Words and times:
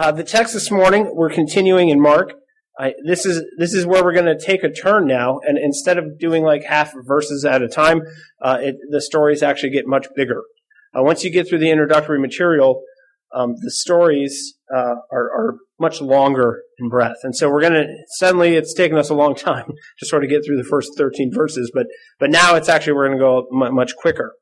Uh, 0.00 0.10
the 0.10 0.24
text 0.24 0.54
this 0.54 0.70
morning, 0.70 1.12
we're 1.14 1.28
continuing 1.28 1.90
in 1.90 2.00
Mark. 2.00 2.32
I, 2.78 2.94
this 3.06 3.26
is 3.26 3.44
this 3.58 3.74
is 3.74 3.84
where 3.84 4.02
we're 4.02 4.14
going 4.14 4.34
to 4.34 4.42
take 4.42 4.64
a 4.64 4.72
turn 4.72 5.06
now, 5.06 5.40
and 5.46 5.58
instead 5.58 5.98
of 5.98 6.18
doing 6.18 6.42
like 6.42 6.64
half 6.64 6.94
verses 7.04 7.44
at 7.44 7.60
a 7.60 7.68
time, 7.68 8.00
uh, 8.40 8.56
it, 8.62 8.76
the 8.88 9.02
stories 9.02 9.42
actually 9.42 9.72
get 9.72 9.86
much 9.86 10.06
bigger. 10.16 10.44
Uh, 10.96 11.02
once 11.02 11.22
you 11.22 11.30
get 11.30 11.46
through 11.46 11.58
the 11.58 11.70
introductory 11.70 12.18
material, 12.18 12.80
um, 13.34 13.56
the 13.60 13.70
stories 13.70 14.54
uh, 14.74 14.94
are, 15.12 15.30
are, 15.30 15.56
much 15.78 16.00
longer 16.00 16.62
in 16.78 16.88
breadth, 16.88 17.18
and 17.22 17.36
so 17.36 17.50
we're 17.50 17.60
going 17.60 17.74
to 17.74 17.86
suddenly 18.16 18.54
it's 18.54 18.72
taken 18.72 18.96
us 18.96 19.10
a 19.10 19.14
long 19.14 19.34
time 19.34 19.66
to 19.98 20.06
sort 20.06 20.24
of 20.24 20.30
get 20.30 20.42
through 20.46 20.56
the 20.56 20.64
first 20.64 20.92
13 20.96 21.30
verses, 21.30 21.70
but 21.74 21.84
but 22.18 22.30
now 22.30 22.54
it's 22.54 22.70
actually 22.70 22.94
we're 22.94 23.08
going 23.08 23.18
to 23.18 23.22
go 23.22 23.46
much 23.50 23.94
quicker. 23.96 24.32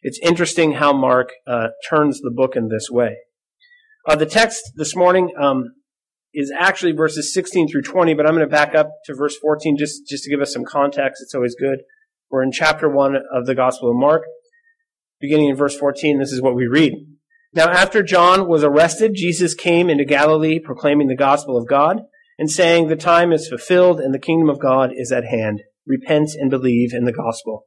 It's 0.00 0.20
interesting 0.22 0.74
how 0.74 0.92
Mark 0.92 1.30
uh, 1.44 1.70
turns 1.90 2.20
the 2.20 2.30
book 2.30 2.54
in 2.54 2.68
this 2.68 2.88
way. 2.88 3.16
Uh, 4.08 4.16
the 4.16 4.24
text 4.24 4.72
this 4.76 4.96
morning 4.96 5.30
um, 5.38 5.64
is 6.32 6.50
actually 6.58 6.92
verses 6.92 7.34
16 7.34 7.68
through 7.68 7.82
20, 7.82 8.14
but 8.14 8.24
I'm 8.24 8.32
going 8.32 8.40
to 8.40 8.50
back 8.50 8.74
up 8.74 8.88
to 9.04 9.14
verse 9.14 9.36
14 9.36 9.76
just, 9.76 10.08
just 10.08 10.24
to 10.24 10.30
give 10.30 10.40
us 10.40 10.50
some 10.50 10.64
context. 10.64 11.22
It's 11.22 11.34
always 11.34 11.54
good. 11.54 11.80
We're 12.30 12.42
in 12.42 12.50
chapter 12.50 12.88
1 12.88 13.16
of 13.34 13.44
the 13.44 13.54
Gospel 13.54 13.90
of 13.90 13.96
Mark. 13.98 14.22
Beginning 15.20 15.50
in 15.50 15.56
verse 15.56 15.76
14, 15.76 16.18
this 16.18 16.32
is 16.32 16.40
what 16.40 16.54
we 16.54 16.66
read. 16.66 16.94
Now, 17.52 17.68
after 17.68 18.02
John 18.02 18.48
was 18.48 18.64
arrested, 18.64 19.12
Jesus 19.14 19.52
came 19.52 19.90
into 19.90 20.06
Galilee 20.06 20.58
proclaiming 20.58 21.08
the 21.08 21.14
gospel 21.14 21.58
of 21.58 21.68
God 21.68 22.00
and 22.38 22.50
saying, 22.50 22.88
The 22.88 22.96
time 22.96 23.30
is 23.30 23.46
fulfilled 23.46 24.00
and 24.00 24.14
the 24.14 24.18
kingdom 24.18 24.48
of 24.48 24.58
God 24.58 24.90
is 24.96 25.12
at 25.12 25.26
hand. 25.26 25.60
Repent 25.86 26.30
and 26.32 26.48
believe 26.48 26.94
in 26.94 27.04
the 27.04 27.12
gospel. 27.12 27.66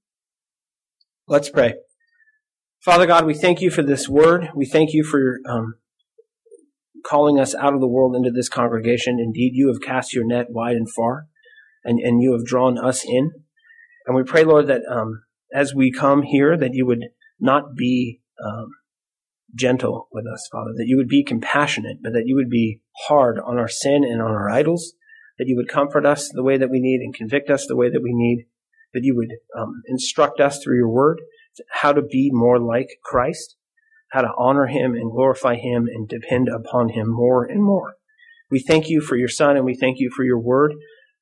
Let's 1.31 1.49
pray. 1.49 1.75
Father 2.83 3.05
God, 3.07 3.25
we 3.25 3.33
thank 3.33 3.61
you 3.61 3.71
for 3.71 3.83
this 3.83 4.09
word. 4.09 4.49
We 4.53 4.65
thank 4.65 4.91
you 4.91 5.05
for 5.05 5.39
um, 5.47 5.75
calling 7.05 7.39
us 7.39 7.55
out 7.55 7.73
of 7.73 7.79
the 7.79 7.87
world 7.87 8.17
into 8.17 8.31
this 8.31 8.49
congregation. 8.49 9.17
Indeed, 9.17 9.53
you 9.53 9.69
have 9.69 9.79
cast 9.81 10.13
your 10.13 10.27
net 10.27 10.47
wide 10.49 10.75
and 10.75 10.91
far, 10.93 11.27
and, 11.85 12.01
and 12.01 12.21
you 12.21 12.33
have 12.33 12.43
drawn 12.43 12.77
us 12.77 13.05
in. 13.05 13.31
And 14.05 14.13
we 14.13 14.23
pray, 14.23 14.43
Lord, 14.43 14.67
that 14.67 14.81
um, 14.91 15.23
as 15.53 15.73
we 15.73 15.89
come 15.89 16.23
here, 16.23 16.57
that 16.57 16.73
you 16.73 16.85
would 16.85 17.05
not 17.39 17.77
be 17.77 18.19
um, 18.45 18.67
gentle 19.55 20.09
with 20.11 20.25
us, 20.27 20.49
Father, 20.51 20.71
that 20.75 20.87
you 20.87 20.97
would 20.97 21.07
be 21.07 21.23
compassionate, 21.23 21.99
but 22.03 22.11
that 22.11 22.23
you 22.25 22.35
would 22.35 22.49
be 22.49 22.81
hard 23.07 23.39
on 23.39 23.57
our 23.57 23.69
sin 23.69 24.03
and 24.03 24.21
on 24.21 24.31
our 24.31 24.49
idols, 24.49 24.95
that 25.39 25.47
you 25.47 25.55
would 25.55 25.69
comfort 25.69 26.05
us 26.05 26.27
the 26.27 26.43
way 26.43 26.57
that 26.57 26.69
we 26.69 26.81
need 26.81 26.99
and 26.99 27.15
convict 27.15 27.49
us 27.49 27.67
the 27.67 27.77
way 27.77 27.89
that 27.89 28.03
we 28.03 28.11
need, 28.11 28.47
that 28.93 29.03
you 29.03 29.15
would 29.15 29.37
um, 29.57 29.81
instruct 29.87 30.39
us 30.39 30.61
through 30.63 30.77
your 30.77 30.89
word 30.89 31.21
how 31.69 31.93
to 31.93 32.01
be 32.01 32.29
more 32.31 32.59
like 32.59 32.87
Christ, 33.03 33.55
how 34.11 34.21
to 34.21 34.31
honor 34.37 34.67
him 34.67 34.93
and 34.93 35.11
glorify 35.11 35.55
him 35.55 35.87
and 35.87 36.07
depend 36.07 36.47
upon 36.49 36.89
him 36.89 37.07
more 37.09 37.43
and 37.43 37.63
more. 37.63 37.95
We 38.49 38.59
thank 38.59 38.89
you 38.89 39.01
for 39.01 39.15
your 39.15 39.29
son 39.29 39.55
and 39.55 39.65
we 39.65 39.75
thank 39.75 39.99
you 39.99 40.11
for 40.15 40.23
your 40.23 40.39
word 40.39 40.73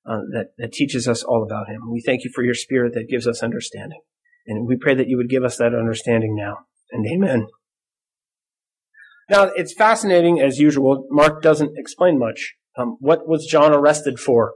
uh, 0.05 0.21
that, 0.31 0.47
that 0.57 0.73
teaches 0.73 1.07
us 1.07 1.23
all 1.23 1.43
about 1.43 1.69
him. 1.69 1.91
We 1.91 2.01
thank 2.01 2.23
you 2.23 2.31
for 2.33 2.43
your 2.43 2.53
spirit 2.53 2.93
that 2.93 3.09
gives 3.09 3.27
us 3.27 3.43
understanding. 3.43 4.01
And 4.47 4.67
we 4.67 4.77
pray 4.77 4.95
that 4.95 5.07
you 5.07 5.17
would 5.17 5.29
give 5.29 5.43
us 5.43 5.57
that 5.57 5.75
understanding 5.75 6.35
now. 6.35 6.65
And 6.91 7.05
amen. 7.05 7.47
Now, 9.29 9.43
it's 9.55 9.73
fascinating 9.73 10.39
as 10.39 10.57
usual. 10.57 11.05
Mark 11.11 11.43
doesn't 11.43 11.77
explain 11.77 12.17
much. 12.17 12.55
Um, 12.75 12.97
what 12.99 13.27
was 13.27 13.45
John 13.45 13.73
arrested 13.73 14.19
for? 14.19 14.53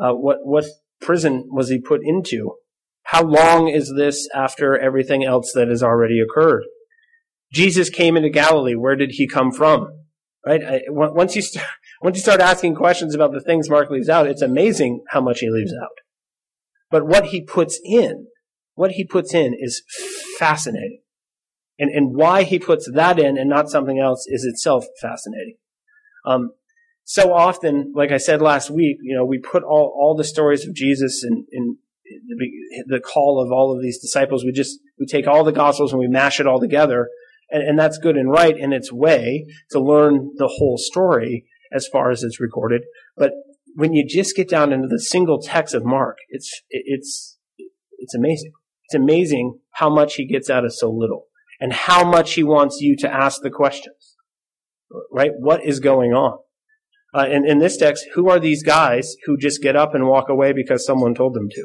Uh, 0.00 0.12
what, 0.12 0.38
what 0.42 0.64
prison 1.08 1.48
was 1.50 1.70
he 1.70 1.80
put 1.80 2.02
into? 2.04 2.52
How 3.04 3.24
long 3.24 3.68
is 3.68 3.94
this 3.96 4.28
after 4.34 4.78
everything 4.78 5.24
else 5.24 5.52
that 5.54 5.68
has 5.68 5.82
already 5.82 6.20
occurred? 6.20 6.64
Jesus 7.50 7.88
came 7.88 8.14
into 8.14 8.28
Galilee. 8.28 8.74
Where 8.74 8.94
did 8.94 9.12
he 9.12 9.26
come 9.26 9.50
from? 9.50 9.88
Right? 10.44 10.82
Once 10.88 11.34
you 11.34 11.40
start, 11.40 11.66
once 12.02 12.18
you 12.18 12.20
start 12.20 12.42
asking 12.42 12.74
questions 12.74 13.14
about 13.14 13.32
the 13.32 13.40
things 13.40 13.70
Mark 13.70 13.88
leaves 13.88 14.10
out, 14.10 14.26
it's 14.26 14.42
amazing 14.42 15.02
how 15.08 15.22
much 15.22 15.40
he 15.40 15.48
leaves 15.48 15.72
out. 15.82 15.96
But 16.90 17.06
what 17.06 17.28
he 17.28 17.42
puts 17.42 17.80
in, 17.82 18.26
what 18.74 18.90
he 18.90 19.04
puts 19.06 19.32
in 19.32 19.56
is 19.58 19.82
fascinating. 20.38 21.00
And, 21.78 21.90
and 21.90 22.14
why 22.14 22.42
he 22.42 22.58
puts 22.58 22.86
that 22.92 23.18
in 23.18 23.38
and 23.38 23.48
not 23.48 23.70
something 23.70 23.98
else 23.98 24.26
is 24.28 24.44
itself 24.44 24.84
fascinating. 25.00 25.56
Um, 26.26 26.50
so 27.10 27.32
often, 27.32 27.94
like 27.96 28.12
I 28.12 28.18
said 28.18 28.42
last 28.42 28.68
week, 28.68 28.98
you 29.00 29.16
know, 29.16 29.24
we 29.24 29.38
put 29.38 29.62
all, 29.62 29.96
all 29.98 30.14
the 30.14 30.24
stories 30.24 30.68
of 30.68 30.74
Jesus 30.74 31.24
in 31.24 31.78
the, 32.04 32.84
the 32.86 33.00
call 33.00 33.42
of 33.42 33.50
all 33.50 33.74
of 33.74 33.80
these 33.80 33.98
disciples. 33.98 34.44
We 34.44 34.52
just, 34.52 34.78
we 35.00 35.06
take 35.06 35.26
all 35.26 35.42
the 35.42 35.50
gospels 35.50 35.90
and 35.90 36.00
we 36.00 36.06
mash 36.06 36.38
it 36.38 36.46
all 36.46 36.60
together 36.60 37.08
and, 37.50 37.62
and 37.62 37.78
that's 37.78 37.96
good 37.96 38.18
and 38.18 38.30
right 38.30 38.54
in 38.54 38.74
its 38.74 38.92
way 38.92 39.46
to 39.70 39.80
learn 39.80 40.32
the 40.36 40.48
whole 40.58 40.76
story 40.76 41.46
as 41.72 41.88
far 41.88 42.10
as 42.10 42.22
it's 42.22 42.40
recorded. 42.40 42.82
But 43.16 43.32
when 43.74 43.94
you 43.94 44.06
just 44.06 44.36
get 44.36 44.50
down 44.50 44.70
into 44.70 44.86
the 44.86 45.00
single 45.00 45.40
text 45.40 45.72
of 45.72 45.86
Mark, 45.86 46.18
it's, 46.28 46.60
it's, 46.68 47.38
it's 47.96 48.14
amazing. 48.14 48.52
It's 48.84 48.94
amazing 48.94 49.60
how 49.70 49.88
much 49.88 50.16
he 50.16 50.26
gets 50.26 50.50
out 50.50 50.66
of 50.66 50.74
so 50.74 50.90
little 50.90 51.28
and 51.58 51.72
how 51.72 52.04
much 52.04 52.34
he 52.34 52.44
wants 52.44 52.82
you 52.82 52.96
to 52.98 53.10
ask 53.10 53.40
the 53.40 53.48
questions. 53.48 54.14
Right? 55.10 55.30
What 55.34 55.64
is 55.64 55.80
going 55.80 56.12
on? 56.12 56.40
Uh, 57.14 57.26
in, 57.30 57.46
in 57.46 57.58
this 57.58 57.76
text, 57.76 58.06
who 58.14 58.28
are 58.28 58.38
these 58.38 58.62
guys 58.62 59.14
who 59.24 59.38
just 59.38 59.62
get 59.62 59.76
up 59.76 59.94
and 59.94 60.06
walk 60.06 60.28
away 60.28 60.52
because 60.52 60.84
someone 60.84 61.14
told 61.14 61.34
them 61.34 61.48
to? 61.50 61.64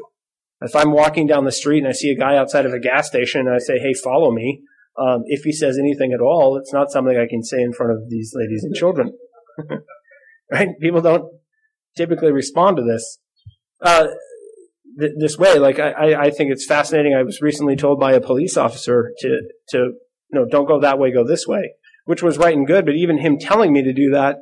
If 0.61 0.75
I'm 0.75 0.93
walking 0.93 1.27
down 1.27 1.43
the 1.43 1.51
street 1.51 1.79
and 1.79 1.87
I 1.87 1.91
see 1.91 2.09
a 2.09 2.17
guy 2.17 2.37
outside 2.37 2.65
of 2.65 2.71
a 2.71 2.79
gas 2.79 3.07
station 3.07 3.41
and 3.41 3.49
I 3.49 3.57
say, 3.57 3.79
hey, 3.79 3.93
follow 3.93 4.31
me, 4.31 4.61
um, 4.97 5.23
if 5.25 5.43
he 5.43 5.51
says 5.51 5.77
anything 5.77 6.13
at 6.13 6.21
all, 6.21 6.57
it's 6.57 6.71
not 6.71 6.91
something 6.91 7.17
I 7.17 7.27
can 7.27 7.43
say 7.43 7.61
in 7.61 7.73
front 7.73 7.91
of 7.91 8.09
these 8.09 8.31
ladies 8.33 8.63
and 8.63 8.73
children. 8.73 9.11
right? 10.51 10.69
People 10.81 11.01
don't 11.01 11.25
typically 11.97 12.31
respond 12.31 12.77
to 12.77 12.83
this 12.83 13.19
uh, 13.81 14.07
th- 14.99 15.13
this 15.17 15.37
way. 15.37 15.59
Like 15.59 15.79
I, 15.79 16.15
I 16.15 16.29
think 16.29 16.51
it's 16.51 16.65
fascinating. 16.65 17.13
I 17.13 17.23
was 17.23 17.41
recently 17.41 17.75
told 17.75 17.99
by 17.99 18.13
a 18.13 18.21
police 18.21 18.55
officer 18.55 19.11
to 19.19 19.41
to 19.69 19.93
no, 20.31 20.45
don't 20.45 20.67
go 20.67 20.79
that 20.79 20.99
way, 20.99 21.11
go 21.11 21.25
this 21.25 21.47
way, 21.47 21.73
which 22.05 22.23
was 22.23 22.37
right 22.37 22.55
and 22.55 22.67
good. 22.67 22.85
But 22.85 22.95
even 22.95 23.19
him 23.19 23.37
telling 23.39 23.73
me 23.73 23.83
to 23.83 23.93
do 23.93 24.11
that 24.11 24.37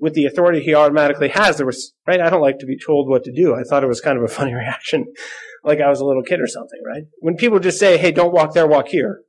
with 0.00 0.14
the 0.14 0.24
authority 0.24 0.62
he 0.62 0.74
automatically 0.74 1.28
has, 1.28 1.56
there 1.58 1.66
was 1.66 1.92
right. 2.06 2.20
I 2.20 2.30
don't 2.30 2.42
like 2.42 2.58
to 2.60 2.66
be 2.66 2.78
told 2.78 3.08
what 3.08 3.24
to 3.24 3.32
do. 3.32 3.54
I 3.54 3.62
thought 3.62 3.84
it 3.84 3.88
was 3.88 4.00
kind 4.00 4.18
of 4.18 4.24
a 4.24 4.28
funny 4.28 4.54
reaction, 4.64 5.06
like 5.64 5.80
I 5.80 5.88
was 5.88 6.00
a 6.00 6.04
little 6.04 6.22
kid 6.22 6.40
or 6.40 6.46
something. 6.46 6.80
Right? 6.86 7.04
When 7.20 7.36
people 7.36 7.58
just 7.58 7.78
say, 7.78 7.98
"Hey, 7.98 8.12
don't 8.12 8.32
walk 8.32 8.54
there, 8.54 8.66
walk 8.66 8.88
here," 8.88 9.22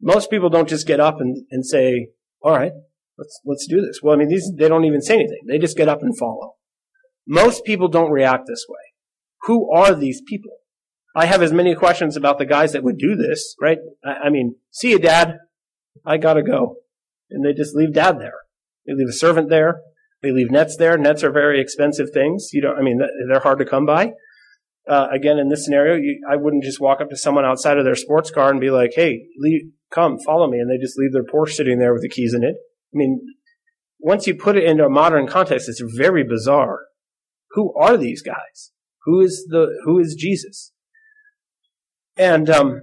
most 0.00 0.30
people 0.30 0.48
don't 0.48 0.68
just 0.68 0.86
get 0.86 1.00
up 1.00 1.20
and, 1.20 1.44
and 1.50 1.64
say, 1.64 2.08
all 2.42 2.52
right, 2.52 2.72
let's, 3.18 3.40
let's 3.44 3.66
do 3.66 3.80
this. 3.80 4.00
Well, 4.02 4.14
I 4.14 4.18
mean, 4.18 4.28
these, 4.28 4.50
they 4.56 4.68
don't 4.68 4.84
even 4.84 5.02
say 5.02 5.14
anything. 5.14 5.40
They 5.46 5.58
just 5.58 5.76
get 5.76 5.88
up 5.88 6.02
and 6.02 6.16
follow. 6.16 6.54
Most 7.26 7.64
people 7.64 7.88
don't 7.88 8.10
react 8.10 8.46
this 8.46 8.64
way. 8.68 8.78
Who 9.42 9.70
are 9.72 9.94
these 9.94 10.22
people? 10.26 10.52
I 11.14 11.26
have 11.26 11.42
as 11.42 11.52
many 11.52 11.74
questions 11.74 12.16
about 12.16 12.38
the 12.38 12.46
guys 12.46 12.72
that 12.72 12.84
would 12.84 12.98
do 12.98 13.16
this, 13.16 13.54
right? 13.60 13.78
I, 14.04 14.26
I 14.26 14.30
mean, 14.30 14.56
see 14.70 14.90
you, 14.90 14.98
dad. 14.98 15.38
I 16.04 16.16
gotta 16.16 16.42
go. 16.42 16.76
And 17.30 17.44
they 17.44 17.52
just 17.52 17.74
leave 17.74 17.92
dad 17.92 18.18
there. 18.18 18.34
They 18.86 18.94
leave 18.94 19.08
a 19.08 19.12
servant 19.12 19.50
there. 19.50 19.80
They 20.22 20.32
leave 20.32 20.50
nets 20.50 20.76
there. 20.76 20.98
Nets 20.98 21.24
are 21.24 21.32
very 21.32 21.60
expensive 21.60 22.10
things. 22.12 22.50
You 22.52 22.62
don't, 22.62 22.78
I 22.78 22.82
mean, 22.82 23.00
they're 23.28 23.40
hard 23.40 23.58
to 23.58 23.64
come 23.64 23.86
by. 23.86 24.12
Uh, 24.88 25.06
again, 25.12 25.38
in 25.38 25.48
this 25.48 25.64
scenario, 25.64 25.96
you, 25.96 26.20
I 26.30 26.36
wouldn't 26.36 26.64
just 26.64 26.80
walk 26.80 27.00
up 27.00 27.10
to 27.10 27.16
someone 27.16 27.44
outside 27.44 27.78
of 27.78 27.84
their 27.84 27.94
sports 27.94 28.30
car 28.30 28.50
and 28.50 28.60
be 28.60 28.70
like, 28.70 28.92
"Hey, 28.94 29.26
leave, 29.38 29.70
come, 29.90 30.18
follow 30.24 30.50
me," 30.50 30.58
and 30.58 30.70
they 30.70 30.82
just 30.82 30.98
leave 30.98 31.12
their 31.12 31.22
Porsche 31.22 31.52
sitting 31.52 31.78
there 31.78 31.92
with 31.92 32.02
the 32.02 32.08
keys 32.08 32.34
in 32.34 32.42
it. 32.42 32.56
I 32.92 32.94
mean, 32.94 33.20
once 33.98 34.26
you 34.26 34.34
put 34.34 34.56
it 34.56 34.64
into 34.64 34.84
a 34.84 34.90
modern 34.90 35.26
context, 35.26 35.68
it's 35.68 35.82
very 35.96 36.24
bizarre. 36.24 36.86
Who 37.52 37.74
are 37.78 37.96
these 37.96 38.22
guys? 38.22 38.72
Who 39.04 39.20
is 39.20 39.46
the 39.48 39.80
who 39.84 39.98
is 39.98 40.16
Jesus? 40.18 40.72
And 42.16 42.50
um, 42.50 42.80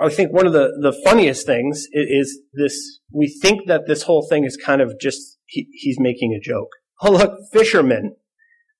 I 0.00 0.08
think 0.08 0.32
one 0.32 0.46
of 0.46 0.52
the 0.52 0.70
the 0.80 0.98
funniest 1.04 1.44
things 1.44 1.86
is, 1.92 2.28
is 2.28 2.40
this: 2.52 3.00
we 3.12 3.28
think 3.42 3.66
that 3.66 3.86
this 3.86 4.04
whole 4.04 4.26
thing 4.28 4.44
is 4.44 4.56
kind 4.56 4.80
of 4.80 4.98
just 5.00 5.38
he, 5.50 5.68
he's 5.72 5.98
making 6.00 6.32
a 6.32 6.40
joke. 6.40 6.70
Oh 7.02 7.12
look, 7.12 7.38
fishermen 7.50 8.16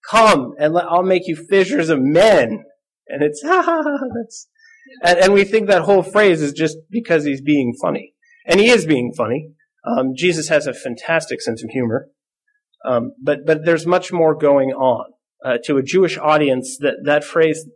Come 0.09 0.55
and 0.59 0.73
let, 0.73 0.87
I'll 0.87 1.03
make 1.03 1.27
you 1.27 1.37
fishers 1.37 1.89
of 1.89 2.01
men. 2.01 2.65
And 3.09 3.23
it's, 3.23 3.43
ha 3.45 3.63
ha 3.63 3.83
ha, 3.83 3.99
that's, 4.17 4.49
and, 5.05 5.19
and 5.19 5.33
we 5.35 5.45
think 5.45 5.69
that 5.69 5.83
whole 5.83 6.03
phrase 6.03 6.43
is 6.43 6.53
just 6.53 6.79
because 6.91 7.25
he's 7.25 7.43
being 7.43 7.75
funny. 7.81 8.15
And 8.47 8.59
he 8.59 8.71
is 8.71 8.87
being 8.87 9.13
funny. 9.17 9.53
Um, 9.87 10.15
Jesus 10.15 10.49
has 10.49 10.67
a 10.67 10.75
fantastic 10.75 11.41
sense 11.41 11.63
of 11.63 11.71
humor, 11.71 12.09
um, 12.85 13.13
but 13.23 13.47
but 13.47 13.65
there's 13.65 13.87
much 13.87 14.13
more 14.13 14.35
going 14.35 14.71
on. 14.71 15.13
Uh, 15.43 15.57
to 15.65 15.79
a 15.79 15.83
Jewish 15.83 16.19
audience, 16.19 16.77
that 16.81 16.97
that 17.05 17.25
phrase 17.25 17.67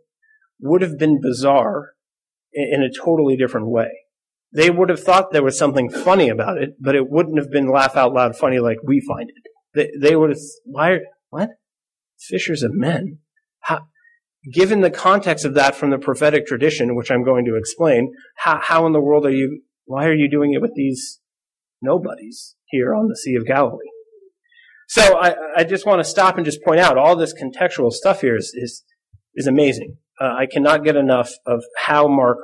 would 0.59 0.83
have 0.83 0.99
been 0.99 1.19
bizarre 1.19 1.93
in, 2.53 2.69
in 2.73 2.83
a 2.83 2.93
totally 2.93 3.35
different 3.35 3.69
way. 3.69 4.04
They 4.55 4.69
would 4.69 4.89
have 4.89 5.03
thought 5.03 5.31
there 5.31 5.43
was 5.43 5.57
something 5.57 5.89
funny 5.89 6.29
about 6.29 6.57
it, 6.57 6.75
but 6.79 6.95
it 6.95 7.09
wouldn't 7.09 7.37
have 7.37 7.51
been 7.51 7.69
laugh 7.69 7.95
out 7.95 8.13
loud 8.13 8.35
funny 8.35 8.59
like 8.59 8.77
we 8.83 9.01
find 9.01 9.29
it. 9.29 9.43
They, 9.73 10.09
they 10.09 10.15
would 10.15 10.29
have 10.29 10.39
why 10.63 10.99
what 11.29 11.49
fishers 12.17 12.63
of 12.63 12.71
men? 12.73 13.19
How, 13.61 13.87
given 14.53 14.81
the 14.81 14.91
context 14.91 15.43
of 15.43 15.55
that 15.55 15.75
from 15.75 15.89
the 15.89 15.97
prophetic 15.97 16.45
tradition, 16.45 16.95
which 16.95 17.11
I'm 17.11 17.23
going 17.23 17.45
to 17.45 17.57
explain, 17.57 18.13
how, 18.37 18.59
how 18.61 18.85
in 18.85 18.93
the 18.93 19.01
world 19.01 19.25
are 19.25 19.31
you? 19.31 19.61
Why 19.85 20.05
are 20.05 20.15
you 20.15 20.29
doing 20.29 20.53
it 20.53 20.61
with 20.61 20.73
these 20.75 21.19
nobodies 21.81 22.55
here 22.65 22.93
on 22.93 23.07
the 23.07 23.15
Sea 23.15 23.35
of 23.35 23.45
Galilee. 23.45 23.89
So 24.87 25.17
I, 25.17 25.35
I 25.57 25.63
just 25.63 25.85
want 25.85 25.99
to 25.99 26.03
stop 26.03 26.37
and 26.37 26.45
just 26.45 26.63
point 26.63 26.79
out 26.79 26.97
all 26.97 27.15
this 27.15 27.33
contextual 27.33 27.91
stuff 27.91 28.21
here 28.21 28.35
is, 28.35 28.53
is, 28.55 28.83
is 29.35 29.47
amazing. 29.47 29.97
Uh, 30.19 30.33
I 30.37 30.45
cannot 30.51 30.83
get 30.83 30.95
enough 30.95 31.31
of 31.45 31.63
how 31.85 32.07
Mark, 32.07 32.37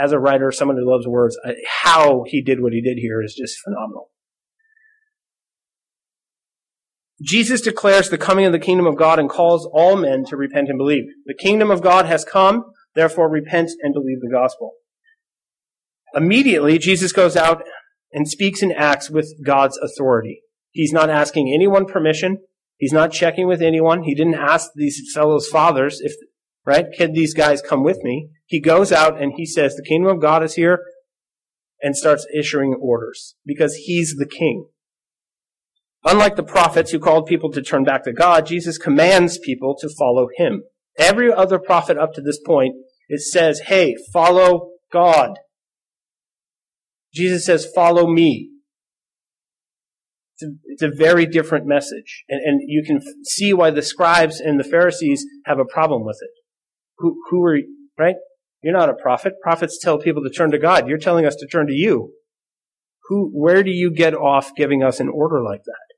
as 0.00 0.12
a 0.12 0.18
writer, 0.18 0.52
someone 0.52 0.76
who 0.76 0.90
loves 0.90 1.06
words, 1.06 1.38
uh, 1.44 1.52
how 1.82 2.24
he 2.26 2.42
did 2.42 2.60
what 2.60 2.72
he 2.72 2.82
did 2.82 2.98
here 2.98 3.22
is 3.22 3.34
just 3.34 3.58
phenomenal. 3.64 4.10
Jesus 7.22 7.60
declares 7.60 8.10
the 8.10 8.18
coming 8.18 8.44
of 8.44 8.52
the 8.52 8.58
kingdom 8.58 8.86
of 8.86 8.96
God 8.96 9.18
and 9.18 9.28
calls 9.28 9.68
all 9.72 9.96
men 9.96 10.24
to 10.26 10.36
repent 10.36 10.68
and 10.68 10.78
believe. 10.78 11.04
The 11.26 11.34
kingdom 11.34 11.70
of 11.70 11.82
God 11.82 12.06
has 12.06 12.24
come, 12.24 12.64
therefore 12.94 13.28
repent 13.28 13.70
and 13.82 13.92
believe 13.92 14.20
the 14.20 14.30
gospel. 14.30 14.72
Immediately, 16.14 16.78
Jesus 16.78 17.12
goes 17.12 17.36
out 17.36 17.62
and 18.12 18.28
speaks 18.28 18.62
and 18.62 18.72
acts 18.72 19.10
with 19.10 19.34
God's 19.44 19.78
authority. 19.78 20.42
He's 20.70 20.92
not 20.92 21.10
asking 21.10 21.52
anyone 21.52 21.86
permission. 21.86 22.38
He's 22.76 22.92
not 22.92 23.12
checking 23.12 23.48
with 23.48 23.60
anyone. 23.60 24.04
He 24.04 24.14
didn't 24.14 24.36
ask 24.36 24.70
these 24.76 25.10
fellows' 25.12 25.48
fathers 25.48 26.00
if, 26.00 26.14
right, 26.64 26.86
can 26.96 27.12
these 27.12 27.34
guys 27.34 27.60
come 27.60 27.82
with 27.82 27.98
me? 28.04 28.30
He 28.48 28.60
goes 28.60 28.90
out 28.90 29.20
and 29.20 29.34
he 29.36 29.44
says, 29.44 29.76
the 29.76 29.84
kingdom 29.86 30.10
of 30.10 30.22
God 30.22 30.42
is 30.42 30.54
here 30.54 30.80
and 31.82 31.94
starts 31.94 32.26
issuing 32.34 32.74
orders 32.80 33.36
because 33.44 33.74
he's 33.74 34.16
the 34.18 34.26
king. 34.26 34.68
Unlike 36.04 36.36
the 36.36 36.42
prophets 36.42 36.90
who 36.90 36.98
called 36.98 37.26
people 37.26 37.52
to 37.52 37.60
turn 37.60 37.84
back 37.84 38.04
to 38.04 38.12
God, 38.12 38.46
Jesus 38.46 38.78
commands 38.78 39.38
people 39.38 39.76
to 39.80 39.90
follow 39.98 40.28
him. 40.36 40.62
Every 40.98 41.30
other 41.30 41.58
prophet 41.58 41.98
up 41.98 42.14
to 42.14 42.22
this 42.22 42.40
point, 42.40 42.74
it 43.08 43.20
says, 43.20 43.60
hey, 43.66 43.94
follow 44.12 44.70
God. 44.90 45.38
Jesus 47.12 47.44
says, 47.44 47.70
follow 47.74 48.10
me. 48.10 48.50
It's 50.34 50.42
a, 50.42 50.54
it's 50.64 50.82
a 50.82 50.96
very 50.96 51.26
different 51.26 51.66
message. 51.66 52.24
And, 52.30 52.40
and, 52.42 52.60
you 52.66 52.82
can 52.86 53.00
see 53.24 53.52
why 53.52 53.70
the 53.70 53.82
scribes 53.82 54.40
and 54.40 54.58
the 54.58 54.64
Pharisees 54.64 55.26
have 55.44 55.58
a 55.58 55.64
problem 55.64 56.04
with 56.04 56.18
it. 56.22 56.30
Who, 56.98 57.20
who 57.28 57.44
are, 57.44 57.58
right? 57.98 58.14
You're 58.62 58.76
not 58.76 58.88
a 58.88 58.94
prophet. 58.94 59.34
Prophets 59.42 59.78
tell 59.80 59.98
people 59.98 60.22
to 60.22 60.30
turn 60.30 60.50
to 60.50 60.58
God. 60.58 60.88
You're 60.88 60.98
telling 60.98 61.26
us 61.26 61.36
to 61.36 61.46
turn 61.46 61.66
to 61.68 61.72
you. 61.72 62.12
Who, 63.08 63.30
where 63.32 63.62
do 63.62 63.70
you 63.70 63.92
get 63.92 64.14
off 64.14 64.54
giving 64.56 64.82
us 64.82 65.00
an 65.00 65.08
order 65.08 65.42
like 65.42 65.62
that? 65.64 65.88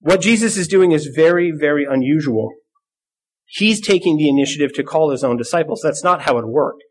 What 0.00 0.20
Jesus 0.20 0.56
is 0.56 0.68
doing 0.68 0.92
is 0.92 1.10
very, 1.14 1.50
very 1.50 1.86
unusual. 1.88 2.52
He's 3.46 3.80
taking 3.80 4.16
the 4.16 4.28
initiative 4.28 4.74
to 4.74 4.84
call 4.84 5.10
his 5.10 5.24
own 5.24 5.36
disciples. 5.36 5.80
That's 5.82 6.04
not 6.04 6.22
how 6.22 6.38
it 6.38 6.46
worked. 6.46 6.82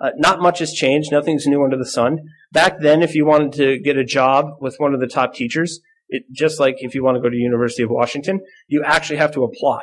Uh, 0.00 0.10
not 0.16 0.40
much 0.40 0.60
has 0.60 0.72
changed. 0.72 1.12
Nothing's 1.12 1.46
new 1.46 1.62
under 1.62 1.76
the 1.76 1.84
sun. 1.84 2.18
Back 2.52 2.80
then, 2.80 3.02
if 3.02 3.14
you 3.14 3.26
wanted 3.26 3.52
to 3.54 3.78
get 3.78 3.98
a 3.98 4.04
job 4.04 4.46
with 4.60 4.76
one 4.78 4.94
of 4.94 5.00
the 5.00 5.06
top 5.06 5.34
teachers, 5.34 5.80
it, 6.08 6.22
just 6.32 6.58
like 6.58 6.76
if 6.78 6.94
you 6.94 7.04
want 7.04 7.16
to 7.16 7.20
go 7.20 7.28
to 7.28 7.36
University 7.36 7.82
of 7.82 7.90
Washington, 7.90 8.40
you 8.66 8.82
actually 8.84 9.18
have 9.18 9.32
to 9.32 9.44
apply. 9.44 9.82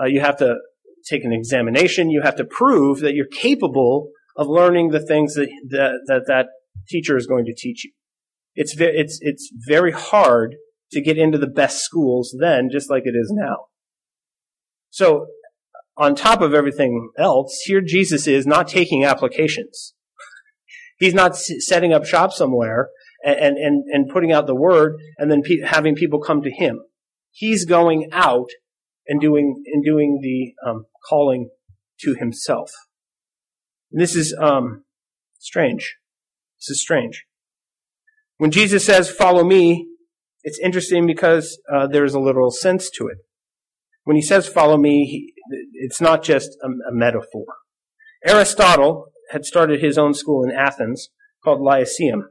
Uh, 0.00 0.06
you 0.06 0.20
have 0.20 0.36
to 0.38 0.56
take 1.08 1.24
an 1.24 1.32
examination. 1.32 2.10
You 2.10 2.22
have 2.22 2.36
to 2.36 2.44
prove 2.44 3.00
that 3.00 3.14
you're 3.14 3.26
capable 3.26 4.10
of 4.36 4.48
learning 4.48 4.90
the 4.90 5.04
things 5.04 5.34
that 5.34 5.48
that 5.70 5.92
that, 6.06 6.22
that 6.26 6.46
teacher 6.88 7.16
is 7.16 7.26
going 7.26 7.44
to 7.44 7.54
teach 7.54 7.84
you. 7.84 7.92
It's 8.54 8.74
ve- 8.74 8.84
it's 8.94 9.18
it's 9.20 9.50
very 9.68 9.92
hard 9.92 10.56
to 10.92 11.00
get 11.00 11.18
into 11.18 11.38
the 11.38 11.46
best 11.46 11.82
schools 11.82 12.34
then, 12.40 12.68
just 12.70 12.90
like 12.90 13.04
it 13.04 13.14
is 13.14 13.32
now. 13.32 13.66
So 14.90 15.26
on 15.96 16.14
top 16.14 16.40
of 16.40 16.54
everything 16.54 17.10
else, 17.18 17.60
here 17.64 17.80
Jesus 17.80 18.26
is 18.26 18.46
not 18.46 18.68
taking 18.68 19.04
applications. 19.04 19.94
He's 20.98 21.14
not 21.14 21.36
setting 21.36 21.92
up 21.92 22.04
shop 22.04 22.32
somewhere 22.32 22.90
and, 23.24 23.56
and, 23.56 23.84
and 23.90 24.08
putting 24.08 24.32
out 24.32 24.46
the 24.46 24.54
word 24.54 24.96
and 25.18 25.30
then 25.30 25.42
pe- 25.42 25.60
having 25.64 25.94
people 25.94 26.20
come 26.20 26.42
to 26.42 26.50
him. 26.50 26.80
He's 27.30 27.64
going 27.64 28.08
out 28.12 28.48
and 29.06 29.20
doing, 29.20 29.62
and 29.66 29.84
doing 29.84 30.20
the 30.22 30.68
um, 30.68 30.86
calling 31.08 31.50
to 32.00 32.14
himself. 32.14 32.70
And 33.92 34.00
this 34.00 34.14
is 34.14 34.34
um, 34.40 34.84
strange. 35.38 35.96
This 36.58 36.70
is 36.76 36.82
strange. 36.82 37.24
When 38.38 38.50
Jesus 38.50 38.84
says, 38.84 39.10
follow 39.10 39.44
me, 39.44 39.86
it's 40.42 40.58
interesting 40.62 41.06
because 41.06 41.60
uh, 41.72 41.86
there's 41.86 42.14
a 42.14 42.20
literal 42.20 42.50
sense 42.50 42.90
to 42.90 43.06
it. 43.08 43.18
When 44.04 44.16
he 44.16 44.22
says, 44.22 44.48
follow 44.48 44.78
me, 44.78 45.04
he, 45.04 45.34
it's 45.74 46.00
not 46.00 46.22
just 46.22 46.50
a, 46.62 46.68
a 46.88 46.92
metaphor. 46.92 47.44
Aristotle 48.24 49.06
had 49.30 49.44
started 49.44 49.80
his 49.80 49.98
own 49.98 50.14
school 50.14 50.44
in 50.44 50.50
Athens 50.50 51.10
called 51.44 51.60
Lyceum. 51.60 52.28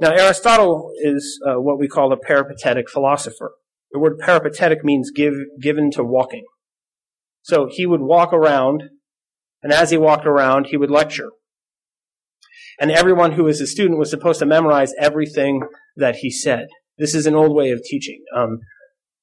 Now, 0.00 0.12
Aristotle 0.12 0.92
is 1.02 1.40
uh, 1.46 1.60
what 1.60 1.78
we 1.78 1.88
call 1.88 2.12
a 2.12 2.16
peripatetic 2.16 2.88
philosopher. 2.88 3.52
The 3.90 3.98
word 3.98 4.18
peripatetic 4.18 4.84
means 4.84 5.10
give, 5.10 5.34
given 5.60 5.90
to 5.92 6.04
walking. 6.04 6.44
So 7.42 7.68
he 7.70 7.86
would 7.86 8.00
walk 8.00 8.32
around, 8.32 8.84
and 9.62 9.72
as 9.72 9.90
he 9.90 9.96
walked 9.96 10.26
around, 10.26 10.66
he 10.66 10.76
would 10.76 10.90
lecture. 10.90 11.30
And 12.80 12.90
everyone 12.90 13.32
who 13.32 13.44
was 13.44 13.60
a 13.60 13.66
student 13.66 13.98
was 13.98 14.10
supposed 14.10 14.38
to 14.38 14.46
memorize 14.46 14.92
everything 15.00 15.62
that 15.96 16.16
he 16.16 16.30
said. 16.30 16.66
This 16.96 17.14
is 17.14 17.26
an 17.26 17.34
old 17.34 17.54
way 17.54 17.70
of 17.70 17.82
teaching. 17.82 18.22
Um, 18.34 18.58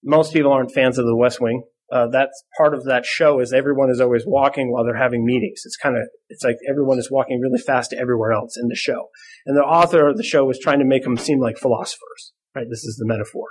most 0.04 0.34
people 0.34 0.52
aren't 0.52 0.74
fans 0.74 0.98
of 0.98 1.06
the 1.06 1.16
West 1.16 1.40
Wing 1.40 1.64
uh, 1.92 2.08
that's 2.08 2.44
part 2.58 2.74
of 2.74 2.86
that 2.86 3.06
show 3.06 3.40
is 3.40 3.54
everyone 3.54 3.90
is 3.92 4.02
always 4.02 4.24
walking 4.26 4.72
while 4.72 4.84
they're 4.84 4.98
having 4.98 5.24
meetings. 5.24 5.62
It's 5.66 5.78
kind 5.78 5.96
of, 5.96 6.04
it's 6.30 6.44
like 6.44 6.58
everyone 6.70 6.98
is 6.98 7.12
walking 7.12 7.40
really 7.40 7.62
fast 7.62 7.92
to 7.92 7.98
everywhere 7.98 8.32
else 8.32 8.58
in 8.58 8.70
the 8.70 8.76
show. 8.76 9.10
And 9.46 9.56
the 9.56 9.62
author 9.62 10.08
of 10.08 10.18
the 10.18 10.24
show 10.24 10.46
was 10.46 10.60
trying 10.60 10.80
to 10.80 10.86
make 10.86 11.04
them 11.04 11.18
seem 11.18 11.40
like 11.40 11.58
philosophers, 11.58 12.34
right? 12.56 12.66
This 12.70 12.84
is 12.84 12.98
the 12.98 13.06
metaphor. 13.06 13.50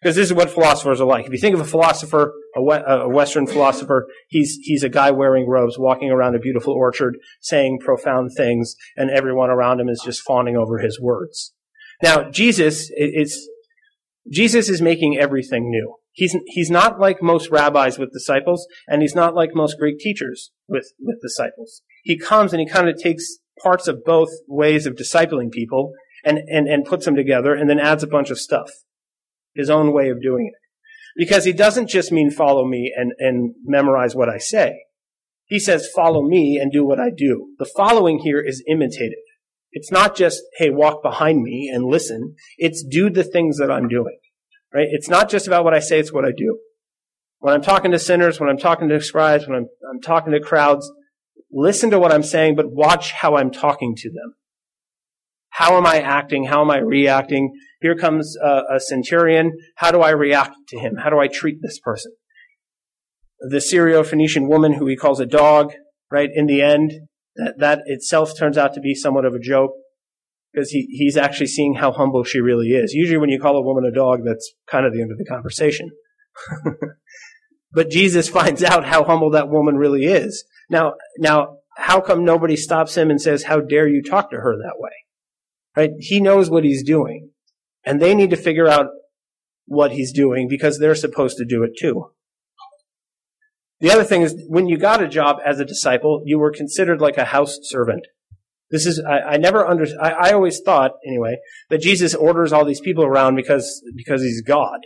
Because 0.00 0.16
this 0.16 0.28
is 0.28 0.34
what 0.34 0.50
philosophers 0.50 1.00
are 1.00 1.06
like. 1.06 1.26
If 1.26 1.32
you 1.32 1.38
think 1.38 1.54
of 1.54 1.60
a 1.60 1.64
philosopher, 1.64 2.32
a, 2.56 2.62
we- 2.62 2.82
a 2.86 3.06
Western 3.08 3.46
philosopher, 3.46 4.06
he's, 4.28 4.58
he's 4.62 4.82
a 4.82 4.88
guy 4.88 5.10
wearing 5.10 5.46
robes, 5.46 5.78
walking 5.78 6.10
around 6.10 6.34
a 6.34 6.38
beautiful 6.38 6.72
orchard, 6.72 7.18
saying 7.40 7.80
profound 7.84 8.30
things, 8.34 8.76
and 8.96 9.10
everyone 9.10 9.50
around 9.50 9.78
him 9.78 9.90
is 9.90 10.00
just 10.02 10.22
fawning 10.22 10.56
over 10.56 10.78
his 10.78 10.98
words. 10.98 11.52
Now, 12.02 12.30
Jesus, 12.30 12.90
it's, 12.94 13.46
Jesus 14.30 14.70
is 14.70 14.80
making 14.80 15.18
everything 15.18 15.70
new. 15.70 15.96
He's, 16.12 16.34
he's 16.46 16.70
not 16.70 16.98
like 16.98 17.22
most 17.22 17.50
rabbis 17.50 17.98
with 17.98 18.12
disciples, 18.12 18.66
and 18.88 19.02
he's 19.02 19.14
not 19.14 19.34
like 19.34 19.54
most 19.54 19.76
Greek 19.78 19.98
teachers 19.98 20.50
with, 20.66 20.92
with 20.98 21.20
disciples. 21.20 21.82
He 22.02 22.18
comes 22.18 22.54
and 22.54 22.60
he 22.60 22.66
kind 22.66 22.88
of 22.88 22.96
takes 22.96 23.38
parts 23.62 23.86
of 23.86 24.02
both 24.04 24.30
ways 24.48 24.86
of 24.86 24.94
discipling 24.94 25.52
people 25.52 25.92
and, 26.24 26.38
and, 26.48 26.66
and 26.66 26.86
puts 26.86 27.04
them 27.04 27.14
together 27.14 27.54
and 27.54 27.68
then 27.68 27.78
adds 27.78 28.02
a 28.02 28.06
bunch 28.06 28.30
of 28.30 28.38
stuff. 28.38 28.70
His 29.54 29.70
own 29.70 29.92
way 29.92 30.08
of 30.10 30.22
doing 30.22 30.50
it. 30.52 30.58
Because 31.16 31.44
he 31.44 31.52
doesn't 31.52 31.88
just 31.88 32.12
mean 32.12 32.30
follow 32.30 32.66
me 32.66 32.92
and, 32.96 33.12
and 33.18 33.54
memorize 33.64 34.14
what 34.14 34.28
I 34.28 34.38
say. 34.38 34.84
He 35.46 35.58
says 35.58 35.90
follow 35.94 36.22
me 36.22 36.58
and 36.60 36.70
do 36.70 36.84
what 36.86 37.00
I 37.00 37.10
do. 37.10 37.48
The 37.58 37.70
following 37.76 38.20
here 38.20 38.40
is 38.40 38.62
imitative. 38.66 39.18
It's 39.72 39.90
not 39.90 40.16
just, 40.16 40.42
hey, 40.58 40.70
walk 40.70 41.02
behind 41.02 41.42
me 41.42 41.70
and 41.72 41.84
listen. 41.84 42.34
It's 42.58 42.84
do 42.84 43.10
the 43.10 43.24
things 43.24 43.58
that 43.58 43.70
I'm 43.70 43.88
doing. 43.88 44.18
Right? 44.72 44.88
It's 44.90 45.08
not 45.08 45.28
just 45.28 45.46
about 45.48 45.64
what 45.64 45.74
I 45.74 45.80
say, 45.80 45.98
it's 45.98 46.12
what 46.12 46.24
I 46.24 46.30
do. 46.36 46.58
When 47.40 47.54
I'm 47.54 47.62
talking 47.62 47.90
to 47.90 47.98
sinners, 47.98 48.38
when 48.38 48.48
I'm 48.48 48.58
talking 48.58 48.88
to 48.88 49.00
scribes, 49.00 49.48
when 49.48 49.56
I'm, 49.56 49.66
I'm 49.90 50.00
talking 50.00 50.32
to 50.32 50.40
crowds, 50.40 50.90
listen 51.50 51.90
to 51.90 51.98
what 51.98 52.12
I'm 52.12 52.22
saying, 52.22 52.54
but 52.54 52.70
watch 52.70 53.12
how 53.12 53.36
I'm 53.36 53.50
talking 53.50 53.94
to 53.96 54.10
them. 54.10 54.34
How 55.48 55.76
am 55.76 55.86
I 55.86 56.00
acting? 56.00 56.44
How 56.44 56.60
am 56.60 56.70
I 56.70 56.78
reacting? 56.78 57.58
Here 57.80 57.96
comes 57.96 58.36
a, 58.36 58.62
a 58.74 58.80
centurion. 58.80 59.52
How 59.76 59.90
do 59.90 60.00
I 60.00 60.10
react 60.10 60.54
to 60.68 60.78
him? 60.78 60.96
How 60.96 61.10
do 61.10 61.18
I 61.18 61.28
treat 61.28 61.62
this 61.62 61.78
person? 61.78 62.12
The 63.40 63.60
Syro-Phoenician 63.60 64.48
woman 64.48 64.74
who 64.74 64.86
he 64.86 64.96
calls 64.96 65.18
a 65.18 65.26
dog, 65.26 65.72
right? 66.10 66.28
In 66.32 66.46
the 66.46 66.60
end, 66.60 66.92
that, 67.36 67.54
that 67.58 67.80
itself 67.86 68.32
turns 68.38 68.58
out 68.58 68.74
to 68.74 68.80
be 68.80 68.94
somewhat 68.94 69.24
of 69.24 69.34
a 69.34 69.38
joke 69.38 69.72
because 70.52 70.70
he, 70.70 70.86
he's 70.90 71.16
actually 71.16 71.46
seeing 71.46 71.74
how 71.74 71.92
humble 71.92 72.24
she 72.24 72.40
really 72.40 72.68
is. 72.68 72.92
Usually 72.92 73.18
when 73.18 73.30
you 73.30 73.40
call 73.40 73.56
a 73.56 73.62
woman 73.62 73.84
a 73.84 73.94
dog, 73.94 74.20
that's 74.26 74.52
kind 74.70 74.84
of 74.84 74.92
the 74.92 75.00
end 75.00 75.12
of 75.12 75.18
the 75.18 75.24
conversation. 75.24 75.90
but 77.72 77.90
Jesus 77.90 78.28
finds 78.28 78.62
out 78.62 78.84
how 78.84 79.04
humble 79.04 79.30
that 79.30 79.48
woman 79.48 79.76
really 79.76 80.04
is. 80.04 80.44
Now, 80.68 80.94
now, 81.18 81.58
how 81.76 82.00
come 82.00 82.24
nobody 82.24 82.56
stops 82.56 82.96
him 82.96 83.10
and 83.10 83.20
says, 83.20 83.44
how 83.44 83.60
dare 83.60 83.88
you 83.88 84.02
talk 84.02 84.30
to 84.30 84.36
her 84.36 84.56
that 84.56 84.78
way? 84.78 84.90
Right? 85.76 85.90
He 85.98 86.20
knows 86.20 86.50
what 86.50 86.64
he's 86.64 86.82
doing. 86.82 87.29
And 87.84 88.00
they 88.00 88.14
need 88.14 88.30
to 88.30 88.36
figure 88.36 88.68
out 88.68 88.86
what 89.66 89.92
he's 89.92 90.12
doing 90.12 90.48
because 90.48 90.78
they're 90.78 90.94
supposed 90.94 91.36
to 91.38 91.44
do 91.44 91.62
it 91.62 91.72
too. 91.78 92.10
The 93.80 93.90
other 93.90 94.04
thing 94.04 94.22
is, 94.22 94.34
when 94.46 94.66
you 94.66 94.76
got 94.76 95.02
a 95.02 95.08
job 95.08 95.38
as 95.44 95.58
a 95.58 95.64
disciple, 95.64 96.22
you 96.26 96.38
were 96.38 96.52
considered 96.52 97.00
like 97.00 97.16
a 97.16 97.24
house 97.24 97.58
servant. 97.62 98.06
This 98.70 98.84
is, 98.86 99.00
I, 99.00 99.20
I 99.20 99.36
never 99.38 99.66
under, 99.66 99.86
I, 100.00 100.10
I 100.10 100.32
always 100.32 100.60
thought, 100.60 100.92
anyway, 101.06 101.38
that 101.70 101.80
Jesus 101.80 102.14
orders 102.14 102.52
all 102.52 102.64
these 102.64 102.80
people 102.80 103.04
around 103.04 103.36
because, 103.36 103.82
because 103.96 104.22
he's 104.22 104.42
God. 104.42 104.80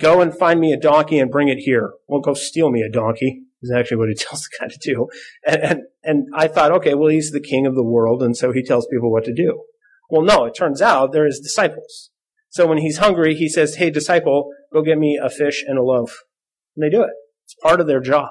Go 0.00 0.22
and 0.22 0.36
find 0.36 0.60
me 0.60 0.72
a 0.72 0.80
donkey 0.80 1.18
and 1.18 1.30
bring 1.30 1.48
it 1.48 1.58
here. 1.58 1.92
Well, 2.08 2.20
go 2.20 2.34
steal 2.34 2.70
me 2.70 2.80
a 2.82 2.90
donkey 2.90 3.42
is 3.62 3.70
actually 3.70 3.98
what 3.98 4.08
he 4.08 4.14
tells 4.18 4.42
the 4.42 4.58
guy 4.58 4.68
to 4.68 4.78
do. 4.78 5.08
And, 5.46 5.62
and, 5.62 5.80
and 6.02 6.26
I 6.34 6.48
thought, 6.48 6.72
okay, 6.72 6.94
well, 6.94 7.08
he's 7.08 7.30
the 7.30 7.40
king 7.40 7.66
of 7.66 7.74
the 7.74 7.84
world, 7.84 8.22
and 8.22 8.36
so 8.36 8.52
he 8.52 8.62
tells 8.62 8.86
people 8.86 9.10
what 9.10 9.24
to 9.24 9.34
do. 9.34 9.62
Well, 10.10 10.22
no, 10.22 10.44
it 10.44 10.54
turns 10.54 10.82
out 10.82 11.12
they're 11.12 11.26
his 11.26 11.40
disciples. 11.40 12.10
So 12.50 12.66
when 12.66 12.78
he's 12.78 12.98
hungry, 12.98 13.34
he 13.34 13.48
says, 13.48 13.76
hey, 13.76 13.90
disciple, 13.90 14.50
go 14.72 14.82
get 14.82 14.98
me 14.98 15.18
a 15.22 15.30
fish 15.30 15.64
and 15.66 15.78
a 15.78 15.82
loaf. 15.82 16.18
And 16.76 16.84
they 16.84 16.94
do 16.94 17.02
it. 17.02 17.10
It's 17.44 17.54
part 17.62 17.80
of 17.80 17.86
their 17.86 18.00
job, 18.00 18.28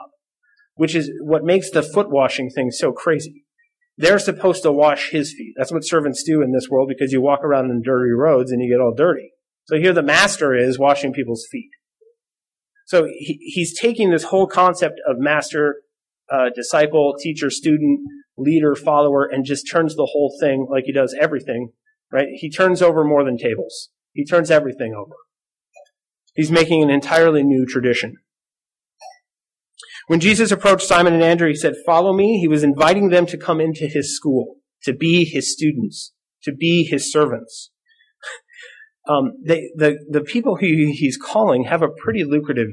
which 0.76 0.94
is 0.94 1.12
what 1.22 1.44
makes 1.44 1.72
the 1.72 1.82
foot 1.82 2.12
washing 2.12 2.50
thing 2.50 2.70
so 2.70 2.92
crazy. 2.92 3.46
They're 3.98 4.20
supposed 4.20 4.64
to 4.64 4.72
wash 4.72 5.10
his 5.10 5.34
feet. 5.34 5.54
That's 5.58 5.72
what 5.72 5.86
servants 5.86 6.24
do 6.24 6.42
in 6.42 6.52
this 6.52 6.70
world 6.70 6.88
because 6.88 7.12
you 7.12 7.22
walk 7.22 7.44
around 7.44 7.72
in 7.72 7.82
dirty 7.84 8.12
roads 8.12 8.52
and 8.52 8.62
you 8.62 8.72
get 8.72 8.82
all 8.82 8.94
dirty. 8.96 9.32
So 9.66 9.78
here 9.78 9.94
the 9.94 10.04
master 10.04 10.56
is 10.56 10.80
washing 10.80 11.14
people's 11.14 11.48
feet. 11.52 11.70
So 12.86 13.06
he, 13.06 13.38
he's 13.42 13.80
taking 13.80 14.10
this 14.10 14.24
whole 14.24 14.48
concept 14.48 15.00
of 15.08 15.18
master, 15.18 15.78
uh, 16.32 16.50
disciple, 16.54 17.16
teacher, 17.20 17.50
student, 17.50 18.02
leader, 18.38 18.76
follower, 18.76 19.26
and 19.26 19.46
just 19.46 19.70
turns 19.72 19.96
the 19.96 20.10
whole 20.12 20.36
thing 20.40 20.68
like 20.70 20.86
he 20.86 20.94
does 20.94 21.16
everything, 21.20 21.72
right? 22.12 22.28
He 22.34 22.50
turns 22.50 22.82
over 22.82 23.04
more 23.04 23.24
than 23.24 23.38
tables. 23.38 23.90
He 24.14 24.26
turns 24.26 24.52
everything 24.52 24.94
over. 24.94 25.16
He's 26.36 26.52
making 26.52 26.82
an 26.82 26.90
entirely 26.90 27.44
new 27.44 27.66
tradition. 27.66 28.16
When 30.08 30.20
Jesus 30.20 30.52
approached 30.52 30.88
Simon 30.88 31.14
and 31.14 31.24
Andrew, 31.24 31.48
he 31.48 31.56
said, 31.56 31.76
Follow 31.86 32.14
me. 32.14 32.40
He 32.40 32.48
was 32.48 32.64
inviting 32.64 33.10
them 33.10 33.26
to 33.28 33.38
come 33.38 33.62
into 33.62 33.88
his 33.88 34.16
school, 34.16 34.56
to 34.84 34.94
be 34.94 35.26
his 35.26 35.52
students, 35.52 36.14
to 36.44 36.54
be 36.54 36.84
his 36.84 37.12
servants. 37.12 37.72
Um, 39.10 39.32
they, 39.44 39.72
the, 39.76 39.98
the 40.08 40.22
people 40.22 40.58
who 40.58 40.68
he's 40.68 41.18
calling 41.18 41.64
have 41.64 41.82
a 41.82 41.90
pretty 41.90 42.24
lucrative, 42.24 42.68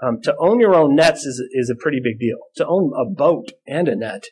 um, 0.00 0.20
to 0.22 0.34
own 0.38 0.60
your 0.60 0.76
own 0.76 0.94
nets 0.94 1.26
is, 1.26 1.42
is 1.52 1.68
a 1.68 1.74
pretty 1.74 1.98
big 2.02 2.20
deal. 2.20 2.36
To 2.54 2.64
own 2.64 2.92
a 2.96 3.04
boat 3.04 3.50
and 3.66 3.88
a 3.88 3.96
net, 3.96 4.26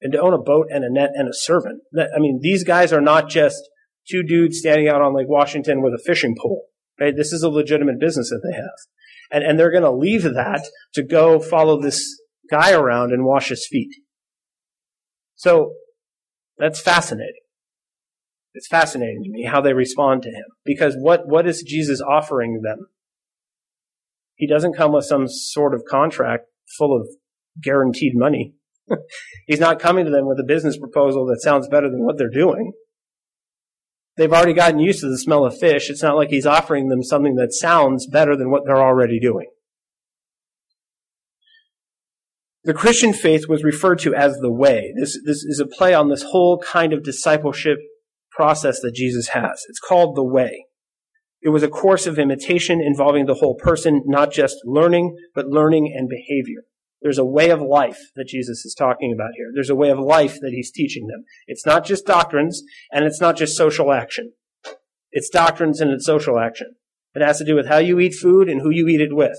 and 0.00 0.12
to 0.12 0.20
own 0.20 0.34
a 0.34 0.38
boat 0.38 0.66
and 0.70 0.84
a 0.84 0.90
net 0.90 1.10
and 1.14 1.28
a 1.28 1.34
servant. 1.34 1.82
I 1.96 2.18
mean, 2.18 2.40
these 2.42 2.64
guys 2.64 2.92
are 2.92 3.00
not 3.00 3.28
just 3.28 3.62
two 4.08 4.22
dudes 4.22 4.58
standing 4.58 4.88
out 4.88 5.02
on 5.02 5.14
Lake 5.14 5.28
Washington 5.28 5.82
with 5.82 5.92
a 5.92 6.02
fishing 6.04 6.36
pole. 6.40 6.66
Right? 7.00 7.16
This 7.16 7.32
is 7.32 7.42
a 7.42 7.48
legitimate 7.48 8.00
business 8.00 8.30
that 8.30 8.40
they 8.44 8.56
have. 8.56 8.70
And, 9.30 9.44
and 9.44 9.58
they're 9.58 9.70
going 9.70 9.84
to 9.84 9.92
leave 9.92 10.22
that 10.22 10.66
to 10.94 11.02
go 11.02 11.38
follow 11.38 11.80
this 11.80 12.18
guy 12.50 12.72
around 12.72 13.12
and 13.12 13.24
wash 13.24 13.48
his 13.48 13.66
feet. 13.66 13.94
So 15.36 15.74
that's 16.56 16.80
fascinating. 16.80 17.42
It's 18.54 18.66
fascinating 18.66 19.22
to 19.24 19.30
me 19.30 19.44
how 19.44 19.60
they 19.60 19.74
respond 19.74 20.22
to 20.22 20.30
him. 20.30 20.46
Because 20.64 20.96
what, 20.98 21.28
what 21.28 21.46
is 21.46 21.62
Jesus 21.62 22.00
offering 22.00 22.62
them? 22.62 22.88
He 24.34 24.48
doesn't 24.48 24.76
come 24.76 24.92
with 24.92 25.04
some 25.04 25.28
sort 25.28 25.74
of 25.74 25.84
contract 25.88 26.46
full 26.76 26.98
of 26.98 27.08
guaranteed 27.62 28.12
money. 28.16 28.54
He's 29.46 29.60
not 29.60 29.80
coming 29.80 30.04
to 30.04 30.10
them 30.10 30.26
with 30.26 30.38
a 30.40 30.44
business 30.46 30.78
proposal 30.78 31.26
that 31.26 31.42
sounds 31.42 31.68
better 31.68 31.90
than 31.90 32.04
what 32.04 32.18
they're 32.18 32.30
doing. 32.30 32.72
They've 34.16 34.32
already 34.32 34.52
gotten 34.52 34.80
used 34.80 35.00
to 35.00 35.08
the 35.08 35.18
smell 35.18 35.44
of 35.44 35.56
fish. 35.56 35.88
It's 35.88 36.02
not 36.02 36.16
like 36.16 36.30
he's 36.30 36.46
offering 36.46 36.88
them 36.88 37.02
something 37.02 37.36
that 37.36 37.52
sounds 37.52 38.06
better 38.06 38.36
than 38.36 38.50
what 38.50 38.62
they're 38.66 38.82
already 38.82 39.20
doing. 39.20 39.46
The 42.64 42.74
Christian 42.74 43.12
faith 43.12 43.48
was 43.48 43.62
referred 43.62 44.00
to 44.00 44.14
as 44.14 44.36
the 44.38 44.50
way. 44.50 44.92
This, 44.98 45.18
this 45.24 45.44
is 45.44 45.60
a 45.60 45.66
play 45.66 45.94
on 45.94 46.08
this 46.08 46.24
whole 46.24 46.58
kind 46.58 46.92
of 46.92 47.04
discipleship 47.04 47.78
process 48.32 48.80
that 48.80 48.94
Jesus 48.94 49.28
has. 49.28 49.64
It's 49.68 49.78
called 49.78 50.16
the 50.16 50.24
way. 50.24 50.66
It 51.40 51.50
was 51.50 51.62
a 51.62 51.68
course 51.68 52.06
of 52.06 52.18
imitation 52.18 52.80
involving 52.80 53.26
the 53.26 53.34
whole 53.34 53.54
person, 53.54 54.02
not 54.06 54.32
just 54.32 54.56
learning, 54.64 55.16
but 55.34 55.46
learning 55.46 55.94
and 55.96 56.08
behavior. 56.08 56.62
There's 57.00 57.18
a 57.18 57.24
way 57.24 57.50
of 57.50 57.60
life 57.60 57.98
that 58.16 58.26
Jesus 58.26 58.64
is 58.64 58.74
talking 58.74 59.12
about 59.12 59.30
here. 59.36 59.50
There's 59.54 59.70
a 59.70 59.76
way 59.76 59.90
of 59.90 59.98
life 59.98 60.40
that 60.40 60.52
he's 60.52 60.72
teaching 60.72 61.06
them. 61.06 61.24
It's 61.46 61.64
not 61.64 61.84
just 61.84 62.06
doctrines 62.06 62.62
and 62.90 63.04
it's 63.04 63.20
not 63.20 63.36
just 63.36 63.56
social 63.56 63.92
action. 63.92 64.32
It's 65.12 65.28
doctrines 65.28 65.80
and 65.80 65.90
it's 65.90 66.06
social 66.06 66.38
action. 66.38 66.74
It 67.14 67.22
has 67.22 67.38
to 67.38 67.44
do 67.44 67.54
with 67.54 67.66
how 67.66 67.78
you 67.78 67.98
eat 68.00 68.14
food 68.14 68.48
and 68.48 68.60
who 68.60 68.70
you 68.70 68.88
eat 68.88 69.00
it 69.00 69.14
with. 69.14 69.38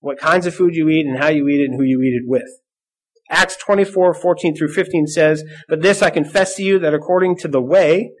What 0.00 0.18
kinds 0.18 0.46
of 0.46 0.54
food 0.54 0.74
you 0.74 0.88
eat 0.88 1.06
and 1.06 1.18
how 1.18 1.28
you 1.28 1.48
eat 1.48 1.60
it 1.60 1.70
and 1.70 1.78
who 1.78 1.84
you 1.84 2.02
eat 2.02 2.22
it 2.22 2.26
with. 2.26 2.48
Acts 3.30 3.56
24, 3.56 4.14
14 4.14 4.56
through 4.56 4.72
15 4.72 5.06
says, 5.06 5.44
But 5.68 5.82
this 5.82 6.00
I 6.00 6.10
confess 6.10 6.54
to 6.56 6.62
you 6.62 6.78
that 6.78 6.94
according 6.94 7.36
to 7.38 7.48
the 7.48 7.62
way, 7.62 8.12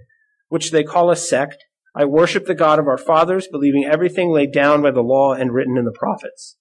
which 0.48 0.72
they 0.72 0.82
call 0.82 1.10
a 1.10 1.16
sect, 1.16 1.64
I 1.94 2.04
worship 2.04 2.46
the 2.46 2.54
God 2.54 2.78
of 2.78 2.86
our 2.86 2.98
fathers, 2.98 3.48
believing 3.50 3.84
everything 3.84 4.30
laid 4.30 4.52
down 4.52 4.82
by 4.82 4.90
the 4.90 5.02
law 5.02 5.32
and 5.32 5.52
written 5.52 5.78
in 5.78 5.84
the 5.84 5.92
prophets. 5.92 6.56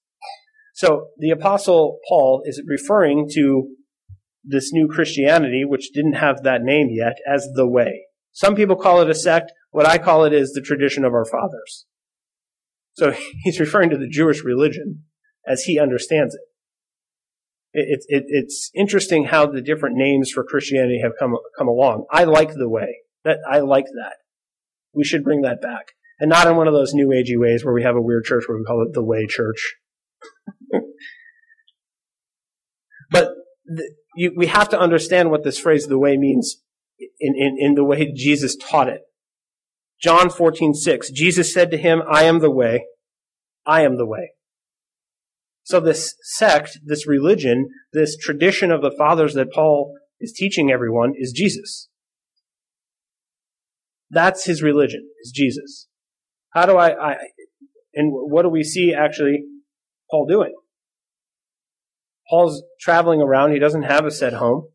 So 0.75 1.07
the 1.17 1.29
apostle 1.29 1.99
Paul 2.07 2.41
is 2.43 2.61
referring 2.67 3.29
to 3.33 3.69
this 4.43 4.73
new 4.73 4.89
Christianity, 4.89 5.63
which 5.65 5.93
didn't 5.93 6.15
have 6.15 6.43
that 6.43 6.63
name 6.63 6.89
yet, 6.91 7.15
as 7.25 7.47
the 7.55 7.65
way. 7.65 8.07
Some 8.33 8.55
people 8.55 8.75
call 8.75 8.99
it 8.99 9.09
a 9.09 9.15
sect. 9.15 9.53
What 9.71 9.87
I 9.87 9.97
call 9.97 10.25
it 10.25 10.33
is 10.33 10.51
the 10.51 10.61
tradition 10.61 11.05
of 11.05 11.13
our 11.13 11.23
fathers. 11.23 11.85
So 12.95 13.15
he's 13.43 13.61
referring 13.61 13.89
to 13.91 13.97
the 13.97 14.09
Jewish 14.09 14.43
religion 14.43 15.03
as 15.47 15.63
he 15.63 15.79
understands 15.79 16.35
it. 16.35 16.41
It, 17.71 18.05
it, 18.07 18.23
it's 18.27 18.69
interesting 18.75 19.25
how 19.25 19.45
the 19.45 19.61
different 19.61 19.95
names 19.95 20.29
for 20.29 20.43
Christianity 20.43 20.99
have 21.01 21.13
come 21.17 21.37
come 21.57 21.69
along. 21.69 22.05
I 22.11 22.25
like 22.25 22.53
the 22.53 22.69
way 22.69 22.99
that 23.23 23.39
I 23.49 23.59
like 23.59 23.85
that. 23.85 24.17
We 24.93 25.05
should 25.05 25.23
bring 25.23 25.41
that 25.41 25.61
back, 25.61 25.93
and 26.19 26.29
not 26.29 26.47
in 26.47 26.57
one 26.57 26.67
of 26.67 26.73
those 26.73 26.93
new 26.93 27.07
agey 27.07 27.39
ways 27.39 27.63
where 27.63 27.73
we 27.73 27.83
have 27.83 27.95
a 27.95 28.01
weird 28.01 28.25
church 28.25 28.43
where 28.47 28.57
we 28.57 28.63
call 28.65 28.81
it 28.81 28.93
the 28.93 29.03
Way 29.03 29.25
Church. 29.25 29.75
but 33.11 33.29
the, 33.65 33.93
you, 34.15 34.33
we 34.35 34.47
have 34.47 34.69
to 34.69 34.79
understand 34.79 35.31
what 35.31 35.43
this 35.43 35.59
phrase 35.59 35.87
"the 35.87 35.99
way" 35.99 36.17
means 36.17 36.61
in, 37.19 37.35
in, 37.35 37.57
in 37.59 37.75
the 37.75 37.83
way 37.83 38.11
Jesus 38.13 38.55
taught 38.55 38.87
it. 38.87 39.01
John 40.01 40.29
fourteen 40.29 40.73
six. 40.73 41.09
Jesus 41.09 41.53
said 41.53 41.71
to 41.71 41.77
him, 41.77 42.01
"I 42.09 42.23
am 42.23 42.39
the 42.39 42.51
way. 42.51 42.85
I 43.65 43.81
am 43.81 43.97
the 43.97 44.05
way." 44.05 44.31
So 45.63 45.79
this 45.79 46.15
sect, 46.21 46.77
this 46.85 47.07
religion, 47.07 47.69
this 47.91 48.15
tradition 48.15 48.71
of 48.71 48.81
the 48.81 48.93
fathers 48.95 49.33
that 49.33 49.51
Paul 49.51 49.95
is 50.19 50.31
teaching 50.31 50.71
everyone 50.71 51.13
is 51.17 51.31
Jesus. 51.31 51.89
That's 54.11 54.45
his 54.45 54.61
religion, 54.61 55.09
is 55.23 55.31
Jesus. 55.33 55.87
How 56.51 56.67
do 56.67 56.77
I, 56.77 57.13
I 57.13 57.15
and 57.95 58.11
what 58.13 58.43
do 58.43 58.49
we 58.49 58.63
see 58.63 58.93
actually 58.93 59.43
Paul 60.15 60.25
doing? 60.27 60.53
Paul's 62.29 62.63
traveling 62.79 63.21
around. 63.21 63.51
He 63.51 63.59
doesn't 63.59 63.83
have 63.83 64.05
a 64.05 64.11
set 64.11 64.33
home. 64.33 64.69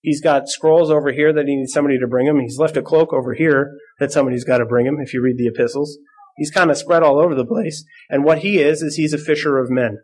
He's 0.00 0.22
got 0.22 0.48
scrolls 0.48 0.90
over 0.90 1.12
here 1.12 1.34
that 1.34 1.46
he 1.46 1.56
needs 1.56 1.72
somebody 1.72 1.98
to 1.98 2.06
bring 2.06 2.26
him. 2.26 2.40
He's 2.40 2.58
left 2.58 2.78
a 2.78 2.82
cloak 2.82 3.12
over 3.12 3.34
here 3.34 3.76
that 3.98 4.10
somebody's 4.10 4.44
got 4.44 4.58
to 4.58 4.64
bring 4.64 4.86
him 4.86 4.96
if 4.98 5.12
you 5.12 5.20
read 5.20 5.36
the 5.36 5.48
epistles. 5.48 5.98
He's 6.36 6.50
kind 6.50 6.70
of 6.70 6.78
spread 6.78 7.02
all 7.02 7.22
over 7.22 7.34
the 7.34 7.44
place. 7.44 7.84
And 8.08 8.24
what 8.24 8.38
he 8.38 8.58
is, 8.58 8.80
is 8.80 8.94
he's 8.94 9.12
a 9.12 9.18
fisher 9.18 9.58
of 9.58 9.70
men. 9.70 9.98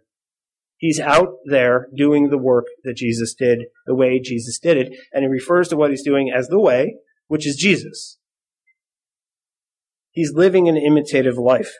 He's 0.76 1.00
out 1.00 1.38
there 1.46 1.88
doing 1.96 2.28
the 2.28 2.36
work 2.36 2.66
that 2.84 2.98
Jesus 2.98 3.34
did, 3.34 3.60
the 3.86 3.94
way 3.94 4.20
Jesus 4.20 4.58
did 4.58 4.76
it, 4.76 4.92
and 5.10 5.22
he 5.22 5.28
refers 5.28 5.68
to 5.68 5.76
what 5.76 5.88
he's 5.88 6.04
doing 6.04 6.30
as 6.30 6.48
the 6.48 6.60
way, 6.60 6.96
which 7.28 7.46
is 7.46 7.56
Jesus. 7.56 8.18
He's 10.10 10.34
living 10.34 10.68
an 10.68 10.76
imitative 10.76 11.38
life. 11.38 11.72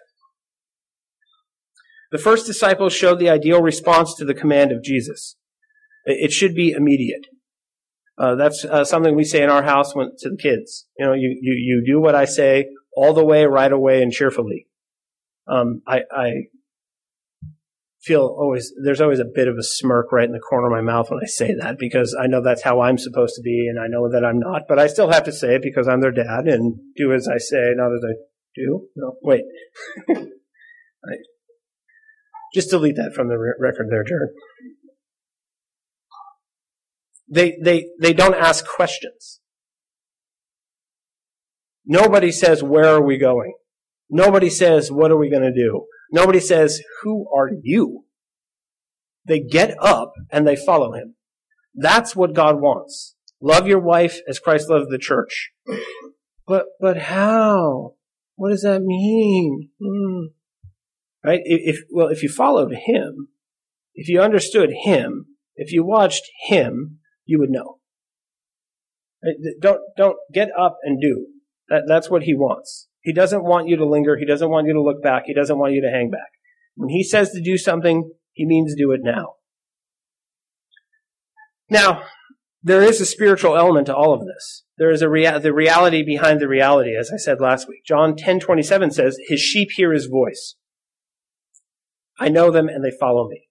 The 2.13 2.19
first 2.19 2.47
disciples 2.47 2.93
showed 2.93 3.19
the 3.19 3.31
ideal 3.31 3.63
response 3.63 4.15
to 4.17 4.25
the 4.25 4.35
command 4.35 4.73
of 4.73 4.83
Jesus. 4.83 5.37
It 6.05 6.33
should 6.33 6.55
be 6.55 6.71
immediate. 6.71 7.27
Uh, 8.19 8.35
that's 8.37 8.65
uh, 8.65 8.85
something 8.85 9.15
we 9.15 9.25
say 9.25 9.43
in 9.43 9.51
our 9.51 9.63
house 9.63 9.95
when, 9.95 10.11
to 10.19 10.31
the 10.31 10.37
kids. 10.37 10.87
You 10.99 11.07
know, 11.07 11.13
you, 11.13 11.39
you, 11.41 11.53
you 11.53 11.85
do 11.85 12.01
what 12.01 12.15
I 12.15 12.25
say 12.25 12.69
all 12.97 13.13
the 13.13 13.25
way, 13.25 13.45
right 13.45 13.71
away, 13.71 14.03
and 14.03 14.13
cheerfully. 14.13 14.69
Um, 15.47 15.83
I, 15.87 16.01
I 16.11 16.31
feel 18.07 18.23
always 18.23 18.73
there's 18.83 19.01
always 19.01 19.19
a 19.19 19.25
bit 19.25 19.49
of 19.49 19.57
a 19.59 19.63
smirk 19.63 20.13
right 20.13 20.27
in 20.27 20.33
the 20.33 20.39
corner 20.39 20.69
of 20.69 20.73
my 20.73 20.81
mouth 20.81 21.11
when 21.11 21.21
I 21.23 21.27
say 21.27 21.55
that 21.55 21.77
because 21.77 22.17
I 22.19 22.29
know 22.29 22.41
that's 22.41 22.63
how 22.63 22.81
I'm 22.81 22.99
supposed 22.99 23.35
to 23.35 23.43
be 23.43 23.67
and 23.69 23.81
I 23.81 23.89
know 23.89 24.09
that 24.11 24.25
I'm 24.25 24.39
not, 24.39 24.63
but 24.69 24.79
I 24.79 24.87
still 24.87 25.11
have 25.11 25.25
to 25.25 25.33
say 25.33 25.57
it 25.57 25.63
because 25.63 25.89
I'm 25.89 26.01
their 26.01 26.13
dad 26.13 26.47
and 26.47 26.79
do 26.97 27.13
as 27.13 27.29
I 27.29 27.39
say, 27.39 27.73
not 27.75 27.93
as 27.93 28.03
I 28.05 28.15
do. 28.55 28.87
No, 28.95 29.17
wait. 29.23 29.43
right. 30.09 31.19
Just 32.57 32.71
delete 32.71 32.97
that 32.97 33.13
from 33.15 33.29
the 33.29 33.37
record 33.37 33.89
there, 33.91 34.03
Jared. 34.03 34.31
They, 37.29 37.59
they, 37.63 37.91
they 38.01 38.15
don't 38.15 38.35
ask 38.35 38.67
questions. 38.67 39.41
Nobody 41.85 42.33
says, 42.33 42.63
where 42.63 42.87
are 42.87 43.03
we 43.03 43.19
going? 43.19 43.53
Nobody 44.09 44.49
says, 44.49 44.91
what 44.91 45.11
are 45.11 45.19
we 45.19 45.29
going 45.29 45.43
to 45.43 45.53
do? 45.53 45.85
Nobody 46.11 46.41
says, 46.41 46.81
who 47.03 47.27
are 47.37 47.51
you? 47.63 48.07
They 49.27 49.41
get 49.41 49.77
up 49.79 50.15
and 50.33 50.49
they 50.49 50.57
follow 50.57 50.95
him. 50.95 51.17
That's 51.75 52.17
what 52.17 52.33
God 52.33 52.63
wants. 52.63 53.17
Love 53.39 53.67
your 53.67 53.81
wife 53.81 54.21
as 54.27 54.39
Christ 54.39 54.71
loved 54.71 54.91
the 54.91 54.99
church. 54.99 55.51
But, 56.47 56.65
but 56.81 56.97
how? 56.97 57.97
What 58.37 58.49
does 58.49 58.63
that 58.63 58.81
mean? 58.81 59.69
Hmm. 59.79 60.36
Right? 61.27 61.41
If, 61.45 61.81
well, 61.91 62.07
if 62.07 62.23
you 62.23 62.29
followed 62.29 62.73
him, 62.87 63.29
if 63.95 64.09
you 64.09 64.21
understood 64.21 64.71
him, 64.85 65.27
if 65.57 65.73
you 65.73 65.85
watched 65.85 66.23
him, 66.47 67.01
you 67.25 67.41
would 67.41 67.51
know. 67.51 67.79
Don't, 69.61 69.81
don't 69.97 70.17
get 70.33 70.51
up 70.57 70.79
and 70.85 71.01
do. 71.01 71.27
That, 71.69 71.83
that's 71.89 72.09
what 72.09 72.23
he 72.23 72.35
wants. 72.35 72.87
He 73.01 73.13
doesn't 73.13 73.43
want 73.43 73.67
you 73.67 73.77
to 73.77 73.85
linger. 73.85 74.17
He 74.17 74.25
doesn't 74.25 74.51
want 74.51 74.69
you 74.69 74.75
to 74.75 74.83
look 74.83 75.03
back. 75.03 75.25
He 75.27 75.35
doesn't 75.35 75.59
want 75.59 75.73
you 75.73 75.83
to 75.83 75.91
hang 75.91 76.11
back. 76.11 76.31
When 76.77 76.91
he 76.91 77.03
says 77.03 77.31
to 77.31 77.43
do 77.43 77.59
something, 77.59 78.13
he 78.33 78.47
means 78.47 78.77
do 78.77 78.93
it 78.93 79.01
now. 79.03 79.35
Now, 81.69 82.05
there 82.63 82.83
is 82.83 83.01
a 83.01 83.07
spiritual 83.07 83.57
element 83.57 83.87
to 83.87 83.97
all 83.97 84.13
of 84.13 84.27
this. 84.27 84.65
There 84.79 84.91
is 84.91 85.03
a 85.03 85.09
rea- 85.09 85.41
the 85.41 85.53
reality 85.53 86.05
behind 86.05 86.41
the 86.41 86.47
reality, 86.47 86.95
as 86.95 87.11
I 87.13 87.17
said 87.17 87.41
last 87.41 87.69
week. 87.69 87.85
John 87.85 88.15
10:27 88.15 88.93
says, 88.93 89.19
"His 89.27 89.41
sheep 89.41 89.71
hear 89.73 89.93
his 89.93 90.07
voice. 90.07 90.55
I 92.19 92.29
know 92.29 92.51
them 92.51 92.69
and 92.69 92.85
they 92.85 92.97
follow 92.99 93.29
me." 93.29 93.49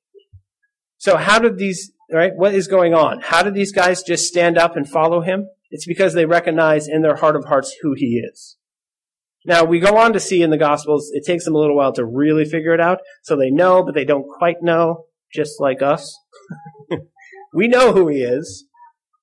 So 0.98 1.18
how 1.18 1.40
did 1.40 1.58
these, 1.58 1.92
right? 2.12 2.32
What 2.36 2.54
is 2.54 2.68
going 2.68 2.94
on? 2.94 3.22
How 3.22 3.44
did 3.44 3.54
these 3.54 3.72
guys 3.72 4.04
just 4.04 4.28
stand 4.28 4.58
up 4.58 4.76
and 4.76 4.90
follow 4.90 5.22
him? 5.22 5.48
It's 5.70 5.86
because 5.86 6.14
they 6.14 6.26
recognize 6.26 6.88
in 6.88 7.02
their 7.02 7.18
heart 7.18 7.36
of 7.36 7.46
hearts 7.46 7.76
who 7.82 7.94
he 7.96 8.24
is. 8.32 8.58
Now, 9.46 9.64
we 9.64 9.80
go 9.80 9.98
on 9.98 10.14
to 10.14 10.20
see 10.20 10.42
in 10.42 10.50
the 10.50 10.58
Gospels, 10.58 11.12
it 11.14 11.24
takes 11.26 11.46
them 11.46 11.54
a 11.54 11.60
little 11.60 11.76
while 11.76 11.94
to 11.94 12.06
really 12.06 12.46
figure 12.46 12.74
it 12.74 12.80
out. 12.80 13.00
So 13.22 13.36
they 13.36 13.52
know, 13.52 13.84
but 13.84 13.94
they 13.94 14.06
don't 14.06 14.28
quite 14.28 14.64
know, 14.64 15.06
just 15.32 15.62
like 15.62 15.84
us. 15.84 16.18
we 17.54 17.68
know 17.68 17.94
who 17.94 18.08
he 18.08 18.24
is, 18.24 18.66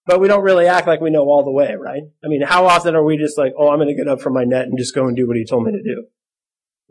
but 0.06 0.20
we 0.20 0.28
don't 0.28 0.44
really 0.44 0.66
act 0.66 0.86
like 0.86 1.00
we 1.00 1.10
know 1.10 1.24
all 1.24 1.44
the 1.44 1.50
way, 1.50 1.74
right? 1.74 2.02
I 2.24 2.28
mean, 2.28 2.42
how 2.42 2.66
often 2.66 2.94
are 2.94 3.04
we 3.04 3.16
just 3.16 3.36
like, 3.36 3.52
oh, 3.58 3.70
I'm 3.70 3.78
going 3.78 3.88
to 3.88 3.94
get 3.94 4.08
up 4.08 4.20
from 4.20 4.34
my 4.34 4.44
net 4.44 4.66
and 4.66 4.78
just 4.78 4.94
go 4.94 5.06
and 5.06 5.16
do 5.16 5.26
what 5.26 5.36
he 5.36 5.44
told 5.44 5.64
me 5.64 5.72
to 5.72 5.82
do? 5.82 6.04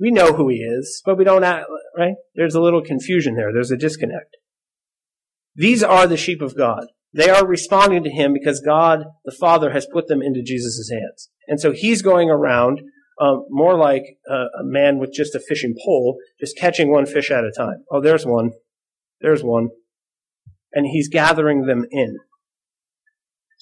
We 0.02 0.10
know 0.10 0.34
who 0.34 0.50
he 0.50 0.56
is, 0.56 1.04
but 1.06 1.16
we 1.16 1.24
don't 1.24 1.44
act, 1.44 1.68
right? 1.96 2.16
There's 2.34 2.56
a 2.56 2.62
little 2.62 2.82
confusion 2.82 3.36
there. 3.36 3.54
There's 3.54 3.70
a 3.70 3.78
disconnect. 3.78 4.36
These 5.54 5.84
are 5.84 6.08
the 6.08 6.18
sheep 6.18 6.42
of 6.42 6.58
God. 6.58 6.88
They 7.14 7.30
are 7.30 7.46
responding 7.46 8.04
to 8.06 8.10
him 8.10 8.34
because 8.34 8.62
God, 8.62 9.04
the 9.26 9.36
Father, 9.40 9.70
has 9.72 9.86
put 9.94 10.08
them 10.08 10.24
into 10.24 10.42
Jesus' 10.42 10.90
hands. 10.90 11.30
And 11.48 11.60
so 11.60 11.72
he's 11.72 12.02
going 12.02 12.32
around 12.32 12.82
um, 13.22 13.46
more 13.50 13.78
like 13.78 14.04
a, 14.28 14.34
a 14.34 14.64
man 14.64 14.98
with 14.98 15.14
just 15.14 15.36
a 15.36 15.40
fishing 15.40 15.76
pole, 15.86 16.18
just 16.40 16.58
catching 16.58 16.90
one 16.90 17.06
fish 17.06 17.30
at 17.30 17.44
a 17.44 17.52
time. 17.56 17.84
Oh, 17.92 18.02
there's 18.02 18.26
one. 18.26 18.52
There's 19.20 19.44
one. 19.44 19.70
And 20.74 20.88
he's 20.88 21.10
gathering 21.10 21.66
them 21.68 21.86
in. 21.92 22.18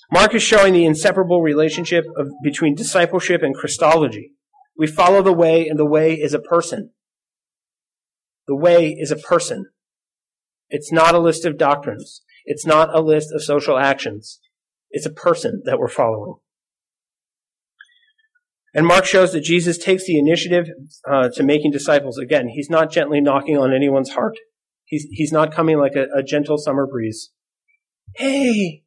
Mark 0.09 0.33
is 0.33 0.43
showing 0.43 0.73
the 0.73 0.85
inseparable 0.85 1.41
relationship 1.41 2.05
of, 2.15 2.27
between 2.43 2.75
discipleship 2.75 3.41
and 3.43 3.53
Christology. 3.53 4.31
We 4.79 4.87
follow 4.87 5.21
the 5.21 5.33
way, 5.33 5.67
and 5.67 5.77
the 5.77 5.85
way 5.85 6.13
is 6.13 6.33
a 6.33 6.39
person. 6.39 6.91
The 8.47 8.55
way 8.55 8.95
is 8.97 9.11
a 9.11 9.17
person. 9.17 9.65
It's 10.69 10.89
not 10.89 11.13
a 11.13 11.19
list 11.19 11.45
of 11.45 11.57
doctrines. 11.57 12.21
It's 12.45 12.65
not 12.65 12.95
a 12.95 13.01
list 13.01 13.27
of 13.33 13.43
social 13.43 13.77
actions. 13.77 14.39
It's 14.89 15.05
a 15.05 15.11
person 15.11 15.63
that 15.65 15.79
we're 15.79 15.89
following. 15.89 16.35
And 18.73 18.87
Mark 18.87 19.03
shows 19.03 19.33
that 19.33 19.43
Jesus 19.43 19.77
takes 19.77 20.05
the 20.05 20.17
initiative 20.17 20.67
uh, 21.05 21.27
to 21.35 21.43
making 21.43 21.71
disciples. 21.71 22.17
Again, 22.17 22.47
he's 22.47 22.69
not 22.69 22.89
gently 22.89 23.19
knocking 23.19 23.57
on 23.57 23.73
anyone's 23.73 24.11
heart. 24.11 24.37
He's, 24.85 25.07
he's 25.11 25.33
not 25.33 25.53
coming 25.53 25.77
like 25.77 25.95
a, 25.95 26.05
a 26.17 26.23
gentle 26.23 26.57
summer 26.57 26.87
breeze. 26.87 27.31
Hey! 28.15 28.83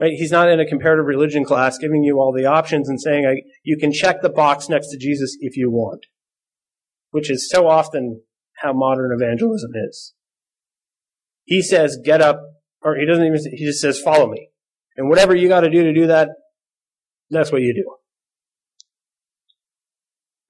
Right? 0.00 0.12
He's 0.12 0.32
not 0.32 0.48
in 0.48 0.58
a 0.60 0.66
comparative 0.66 1.06
religion 1.06 1.44
class 1.44 1.78
giving 1.78 2.02
you 2.02 2.18
all 2.18 2.32
the 2.32 2.46
options 2.46 2.88
and 2.88 3.00
saying, 3.00 3.26
I, 3.26 3.42
you 3.62 3.76
can 3.76 3.92
check 3.92 4.22
the 4.22 4.28
box 4.28 4.68
next 4.68 4.88
to 4.88 4.98
Jesus 4.98 5.36
if 5.40 5.56
you 5.56 5.70
want. 5.70 6.06
Which 7.10 7.30
is 7.30 7.48
so 7.48 7.68
often 7.68 8.22
how 8.56 8.72
modern 8.72 9.10
evangelism 9.12 9.70
is. 9.88 10.14
He 11.44 11.62
says, 11.62 11.98
get 12.02 12.20
up, 12.20 12.40
or 12.82 12.96
he 12.96 13.06
doesn't 13.06 13.24
even, 13.24 13.38
he 13.52 13.64
just 13.64 13.80
says, 13.80 14.00
follow 14.00 14.28
me. 14.28 14.48
And 14.96 15.08
whatever 15.08 15.34
you 15.34 15.48
gotta 15.48 15.70
do 15.70 15.84
to 15.84 15.92
do 15.92 16.06
that, 16.08 16.30
that's 17.30 17.52
what 17.52 17.62
you 17.62 17.74
do. 17.74 17.96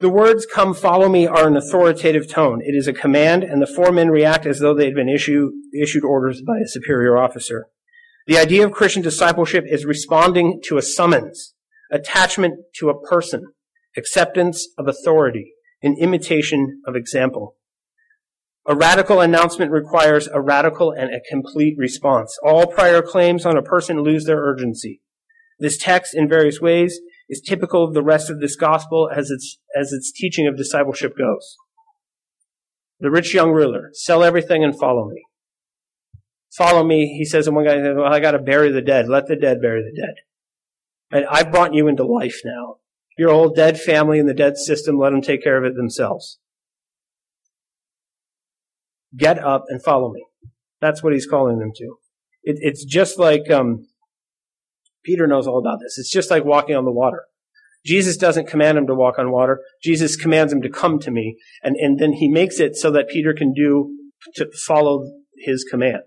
The 0.01 0.11
words, 0.11 0.45
come 0.45 0.75
follow 0.75 1.09
me, 1.09 1.27
are 1.27 1.47
an 1.47 1.57
authoritative 1.57 2.29
tone. 2.29 2.61
It 2.63 2.75
is 2.75 2.87
a 2.87 2.93
command, 2.93 3.43
and 3.43 3.63
the 3.63 3.67
four 3.67 3.93
men 3.93 4.11
react 4.11 4.45
as 4.45 4.59
though 4.59 4.75
they 4.75 4.87
had 4.87 4.95
been 4.95 5.09
issue, 5.09 5.53
issued 5.81 6.05
orders 6.05 6.43
by 6.43 6.59
a 6.59 6.69
superior 6.69 7.17
officer. 7.17 7.69
The 8.27 8.39
idea 8.39 8.65
of 8.65 8.73
Christian 8.73 9.03
discipleship 9.03 9.65
is 9.69 9.85
responding 9.85 10.61
to 10.65 10.79
a 10.79 10.83
summons, 10.83 11.55
attachment 11.93 12.55
to 12.77 12.89
a 12.89 12.99
person, 12.99 13.43
acceptance 13.99 14.67
of 14.79 14.89
authority, 14.89 15.53
and 15.83 15.99
imitation 15.99 16.81
of 16.87 16.97
example. 16.97 17.57
A 18.67 18.75
radical 18.75 19.21
announcement 19.21 19.71
requires 19.71 20.27
a 20.27 20.41
radical 20.41 20.91
and 20.91 21.15
a 21.15 21.21
complete 21.29 21.77
response. 21.77 22.39
All 22.43 22.67
prior 22.67 23.03
claims 23.03 23.45
on 23.45 23.59
a 23.59 23.63
person 23.63 24.01
lose 24.01 24.25
their 24.25 24.41
urgency. 24.41 25.03
This 25.59 25.77
text, 25.77 26.15
in 26.15 26.27
various 26.27 26.63
ways, 26.63 27.01
is 27.29 27.43
typical 27.43 27.85
of 27.85 27.93
the 27.93 28.03
rest 28.03 28.31
of 28.31 28.41
this 28.41 28.57
gospel 28.57 29.11
as 29.15 29.31
its, 29.31 29.59
as 29.79 29.93
its 29.93 30.11
teaching 30.11 30.47
of 30.47 30.57
discipleship 30.57 31.13
goes. 31.19 31.57
The 33.01 33.11
rich 33.11 33.35
young 33.35 33.51
ruler, 33.51 33.91
sell 33.93 34.25
everything 34.25 34.65
and 34.65 34.79
follow 34.79 35.11
me. 35.11 35.25
Follow 36.57 36.85
me, 36.85 37.17
he 37.19 37.25
says, 37.25 37.47
and 37.47 37.57
one 37.57 37.65
guy 37.65 37.75
says, 37.75 37.97
well, 37.97 38.13
I 38.13 38.21
gotta 38.21 38.39
bury 38.39 38.71
the 38.71 38.81
dead. 38.81 39.09
Let 39.09 39.27
the 39.27 39.37
dead 39.37 39.61
bury 39.61 39.83
the 39.83 40.01
dead. 40.01 40.15
And 41.11 41.27
I've 41.31 41.51
brought 41.51 41.75
you 41.75 41.89
into 41.89 42.05
life 42.05 42.41
now. 42.45 42.77
Your 43.19 43.31
old 43.31 43.57
dead 43.57 43.81
family 43.81 44.19
and 44.19 44.29
the 44.29 44.35
dead 44.35 44.57
system, 44.57 44.99
let 44.99 45.11
them 45.11 45.23
take 45.23 45.43
care 45.43 45.57
of 45.57 45.65
it 45.65 45.77
themselves. 45.77 46.39
Get 49.17 49.43
up 49.43 49.65
and 49.69 49.83
follow 49.83 50.13
me. 50.13 50.25
That's 50.81 51.03
what 51.03 51.13
he's 51.13 51.27
calling 51.27 51.59
them 51.59 51.73
to. 51.77 51.97
It, 52.43 52.59
it's 52.61 52.85
just 52.85 53.19
like, 53.19 53.51
um, 53.51 53.87
Peter 55.05 55.27
knows 55.27 55.47
all 55.47 55.59
about 55.59 55.79
this. 55.81 55.99
It's 55.99 56.11
just 56.11 56.31
like 56.31 56.45
walking 56.45 56.77
on 56.77 56.85
the 56.85 56.93
water. 56.93 57.25
Jesus 57.85 58.17
doesn't 58.17 58.49
command 58.49 58.79
him 58.79 58.87
to 58.87 58.95
walk 58.95 59.19
on 59.19 59.31
water. 59.31 59.61
Jesus 59.83 60.17
commands 60.17 60.53
him 60.53 60.63
to 60.63 60.71
come 60.71 60.99
to 61.01 61.11
me. 61.11 61.37
And, 61.63 61.77
and 61.77 61.99
then 61.99 62.15
he 62.15 62.29
makes 62.29 62.59
it 62.59 62.77
so 62.77 62.91
that 62.93 63.09
Peter 63.09 63.35
can 63.35 63.53
do, 63.53 63.91
to 64.37 64.51
follow 64.67 65.05
his 65.37 65.65
command. 65.71 66.03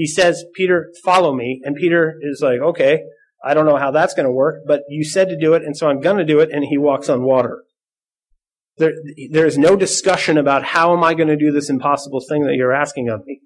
He 0.00 0.06
says, 0.06 0.46
Peter, 0.54 0.90
follow 1.04 1.34
me. 1.34 1.60
And 1.62 1.76
Peter 1.76 2.14
is 2.22 2.40
like, 2.40 2.58
okay, 2.58 3.02
I 3.44 3.52
don't 3.52 3.66
know 3.66 3.76
how 3.76 3.90
that's 3.90 4.14
going 4.14 4.24
to 4.24 4.32
work, 4.32 4.62
but 4.66 4.80
you 4.88 5.04
said 5.04 5.28
to 5.28 5.36
do 5.36 5.52
it, 5.52 5.62
and 5.62 5.76
so 5.76 5.90
I'm 5.90 6.00
going 6.00 6.16
to 6.16 6.24
do 6.24 6.40
it. 6.40 6.48
And 6.50 6.64
he 6.64 6.78
walks 6.78 7.10
on 7.10 7.22
water. 7.22 7.64
There, 8.78 8.94
there 9.30 9.44
is 9.44 9.58
no 9.58 9.76
discussion 9.76 10.38
about 10.38 10.64
how 10.64 10.96
am 10.96 11.04
I 11.04 11.12
going 11.12 11.28
to 11.28 11.36
do 11.36 11.52
this 11.52 11.68
impossible 11.68 12.22
thing 12.26 12.46
that 12.46 12.54
you're 12.54 12.72
asking 12.72 13.10
of 13.10 13.26
me. 13.26 13.40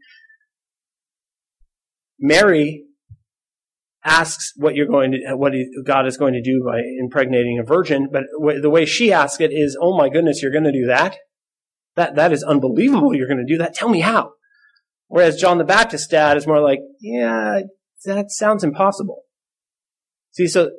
Mary 2.20 2.84
asks 4.04 4.52
what 4.54 4.76
you're 4.76 4.86
going 4.86 5.10
to, 5.10 5.34
what 5.34 5.54
God 5.84 6.06
is 6.06 6.16
going 6.16 6.34
to 6.34 6.40
do 6.40 6.62
by 6.64 6.82
impregnating 7.00 7.58
a 7.58 7.64
virgin, 7.64 8.10
but 8.12 8.26
the 8.62 8.70
way 8.70 8.86
she 8.86 9.12
asks 9.12 9.40
it 9.40 9.50
is, 9.50 9.76
"Oh 9.82 9.98
my 9.98 10.08
goodness, 10.08 10.40
you're 10.40 10.52
going 10.52 10.62
to 10.62 10.72
do 10.72 10.86
that? 10.86 11.16
That 11.96 12.14
that 12.14 12.30
is 12.30 12.44
unbelievable. 12.44 13.12
You're 13.12 13.26
going 13.26 13.44
to 13.44 13.52
do 13.52 13.58
that. 13.58 13.74
Tell 13.74 13.88
me 13.88 14.02
how." 14.02 14.34
Whereas 15.14 15.36
John 15.36 15.58
the 15.58 15.64
Baptist 15.64 16.10
dad 16.10 16.36
is 16.36 16.44
more 16.44 16.60
like, 16.60 16.80
"Yeah, 16.98 17.60
that 18.04 18.32
sounds 18.32 18.64
impossible." 18.64 19.22
See, 20.32 20.48
so 20.48 20.72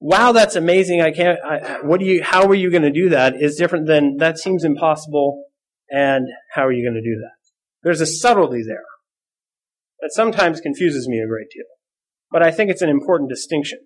wow, 0.00 0.32
that's 0.32 0.54
amazing. 0.54 1.00
I 1.00 1.12
can't. 1.12 1.38
I, 1.42 1.78
what 1.80 1.98
do 1.98 2.04
you? 2.04 2.22
How 2.22 2.46
are 2.46 2.54
you 2.54 2.70
going 2.70 2.82
to 2.82 2.92
do 2.92 3.08
that? 3.08 3.40
Is 3.40 3.56
different 3.56 3.86
than 3.86 4.18
that 4.18 4.36
seems 4.36 4.64
impossible. 4.64 5.44
And 5.88 6.26
how 6.52 6.66
are 6.66 6.72
you 6.72 6.84
going 6.86 7.02
to 7.02 7.10
do 7.10 7.18
that? 7.22 7.36
There's 7.82 8.02
a 8.02 8.06
subtlety 8.06 8.62
there 8.66 8.84
that 10.02 10.12
sometimes 10.12 10.60
confuses 10.60 11.08
me 11.08 11.20
a 11.20 11.26
great 11.26 11.48
deal. 11.50 11.64
But 12.30 12.42
I 12.42 12.50
think 12.50 12.70
it's 12.70 12.82
an 12.82 12.90
important 12.90 13.30
distinction. 13.30 13.78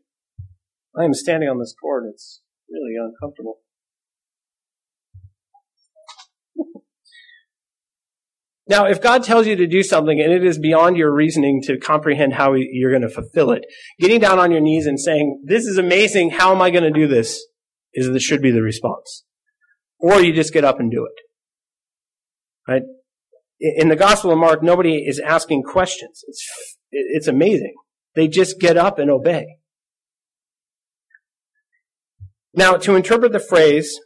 I 0.99 1.05
am 1.05 1.15
standing 1.15 1.49
on 1.49 1.61
this 1.61 1.73
cord. 1.81 2.07
It's 2.13 2.41
really 2.69 2.97
uncomfortable. 2.99 3.59
Now, 8.69 8.85
if 8.87 9.01
God 9.01 9.25
tells 9.25 9.47
you 9.47 9.57
to 9.57 9.67
do 9.67 9.83
something 9.83 10.21
and 10.21 10.31
it 10.31 10.45
is 10.45 10.59
beyond 10.59 10.97
your 10.99 11.13
reasoning 11.13 11.63
to 11.65 11.79
comprehend 11.79 12.35
how 12.35 12.53
you're 12.55 12.91
going 12.91 13.03
to 13.03 13.09
fulfill 13.09 13.51
it, 13.53 13.65
getting 13.99 14.21
down 14.21 14.39
on 14.39 14.53
your 14.53 14.61
knees 14.61 14.87
and 14.87 15.01
saying, 15.01 15.43
this 15.47 15.65
is 15.65 15.79
amazing, 15.79 16.31
how 16.31 16.55
am 16.55 16.61
I 16.61 16.71
going 16.71 16.85
to 16.85 16.91
do 16.91 17.07
this, 17.07 17.43
is 17.95 18.11
this 18.11 18.23
should 18.23 18.43
be 18.43 18.51
the 18.51 18.63
response. 18.63 19.25
Or 19.99 20.21
you 20.21 20.35
just 20.35 20.53
get 20.53 20.65
up 20.65 20.79
and 20.79 20.91
do 20.91 21.07
it. 21.07 21.13
Right? 22.71 22.83
In 23.59 23.89
the 23.89 23.97
Gospel 23.97 24.31
of 24.31 24.39
Mark, 24.39 24.63
nobody 24.63 24.99
is 24.99 25.19
asking 25.19 25.63
questions. 25.63 26.23
It's, 26.29 26.47
it's 26.91 27.27
amazing. 27.27 27.75
They 28.15 28.29
just 28.29 28.61
get 28.61 28.77
up 28.77 28.99
and 28.99 29.11
obey. 29.11 29.47
Now, 32.53 32.75
to 32.77 32.97
interpret 32.97 33.33
the 33.33 33.41
phrase, 33.41 33.99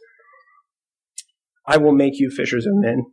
I 1.67 1.77
will 1.77 1.93
make 1.93 2.13
you 2.15 2.29
fishers 2.29 2.65
of 2.65 2.73
men, 2.75 3.05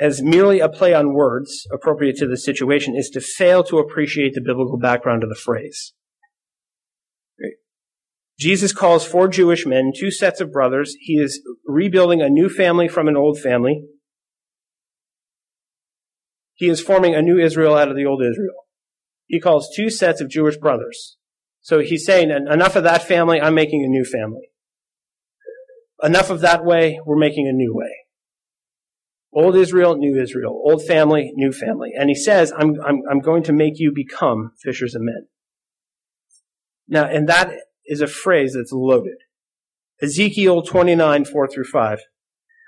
as 0.00 0.22
merely 0.22 0.60
a 0.60 0.68
play 0.68 0.92
on 0.92 1.14
words 1.14 1.66
appropriate 1.72 2.16
to 2.16 2.26
the 2.26 2.36
situation 2.36 2.96
is 2.96 3.08
to 3.10 3.20
fail 3.20 3.62
to 3.64 3.78
appreciate 3.78 4.34
the 4.34 4.40
biblical 4.40 4.78
background 4.78 5.22
of 5.22 5.28
the 5.28 5.40
phrase. 5.40 5.92
Jesus 8.38 8.72
calls 8.72 9.06
four 9.06 9.28
Jewish 9.28 9.64
men, 9.64 9.92
two 9.96 10.10
sets 10.10 10.40
of 10.40 10.52
brothers. 10.52 10.96
He 10.98 11.14
is 11.14 11.40
rebuilding 11.64 12.20
a 12.20 12.28
new 12.28 12.48
family 12.48 12.88
from 12.88 13.06
an 13.06 13.16
old 13.16 13.38
family. 13.38 13.84
He 16.54 16.68
is 16.68 16.80
forming 16.80 17.14
a 17.14 17.22
new 17.22 17.38
Israel 17.38 17.76
out 17.76 17.88
of 17.88 17.96
the 17.96 18.04
old 18.04 18.22
Israel. 18.22 18.66
He 19.26 19.40
calls 19.40 19.70
two 19.74 19.88
sets 19.88 20.20
of 20.20 20.28
Jewish 20.28 20.56
brothers. 20.56 21.16
So 21.60 21.78
he's 21.80 22.04
saying, 22.04 22.30
enough 22.30 22.76
of 22.76 22.84
that 22.84 23.06
family, 23.06 23.40
I'm 23.40 23.54
making 23.54 23.84
a 23.84 23.88
new 23.88 24.04
family. 24.04 24.50
Enough 26.02 26.30
of 26.30 26.40
that 26.40 26.64
way, 26.64 27.00
we're 27.06 27.16
making 27.16 27.48
a 27.48 27.52
new 27.52 27.72
way. 27.74 28.03
Old 29.34 29.56
Israel, 29.56 29.96
new 29.96 30.20
Israel. 30.20 30.62
Old 30.64 30.84
family, 30.86 31.32
new 31.34 31.52
family. 31.52 31.90
And 31.98 32.08
he 32.08 32.14
says, 32.14 32.52
I'm, 32.56 32.76
I'm, 32.86 33.02
I'm 33.10 33.20
going 33.20 33.42
to 33.44 33.52
make 33.52 33.74
you 33.76 33.92
become 33.92 34.52
fishers 34.62 34.94
of 34.94 35.02
men. 35.02 35.26
Now, 36.86 37.04
and 37.04 37.28
that 37.28 37.52
is 37.86 38.00
a 38.00 38.06
phrase 38.06 38.54
that's 38.54 38.72
loaded. 38.72 39.16
Ezekiel 40.02 40.62
29, 40.62 41.24
4 41.24 41.48
through 41.48 41.64
5. 41.64 42.00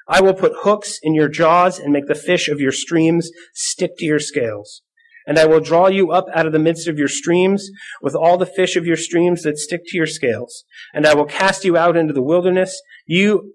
I 0.08 0.20
will 0.20 0.34
put 0.34 0.52
hooks 0.62 0.98
in 1.02 1.14
your 1.14 1.28
jaws 1.28 1.78
and 1.78 1.92
make 1.92 2.06
the 2.06 2.14
fish 2.14 2.48
of 2.48 2.60
your 2.60 2.72
streams 2.72 3.30
stick 3.54 3.92
to 3.98 4.04
your 4.04 4.20
scales. 4.20 4.82
And 5.26 5.38
I 5.38 5.46
will 5.46 5.60
draw 5.60 5.88
you 5.88 6.12
up 6.12 6.26
out 6.32 6.46
of 6.46 6.52
the 6.52 6.60
midst 6.60 6.86
of 6.86 6.98
your 6.98 7.08
streams 7.08 7.68
with 8.00 8.14
all 8.14 8.38
the 8.38 8.46
fish 8.46 8.76
of 8.76 8.86
your 8.86 8.96
streams 8.96 9.42
that 9.42 9.58
stick 9.58 9.80
to 9.86 9.96
your 9.96 10.06
scales. 10.06 10.64
And 10.94 11.04
I 11.04 11.14
will 11.14 11.24
cast 11.24 11.64
you 11.64 11.76
out 11.76 11.96
into 11.96 12.12
the 12.12 12.22
wilderness. 12.22 12.80
You, 13.06 13.54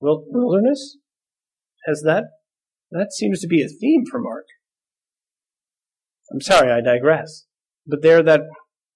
wilderness? 0.00 0.98
Has 1.86 2.02
that, 2.04 2.24
that 2.90 3.12
seems 3.12 3.40
to 3.40 3.48
be 3.48 3.62
a 3.62 3.68
theme 3.68 4.04
for 4.10 4.20
Mark. 4.20 4.44
I'm 6.32 6.40
sorry, 6.40 6.70
I 6.70 6.80
digress. 6.80 7.46
But 7.86 8.02
there 8.02 8.22
that 8.22 8.42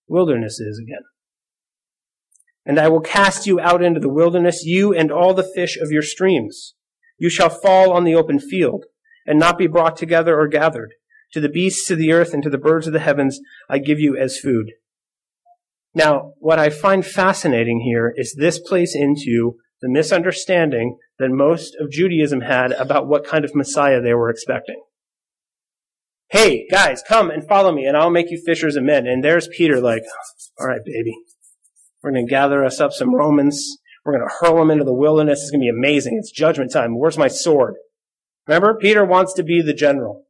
wilderness 0.09 0.61
is 0.61 0.81
again. 0.83 1.03
And 2.65 2.79
I 2.79 2.89
will 2.89 3.01
cast 3.01 3.47
you 3.47 3.61
out 3.61 3.83
into 3.83 4.01
the 4.01 4.09
wilderness, 4.09 4.65
you 4.65 4.95
and 4.95 5.11
all 5.11 5.35
the 5.35 5.49
fish 5.55 5.77
of 5.77 5.91
your 5.91 6.03
streams. 6.03 6.75
You 7.19 7.31
shall 7.31 7.49
fall 7.49 7.93
on 7.93 8.05
the 8.05 8.15
open 8.15 8.39
field, 8.39 8.85
and 9.27 9.39
not 9.39 9.59
be 9.59 9.67
brought 9.67 9.97
together 9.97 10.39
or 10.39 10.49
gathered. 10.49 10.95
To 11.33 11.41
the 11.41 11.49
beasts 11.49 11.91
of 11.91 11.99
the 11.99 12.13
earth 12.13 12.33
and 12.33 12.43
to 12.43 12.51
the 12.51 12.59
birds 12.59 12.87
of 12.87 12.93
the 12.93 13.01
heavens 13.01 13.41
I 13.69 13.79
give 13.79 13.99
you 13.99 14.17
as 14.17 14.39
food. 14.39 14.73
Now, 15.95 16.35
what 16.39 16.59
I 16.59 16.71
find 16.71 17.05
fascinating 17.05 17.81
here 17.81 18.13
is 18.17 18.35
this 18.35 18.59
plays 18.59 18.95
into 18.95 19.57
the 19.81 19.89
misunderstanding 19.89 20.99
that 21.19 21.31
most 21.31 21.77
of 21.81 21.91
Judaism 21.91 22.41
had 22.43 22.73
about 22.73 23.07
what 23.07 23.27
kind 23.27 23.45
of 23.45 23.55
Messiah 23.55 24.01
they 24.01 24.15
were 24.15 24.31
expecting. 24.31 24.83
Hey, 26.31 26.67
guys, 26.69 27.03
come 27.07 27.31
and 27.31 27.47
follow 27.47 27.73
me 27.73 27.87
and 27.87 27.97
I'll 27.97 28.11
make 28.11 28.31
you 28.31 28.43
fishers 28.45 28.77
of 28.77 28.83
men. 28.83 29.07
And 29.07 29.23
there's 29.23 29.49
Peter 29.49 29.81
like, 29.81 30.03
all 30.59 30.67
right, 30.67 30.85
baby. 30.85 31.15
We're 32.03 32.13
going 32.13 32.27
to 32.27 32.31
gather 32.31 32.65
us 32.65 32.81
up 32.81 32.93
some 32.93 33.15
Romans. 33.15 33.79
We're 34.05 34.17
going 34.17 34.29
to 34.29 34.35
hurl 34.41 34.59
them 34.59 34.71
into 34.71 34.85
the 34.85 34.93
wilderness. 34.93 35.43
It's 35.43 35.51
going 35.51 35.61
to 35.61 35.65
be 35.65 35.77
amazing. 35.77 36.17
It's 36.19 36.31
judgment 36.31 36.73
time. 36.73 36.99
Where's 36.99 37.19
my 37.19 37.29
sword? 37.29 37.75
Remember, 38.47 38.75
Peter 38.75 39.05
wants 39.05 39.35
to 39.35 39.43
be 39.43 39.63
the 39.63 39.75
general. 39.75 40.25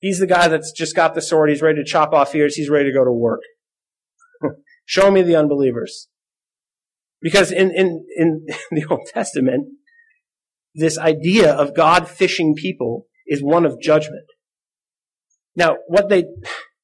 He's 0.00 0.18
the 0.18 0.26
guy 0.26 0.48
that's 0.48 0.72
just 0.72 0.96
got 0.96 1.14
the 1.14 1.22
sword. 1.22 1.50
He's 1.50 1.62
ready 1.62 1.78
to 1.78 1.88
chop 1.88 2.12
off 2.12 2.34
ears. 2.34 2.56
He's 2.56 2.70
ready 2.70 2.86
to 2.86 2.94
go 2.94 3.04
to 3.04 3.12
work. 3.12 3.42
Show 4.84 5.10
me 5.10 5.22
the 5.22 5.36
unbelievers. 5.36 6.08
Because 7.20 7.52
in, 7.52 7.70
in, 7.70 8.06
in 8.16 8.46
the 8.70 8.86
Old 8.90 9.08
Testament, 9.12 9.68
this 10.74 10.98
idea 10.98 11.52
of 11.52 11.74
God 11.74 12.08
fishing 12.08 12.54
people 12.54 13.06
is 13.26 13.42
one 13.42 13.66
of 13.66 13.80
judgment. 13.80 14.26
Now, 15.56 15.76
what 15.88 16.08
they, 16.08 16.24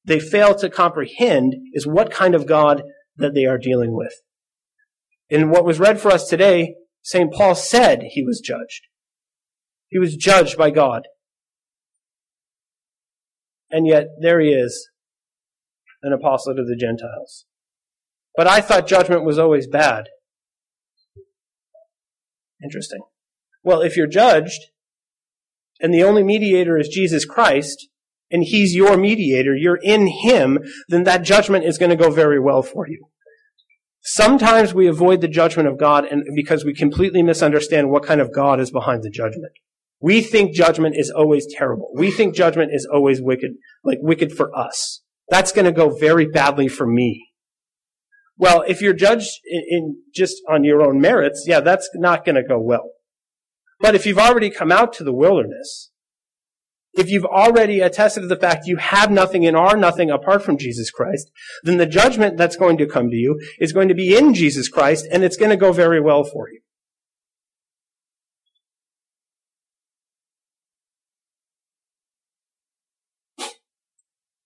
they 0.05 0.19
fail 0.19 0.55
to 0.55 0.69
comprehend 0.69 1.55
is 1.73 1.87
what 1.87 2.11
kind 2.11 2.35
of 2.35 2.45
God 2.45 2.83
that 3.15 3.33
they 3.33 3.45
are 3.45 3.57
dealing 3.57 3.95
with. 3.95 4.13
In 5.29 5.49
what 5.49 5.65
was 5.65 5.79
read 5.79 5.99
for 5.99 6.11
us 6.11 6.27
today, 6.27 6.75
St. 7.01 7.33
Paul 7.33 7.55
said 7.55 8.03
he 8.03 8.23
was 8.23 8.41
judged. 8.41 8.87
He 9.89 9.99
was 9.99 10.15
judged 10.15 10.57
by 10.57 10.69
God. 10.69 11.03
And 13.69 13.87
yet, 13.87 14.07
there 14.21 14.39
he 14.39 14.49
is, 14.49 14.89
an 16.01 16.13
apostle 16.13 16.55
to 16.55 16.63
the 16.63 16.77
Gentiles. 16.77 17.45
But 18.35 18.47
I 18.47 18.61
thought 18.61 18.87
judgment 18.87 19.25
was 19.25 19.39
always 19.39 19.67
bad. 19.67 20.07
Interesting. 22.63 23.01
Well, 23.63 23.81
if 23.81 23.97
you're 23.97 24.07
judged, 24.07 24.61
and 25.79 25.93
the 25.93 26.03
only 26.03 26.23
mediator 26.23 26.77
is 26.77 26.87
Jesus 26.87 27.25
Christ, 27.25 27.87
and 28.31 28.43
he's 28.43 28.75
your 28.75 28.97
mediator, 28.97 29.55
you're 29.55 29.79
in 29.81 30.07
him, 30.07 30.59
then 30.89 31.03
that 31.03 31.23
judgment 31.23 31.65
is 31.65 31.77
going 31.77 31.89
to 31.89 31.95
go 31.95 32.09
very 32.09 32.39
well 32.39 32.61
for 32.61 32.87
you. 32.87 33.07
Sometimes 34.01 34.73
we 34.73 34.87
avoid 34.87 35.21
the 35.21 35.27
judgment 35.27 35.67
of 35.67 35.77
God 35.77 36.05
and 36.05 36.23
because 36.35 36.63
we 36.63 36.73
completely 36.73 37.21
misunderstand 37.21 37.89
what 37.89 38.05
kind 38.05 38.21
of 38.21 38.33
God 38.33 38.59
is 38.59 38.71
behind 38.71 39.03
the 39.03 39.09
judgment. 39.09 39.51
We 39.99 40.21
think 40.21 40.53
judgment 40.55 40.95
is 40.97 41.09
always 41.09 41.45
terrible. 41.53 41.91
We 41.95 42.11
think 42.11 42.35
judgment 42.35 42.71
is 42.73 42.87
always 42.91 43.21
wicked, 43.21 43.51
like 43.83 43.97
wicked 44.01 44.31
for 44.31 44.55
us. 44.57 45.01
That's 45.29 45.51
going 45.51 45.65
to 45.65 45.71
go 45.71 45.89
very 45.89 46.25
badly 46.25 46.67
for 46.67 46.87
me. 46.87 47.26
Well, 48.37 48.63
if 48.67 48.81
you're 48.81 48.93
judged 48.93 49.39
in, 49.45 49.63
in 49.69 50.01
just 50.13 50.41
on 50.49 50.63
your 50.63 50.81
own 50.81 51.01
merits, 51.01 51.45
yeah, 51.47 51.59
that's 51.59 51.89
not 51.95 52.23
going 52.23 52.35
to 52.35 52.43
go 52.43 52.59
well. 52.59 52.91
But 53.79 53.95
if 53.95 54.05
you've 54.05 54.19
already 54.19 54.49
come 54.49 54.71
out 54.71 54.93
to 54.93 55.03
the 55.03 55.13
wilderness, 55.13 55.91
if 56.93 57.09
you've 57.09 57.25
already 57.25 57.79
attested 57.79 58.23
to 58.23 58.27
the 58.27 58.35
fact 58.35 58.65
you 58.65 58.77
have 58.77 59.11
nothing 59.11 59.45
and 59.45 59.55
are 59.55 59.77
nothing 59.77 60.09
apart 60.09 60.43
from 60.43 60.57
Jesus 60.57 60.89
Christ, 60.89 61.31
then 61.63 61.77
the 61.77 61.85
judgment 61.85 62.37
that's 62.37 62.55
going 62.55 62.77
to 62.77 62.87
come 62.87 63.09
to 63.09 63.15
you 63.15 63.39
is 63.59 63.71
going 63.71 63.87
to 63.87 63.93
be 63.93 64.15
in 64.15 64.33
Jesus 64.33 64.67
Christ 64.67 65.07
and 65.11 65.23
it's 65.23 65.37
going 65.37 65.51
to 65.51 65.57
go 65.57 65.71
very 65.71 66.01
well 66.01 66.23
for 66.23 66.49
you. 66.49 66.59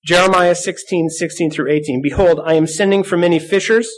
Jeremiah 0.03 0.55
16, 0.55 1.09
16 1.09 1.51
through 1.51 1.71
18. 1.71 2.01
Behold, 2.01 2.39
I 2.43 2.55
am 2.55 2.65
sending 2.65 3.03
for 3.03 3.17
many 3.17 3.37
fishers, 3.37 3.89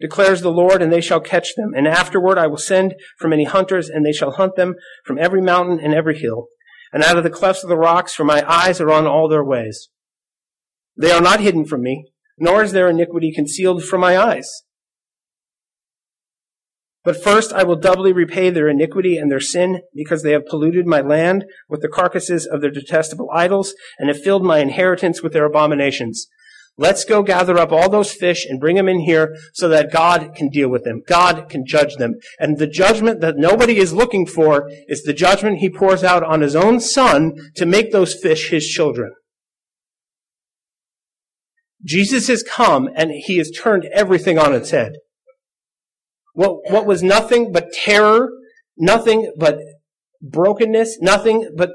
declares 0.00 0.42
the 0.42 0.52
Lord, 0.52 0.80
and 0.80 0.92
they 0.92 1.00
shall 1.00 1.20
catch 1.20 1.54
them. 1.56 1.72
And 1.74 1.88
afterward 1.88 2.38
I 2.38 2.46
will 2.46 2.56
send 2.56 2.94
for 3.18 3.28
many 3.28 3.44
hunters, 3.44 3.88
and 3.88 4.06
they 4.06 4.12
shall 4.12 4.32
hunt 4.32 4.54
them 4.54 4.74
from 5.04 5.18
every 5.18 5.42
mountain 5.42 5.80
and 5.80 5.92
every 5.92 6.18
hill, 6.18 6.46
and 6.92 7.02
out 7.02 7.18
of 7.18 7.24
the 7.24 7.30
clefts 7.30 7.64
of 7.64 7.68
the 7.68 7.76
rocks, 7.76 8.14
for 8.14 8.24
my 8.24 8.44
eyes 8.48 8.80
are 8.80 8.92
on 8.92 9.06
all 9.06 9.28
their 9.28 9.44
ways. 9.44 9.88
They 10.96 11.10
are 11.10 11.20
not 11.20 11.40
hidden 11.40 11.64
from 11.64 11.82
me, 11.82 12.12
nor 12.38 12.62
is 12.62 12.72
their 12.72 12.88
iniquity 12.88 13.32
concealed 13.34 13.84
from 13.84 14.00
my 14.00 14.16
eyes. 14.16 14.62
But 17.02 17.22
first 17.22 17.52
I 17.52 17.64
will 17.64 17.76
doubly 17.76 18.12
repay 18.12 18.50
their 18.50 18.68
iniquity 18.68 19.16
and 19.16 19.30
their 19.30 19.40
sin, 19.40 19.80
because 19.94 20.22
they 20.22 20.32
have 20.32 20.46
polluted 20.46 20.86
my 20.86 21.00
land 21.00 21.44
with 21.68 21.80
the 21.80 21.88
carcasses 21.88 22.46
of 22.46 22.60
their 22.60 22.70
detestable 22.70 23.30
idols, 23.32 23.74
and 23.98 24.08
have 24.08 24.22
filled 24.22 24.44
my 24.44 24.58
inheritance 24.58 25.22
with 25.22 25.32
their 25.32 25.46
abominations. 25.46 26.26
Let's 26.76 27.04
go 27.04 27.22
gather 27.22 27.58
up 27.58 27.72
all 27.72 27.90
those 27.90 28.12
fish 28.12 28.46
and 28.46 28.60
bring 28.60 28.76
them 28.76 28.88
in 28.88 29.00
here 29.00 29.36
so 29.52 29.68
that 29.68 29.92
God 29.92 30.34
can 30.34 30.48
deal 30.48 30.70
with 30.70 30.84
them. 30.84 31.02
God 31.06 31.48
can 31.50 31.66
judge 31.66 31.96
them. 31.96 32.14
And 32.38 32.58
the 32.58 32.66
judgment 32.66 33.20
that 33.20 33.36
nobody 33.36 33.76
is 33.76 33.92
looking 33.92 34.24
for 34.24 34.70
is 34.88 35.02
the 35.02 35.12
judgment 35.12 35.58
he 35.58 35.68
pours 35.68 36.02
out 36.02 36.22
on 36.22 36.40
his 36.40 36.56
own 36.56 36.80
son 36.80 37.34
to 37.56 37.66
make 37.66 37.92
those 37.92 38.14
fish 38.14 38.48
his 38.48 38.66
children. 38.66 39.12
Jesus 41.84 42.28
has 42.28 42.42
come 42.42 42.88
and 42.94 43.10
he 43.10 43.38
has 43.38 43.50
turned 43.50 43.86
everything 43.92 44.38
on 44.38 44.54
its 44.54 44.70
head. 44.70 44.92
What, 46.40 46.70
what 46.70 46.86
was 46.86 47.02
nothing 47.02 47.52
but 47.52 47.70
terror, 47.70 48.30
nothing 48.74 49.30
but 49.36 49.58
brokenness, 50.22 50.96
nothing 51.02 51.50
but 51.54 51.68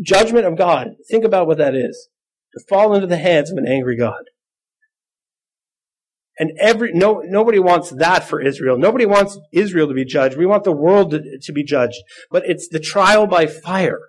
judgment 0.00 0.46
of 0.46 0.56
God. 0.56 0.92
Think 1.10 1.22
about 1.22 1.46
what 1.46 1.58
that 1.58 1.74
is. 1.74 2.08
To 2.54 2.64
fall 2.66 2.94
into 2.94 3.06
the 3.06 3.18
hands 3.18 3.50
of 3.52 3.58
an 3.58 3.68
angry 3.68 3.94
God. 3.94 4.22
And 6.38 6.52
every, 6.58 6.94
no, 6.94 7.20
nobody 7.22 7.58
wants 7.58 7.90
that 7.90 8.24
for 8.24 8.40
Israel. 8.40 8.78
Nobody 8.78 9.04
wants 9.04 9.38
Israel 9.52 9.88
to 9.88 9.92
be 9.92 10.06
judged. 10.06 10.38
We 10.38 10.46
want 10.46 10.64
the 10.64 10.72
world 10.72 11.10
to, 11.10 11.20
to 11.42 11.52
be 11.52 11.64
judged. 11.64 11.98
But 12.30 12.44
it's 12.46 12.70
the 12.70 12.80
trial 12.80 13.26
by 13.26 13.48
fire. 13.48 14.00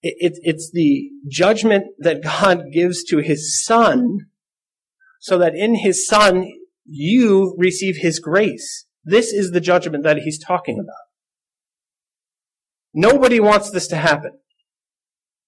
It, 0.00 0.14
it, 0.18 0.38
it's 0.40 0.70
the 0.72 1.10
judgment 1.28 1.88
that 1.98 2.22
God 2.22 2.72
gives 2.72 3.04
to 3.10 3.18
his 3.18 3.62
son 3.62 4.20
so 5.20 5.36
that 5.36 5.54
in 5.54 5.74
his 5.74 6.06
son 6.06 6.46
you 6.90 7.54
receive 7.56 7.98
his 7.98 8.18
grace. 8.18 8.86
This 9.04 9.32
is 9.32 9.52
the 9.52 9.60
judgment 9.60 10.04
that 10.04 10.18
he's 10.18 10.42
talking 10.42 10.78
about. 10.78 10.94
Nobody 12.92 13.38
wants 13.38 13.70
this 13.70 13.86
to 13.88 13.96
happen. 13.96 14.32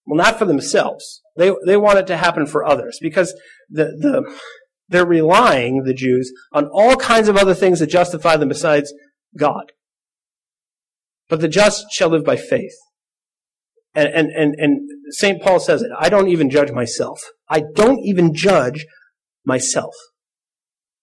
Well, 0.07 0.17
not 0.17 0.39
for 0.39 0.45
themselves. 0.45 1.21
They, 1.37 1.53
they 1.67 1.77
want 1.77 1.99
it 1.99 2.07
to 2.09 2.17
happen 2.17 2.47
for 2.47 2.65
others 2.65 2.99
because 3.01 3.35
the, 3.69 3.85
the, 3.85 4.39
They're 4.89 5.07
relying, 5.07 5.85
the 5.85 5.95
Jews, 5.95 6.33
on 6.53 6.69
all 6.73 6.97
kinds 6.97 7.29
of 7.29 7.37
other 7.37 7.55
things 7.55 7.81
that 7.81 7.87
justify 7.87 8.37
them 8.37 8.49
besides 8.49 8.93
God. 9.37 9.73
But 11.29 11.41
the 11.41 11.49
just 11.49 11.87
shall 11.91 12.11
live 12.11 12.25
by 12.25 12.37
faith. 12.37 12.75
And, 13.95 14.09
and, 14.09 14.31
and, 14.31 14.55
and 14.59 14.89
St. 15.11 15.43
Paul 15.43 15.61
says 15.61 15.83
it. 15.83 15.91
I 15.99 16.09
don't 16.11 16.29
even 16.29 16.51
judge 16.51 16.71
myself. 16.73 17.23
I 17.49 17.63
don't 17.75 18.01
even 18.01 18.35
judge 18.35 18.87
myself. 19.45 19.95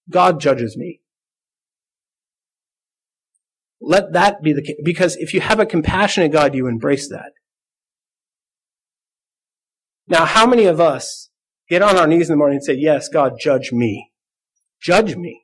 God 0.10 0.40
judges 0.40 0.76
me. 0.78 1.02
Let 3.82 4.14
that 4.14 4.42
be 4.42 4.54
the 4.54 4.62
case. 4.62 4.76
Because 4.84 5.16
if 5.16 5.34
you 5.34 5.42
have 5.42 5.60
a 5.60 5.66
compassionate 5.66 6.32
God, 6.32 6.54
you 6.54 6.68
embrace 6.68 7.10
that. 7.10 7.32
Now, 10.08 10.26
how 10.26 10.46
many 10.48 10.66
of 10.66 10.82
us 10.82 11.30
get 11.70 11.82
on 11.82 11.98
our 11.98 12.08
knees 12.08 12.30
in 12.30 12.34
the 12.34 12.38
morning 12.38 12.58
and 12.58 12.66
say, 12.66 12.74
Yes, 12.74 13.08
God, 13.08 13.34
judge 13.40 13.72
me? 13.72 14.12
Judge 14.82 15.16
me. 15.16 15.44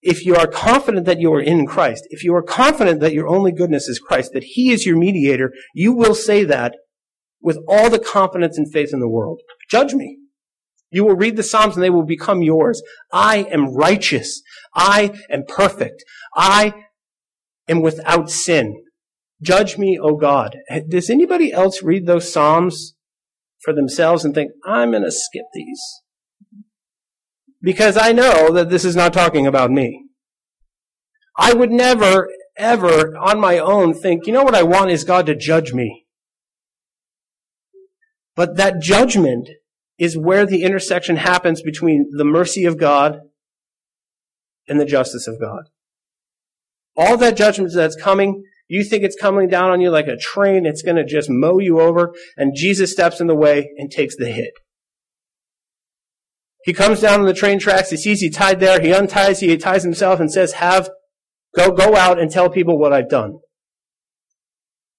If 0.00 0.24
you 0.24 0.34
are 0.34 0.46
confident 0.46 1.06
that 1.06 1.20
you 1.20 1.32
are 1.32 1.40
in 1.40 1.66
Christ, 1.66 2.06
if 2.10 2.24
you 2.24 2.34
are 2.34 2.42
confident 2.42 3.00
that 3.00 3.12
your 3.12 3.28
only 3.28 3.52
goodness 3.52 3.88
is 3.88 3.98
Christ, 3.98 4.32
that 4.32 4.44
He 4.44 4.70
is 4.70 4.86
your 4.86 4.96
mediator, 4.96 5.52
you 5.74 5.92
will 5.92 6.14
say 6.14 6.44
that 6.44 6.74
with 7.40 7.58
all 7.68 7.90
the 7.90 7.98
confidence 7.98 8.56
and 8.56 8.72
faith 8.72 8.90
in 8.92 9.00
the 9.00 9.08
world. 9.08 9.40
Judge 9.68 9.94
me. 9.94 10.18
You 10.92 11.04
will 11.04 11.16
read 11.16 11.36
the 11.36 11.42
Psalms 11.42 11.74
and 11.74 11.82
they 11.82 11.90
will 11.90 12.04
become 12.04 12.42
yours. 12.42 12.82
I 13.12 13.38
am 13.50 13.74
righteous. 13.74 14.42
I 14.74 15.18
am 15.30 15.44
perfect. 15.48 16.04
I 16.36 16.74
am 17.66 17.80
without 17.80 18.30
sin. 18.30 18.84
Judge 19.42 19.78
me, 19.78 19.98
O 20.00 20.16
God. 20.16 20.56
Does 20.88 21.10
anybody 21.10 21.52
else 21.52 21.82
read 21.82 22.06
those 22.06 22.32
Psalms 22.32 22.94
for 23.62 23.72
themselves 23.72 24.24
and 24.24 24.34
think, 24.34 24.52
I'm 24.64 24.90
going 24.90 25.04
to 25.04 25.10
skip 25.10 25.46
these. 25.54 25.80
Because 27.60 27.96
I 27.96 28.12
know 28.12 28.52
that 28.52 28.70
this 28.70 28.84
is 28.84 28.96
not 28.96 29.12
talking 29.12 29.46
about 29.46 29.70
me. 29.70 30.06
I 31.38 31.54
would 31.54 31.70
never, 31.70 32.28
ever, 32.56 33.16
on 33.16 33.40
my 33.40 33.58
own, 33.58 33.94
think, 33.94 34.26
you 34.26 34.32
know 34.32 34.42
what 34.42 34.54
I 34.54 34.64
want 34.64 34.90
is 34.90 35.04
God 35.04 35.26
to 35.26 35.34
judge 35.34 35.72
me. 35.72 36.06
But 38.34 38.56
that 38.56 38.82
judgment 38.82 39.48
is 40.02 40.18
where 40.18 40.44
the 40.44 40.62
intersection 40.62 41.16
happens 41.16 41.62
between 41.62 42.10
the 42.16 42.24
mercy 42.24 42.64
of 42.64 42.78
God 42.78 43.20
and 44.68 44.80
the 44.80 44.84
justice 44.84 45.26
of 45.26 45.40
God. 45.40 45.64
All 46.96 47.16
that 47.16 47.36
judgment 47.36 47.72
that's 47.74 47.96
coming 47.96 48.42
you 48.72 48.84
think 48.84 49.04
it's 49.04 49.20
coming 49.20 49.50
down 49.50 49.70
on 49.70 49.82
you 49.82 49.90
like 49.90 50.06
a 50.06 50.16
train, 50.16 50.64
it's 50.64 50.80
going 50.80 50.96
to 50.96 51.04
just 51.04 51.28
mow 51.28 51.58
you 51.58 51.78
over, 51.78 52.14
and 52.38 52.56
Jesus 52.56 52.90
steps 52.90 53.20
in 53.20 53.26
the 53.26 53.34
way 53.34 53.70
and 53.76 53.90
takes 53.90 54.16
the 54.16 54.30
hit. 54.30 54.54
He 56.64 56.72
comes 56.72 57.00
down 57.00 57.20
on 57.20 57.26
the 57.26 57.34
train 57.34 57.58
tracks, 57.58 57.90
he 57.90 57.98
sees 57.98 58.22
you 58.22 58.30
tied 58.30 58.60
there, 58.60 58.80
he 58.80 58.94
unties 58.94 59.40
he 59.40 59.54
ties 59.58 59.82
himself 59.82 60.20
and 60.20 60.32
says, 60.32 60.54
have, 60.54 60.88
go, 61.54 61.70
go 61.70 61.96
out 61.96 62.18
and 62.18 62.30
tell 62.30 62.48
people 62.48 62.78
what 62.78 62.94
I've 62.94 63.10
done. 63.10 63.40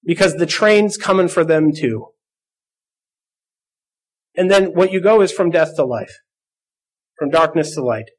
Because 0.04 0.36
the 0.36 0.46
train's 0.46 0.96
coming 0.96 1.28
for 1.28 1.44
them 1.44 1.72
too. 1.76 2.13
And 4.36 4.50
then 4.50 4.74
what 4.74 4.92
you 4.92 5.02
go 5.02 5.22
is 5.22 5.32
from 5.32 5.52
death 5.52 5.76
to 5.76 5.86
life. 5.86 6.20
From 7.18 7.30
darkness 7.30 7.76
to 7.76 7.84
light. 7.84 8.10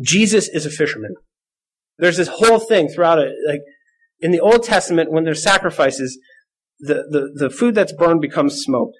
Jesus 0.00 0.48
is 0.48 0.64
a 0.64 0.70
fisherman. 0.70 1.14
There's 1.98 2.16
this 2.16 2.28
whole 2.28 2.60
thing 2.60 2.88
throughout 2.88 3.18
it. 3.18 3.32
Like 3.46 3.62
in 4.20 4.30
the 4.30 4.40
Old 4.40 4.62
Testament, 4.62 5.10
when 5.10 5.24
there's 5.24 5.42
sacrifices, 5.42 6.18
the, 6.78 7.04
the, 7.10 7.48
the 7.48 7.50
food 7.50 7.74
that's 7.74 7.92
burned 7.92 8.20
becomes 8.20 8.62
smoke. 8.62 8.92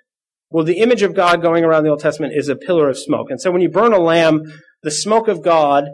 Well, 0.51 0.64
the 0.64 0.81
image 0.81 1.03
of 1.03 1.14
God 1.14 1.42
going 1.42 1.64
around 1.64 1.85
the 1.85 1.90
Old 1.90 2.01
Testament 2.01 2.33
is 2.35 2.48
a 2.48 2.57
pillar 2.57 2.88
of 2.88 2.98
smoke. 2.98 3.31
And 3.31 3.40
so 3.40 3.51
when 3.51 3.61
you 3.61 3.68
burn 3.68 3.92
a 3.92 3.98
lamb, 3.98 4.42
the 4.83 4.90
smoke 4.90 5.29
of 5.29 5.42
God 5.42 5.85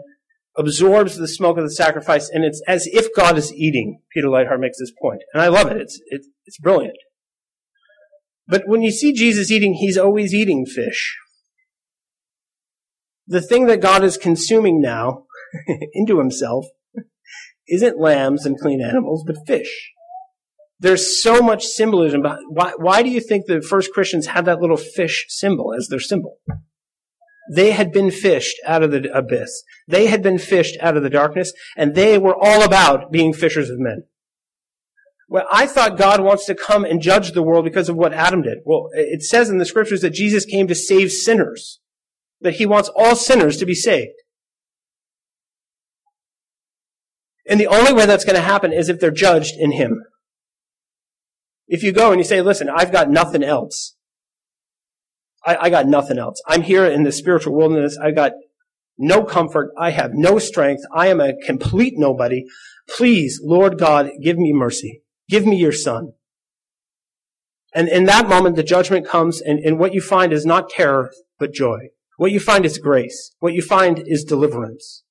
absorbs 0.57 1.17
the 1.17 1.27
smoke 1.27 1.57
of 1.57 1.65
the 1.65 1.71
sacrifice, 1.71 2.29
and 2.29 2.45
it's 2.45 2.61
as 2.67 2.87
if 2.87 3.13
God 3.13 3.37
is 3.37 3.53
eating. 3.53 3.99
Peter 4.13 4.27
Leithart 4.27 4.59
makes 4.59 4.79
this 4.79 4.93
point. 4.99 5.21
And 5.33 5.43
I 5.43 5.49
love 5.49 5.67
it. 5.67 5.77
It's, 5.77 5.99
it's, 6.07 6.27
it's 6.45 6.57
brilliant. 6.57 6.95
But 8.47 8.63
when 8.67 8.81
you 8.81 8.91
see 8.91 9.13
Jesus 9.13 9.51
eating, 9.51 9.73
he's 9.73 9.97
always 9.97 10.33
eating 10.33 10.65
fish. 10.65 11.17
The 13.27 13.41
thing 13.41 13.65
that 13.67 13.81
God 13.81 14.03
is 14.03 14.17
consuming 14.17 14.81
now 14.81 15.25
into 15.93 16.19
himself 16.19 16.65
isn't 17.67 17.99
lambs 17.99 18.45
and 18.45 18.59
clean 18.59 18.81
animals, 18.81 19.23
but 19.25 19.47
fish. 19.47 19.91
There's 20.79 21.23
so 21.23 21.41
much 21.41 21.65
symbolism. 21.65 22.21
Why, 22.49 22.73
why 22.77 23.01
do 23.01 23.09
you 23.09 23.21
think 23.21 23.45
the 23.45 23.61
first 23.61 23.91
Christians 23.93 24.27
had 24.27 24.45
that 24.45 24.61
little 24.61 24.77
fish 24.77 25.25
symbol 25.29 25.73
as 25.73 25.87
their 25.87 25.99
symbol? 25.99 26.37
They 27.51 27.71
had 27.71 27.91
been 27.91 28.11
fished 28.11 28.57
out 28.65 28.83
of 28.83 28.91
the 28.91 29.09
abyss. 29.15 29.63
They 29.87 30.07
had 30.07 30.21
been 30.21 30.37
fished 30.37 30.77
out 30.81 30.97
of 30.97 31.03
the 31.03 31.09
darkness, 31.09 31.53
and 31.77 31.95
they 31.95 32.17
were 32.17 32.35
all 32.35 32.63
about 32.63 33.11
being 33.11 33.33
fishers 33.33 33.69
of 33.69 33.79
men. 33.79 34.03
Well, 35.27 35.47
I 35.51 35.65
thought 35.65 35.97
God 35.97 36.21
wants 36.21 36.45
to 36.45 36.55
come 36.55 36.85
and 36.85 37.01
judge 37.01 37.31
the 37.31 37.43
world 37.43 37.65
because 37.65 37.89
of 37.89 37.95
what 37.95 38.13
Adam 38.13 38.43
did. 38.43 38.59
Well, 38.63 38.89
it 38.93 39.23
says 39.23 39.49
in 39.49 39.57
the 39.57 39.65
scriptures 39.65 40.01
that 40.01 40.11
Jesus 40.11 40.45
came 40.45 40.67
to 40.67 40.75
save 40.75 41.11
sinners, 41.11 41.79
that 42.41 42.55
he 42.55 42.65
wants 42.65 42.89
all 42.95 43.15
sinners 43.15 43.57
to 43.57 43.65
be 43.65 43.73
saved. 43.73 44.13
And 47.47 47.59
the 47.59 47.67
only 47.67 47.93
way 47.93 48.05
that's 48.05 48.25
going 48.25 48.35
to 48.35 48.41
happen 48.41 48.73
is 48.73 48.89
if 48.89 48.99
they're 48.99 49.11
judged 49.11 49.55
in 49.57 49.71
Him. 49.71 50.03
If 51.67 51.83
you 51.83 51.91
go 51.91 52.11
and 52.11 52.19
you 52.19 52.23
say, 52.23 52.41
listen, 52.41 52.69
I've 52.69 52.91
got 52.91 53.09
nothing 53.09 53.43
else. 53.43 53.95
I, 55.45 55.55
I 55.61 55.69
got 55.69 55.87
nothing 55.87 56.17
else. 56.17 56.41
I'm 56.47 56.63
here 56.63 56.85
in 56.85 57.03
the 57.03 57.11
spiritual 57.11 57.55
wilderness. 57.55 57.97
I 58.01 58.11
got 58.11 58.33
no 58.97 59.23
comfort. 59.23 59.71
I 59.77 59.91
have 59.91 60.11
no 60.13 60.39
strength. 60.39 60.83
I 60.93 61.07
am 61.07 61.19
a 61.19 61.33
complete 61.45 61.93
nobody. 61.97 62.45
Please, 62.87 63.41
Lord 63.43 63.77
God, 63.77 64.09
give 64.21 64.37
me 64.37 64.53
mercy. 64.53 65.01
Give 65.29 65.45
me 65.45 65.57
your 65.57 65.71
son. 65.71 66.13
And 67.73 67.89
in 67.89 68.05
that 68.05 68.29
moment, 68.29 68.55
the 68.55 68.63
judgment 68.63 69.07
comes, 69.07 69.41
and, 69.41 69.59
and 69.59 69.77
what 69.77 69.93
you 69.93 70.01
find 70.01 70.31
is 70.31 70.45
not 70.45 70.69
terror, 70.69 71.11
but 71.37 71.53
joy. 71.53 71.89
What 72.17 72.31
you 72.31 72.39
find 72.39 72.65
is 72.65 72.77
grace. 72.77 73.35
What 73.39 73.53
you 73.53 73.61
find 73.61 74.01
is 74.05 74.23
deliverance. 74.23 75.03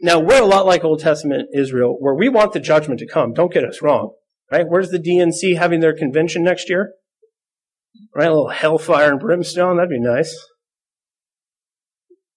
Now, 0.00 0.20
we're 0.20 0.42
a 0.42 0.46
lot 0.46 0.64
like 0.64 0.84
Old 0.84 1.00
Testament 1.00 1.48
Israel, 1.52 1.96
where 1.98 2.14
we 2.14 2.28
want 2.28 2.52
the 2.52 2.60
judgment 2.60 3.00
to 3.00 3.06
come. 3.06 3.32
Don't 3.32 3.52
get 3.52 3.64
us 3.64 3.82
wrong. 3.82 4.14
Right? 4.50 4.66
Where's 4.66 4.90
the 4.90 4.98
DNC 4.98 5.58
having 5.58 5.80
their 5.80 5.94
convention 5.94 6.42
next 6.42 6.70
year? 6.70 6.92
Right? 8.14 8.28
A 8.28 8.30
little 8.30 8.48
hellfire 8.48 9.10
and 9.10 9.20
brimstone. 9.20 9.76
That'd 9.76 9.90
be 9.90 10.00
nice. 10.00 10.34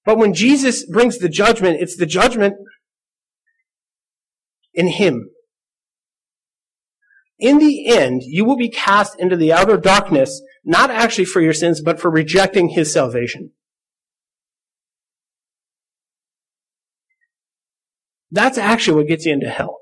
But 0.04 0.18
when 0.18 0.34
Jesus 0.34 0.86
brings 0.86 1.20
the 1.20 1.30
judgment, 1.30 1.80
it's 1.80 1.96
the 1.96 2.08
judgment 2.08 2.56
in 4.74 4.88
Him. 4.88 5.30
In 7.40 7.58
the 7.58 7.88
end, 7.88 8.22
you 8.24 8.46
will 8.46 8.58
be 8.58 8.70
cast 8.70 9.20
into 9.20 9.36
the 9.36 9.52
outer 9.52 9.78
darkness, 9.78 10.42
not 10.64 10.92
actually 10.92 11.26
for 11.26 11.42
your 11.42 11.54
sins, 11.54 11.82
but 11.82 12.00
for 12.00 12.12
rejecting 12.12 12.70
His 12.70 12.94
salvation. 12.94 13.52
That's 18.32 18.58
actually 18.58 18.98
what 18.98 19.08
gets 19.08 19.26
you 19.26 19.34
into 19.34 19.50
hell. 19.50 19.80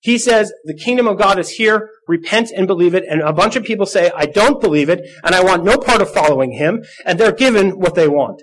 He 0.00 0.18
says, 0.18 0.52
the 0.64 0.74
kingdom 0.74 1.06
of 1.06 1.18
God 1.18 1.38
is 1.38 1.48
here, 1.50 1.88
repent 2.06 2.50
and 2.54 2.66
believe 2.66 2.94
it, 2.94 3.04
and 3.08 3.22
a 3.22 3.32
bunch 3.32 3.56
of 3.56 3.64
people 3.64 3.86
say, 3.86 4.10
I 4.14 4.26
don't 4.26 4.60
believe 4.60 4.90
it, 4.90 5.00
and 5.24 5.34
I 5.34 5.42
want 5.42 5.64
no 5.64 5.78
part 5.78 6.02
of 6.02 6.12
following 6.12 6.52
him, 6.52 6.82
and 7.06 7.18
they're 7.18 7.32
given 7.32 7.78
what 7.78 7.94
they 7.94 8.06
want. 8.06 8.42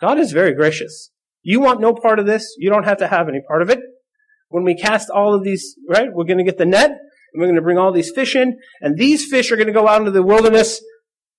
God 0.00 0.18
is 0.18 0.30
very 0.30 0.54
gracious. 0.54 1.10
You 1.42 1.58
want 1.58 1.80
no 1.80 1.94
part 1.94 2.20
of 2.20 2.26
this, 2.26 2.54
you 2.58 2.70
don't 2.70 2.84
have 2.84 2.98
to 2.98 3.08
have 3.08 3.28
any 3.28 3.40
part 3.48 3.62
of 3.62 3.70
it. 3.70 3.80
When 4.48 4.64
we 4.64 4.74
cast 4.74 5.10
all 5.10 5.34
of 5.34 5.44
these, 5.44 5.76
right, 5.88 6.08
we're 6.12 6.24
going 6.24 6.38
to 6.38 6.44
get 6.44 6.58
the 6.58 6.64
net, 6.64 6.90
and 6.90 7.40
we're 7.40 7.46
going 7.46 7.56
to 7.56 7.62
bring 7.62 7.78
all 7.78 7.92
these 7.92 8.10
fish 8.10 8.34
in, 8.34 8.58
and 8.80 8.96
these 8.96 9.26
fish 9.26 9.52
are 9.52 9.56
going 9.56 9.66
to 9.66 9.72
go 9.72 9.88
out 9.88 10.00
into 10.00 10.10
the 10.10 10.22
wilderness 10.22 10.82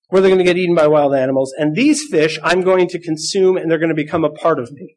where 0.08 0.20
they're 0.20 0.30
going 0.30 0.38
to 0.38 0.44
get 0.44 0.56
eaten 0.56 0.74
by 0.74 0.86
wild 0.86 1.14
animals, 1.14 1.52
and 1.56 1.74
these 1.74 2.04
fish 2.10 2.38
I'm 2.42 2.62
going 2.62 2.88
to 2.88 2.98
consume, 2.98 3.56
and 3.56 3.70
they're 3.70 3.78
going 3.78 3.90
to 3.90 3.94
become 3.94 4.24
a 4.24 4.30
part 4.30 4.58
of 4.58 4.72
me. 4.72 4.96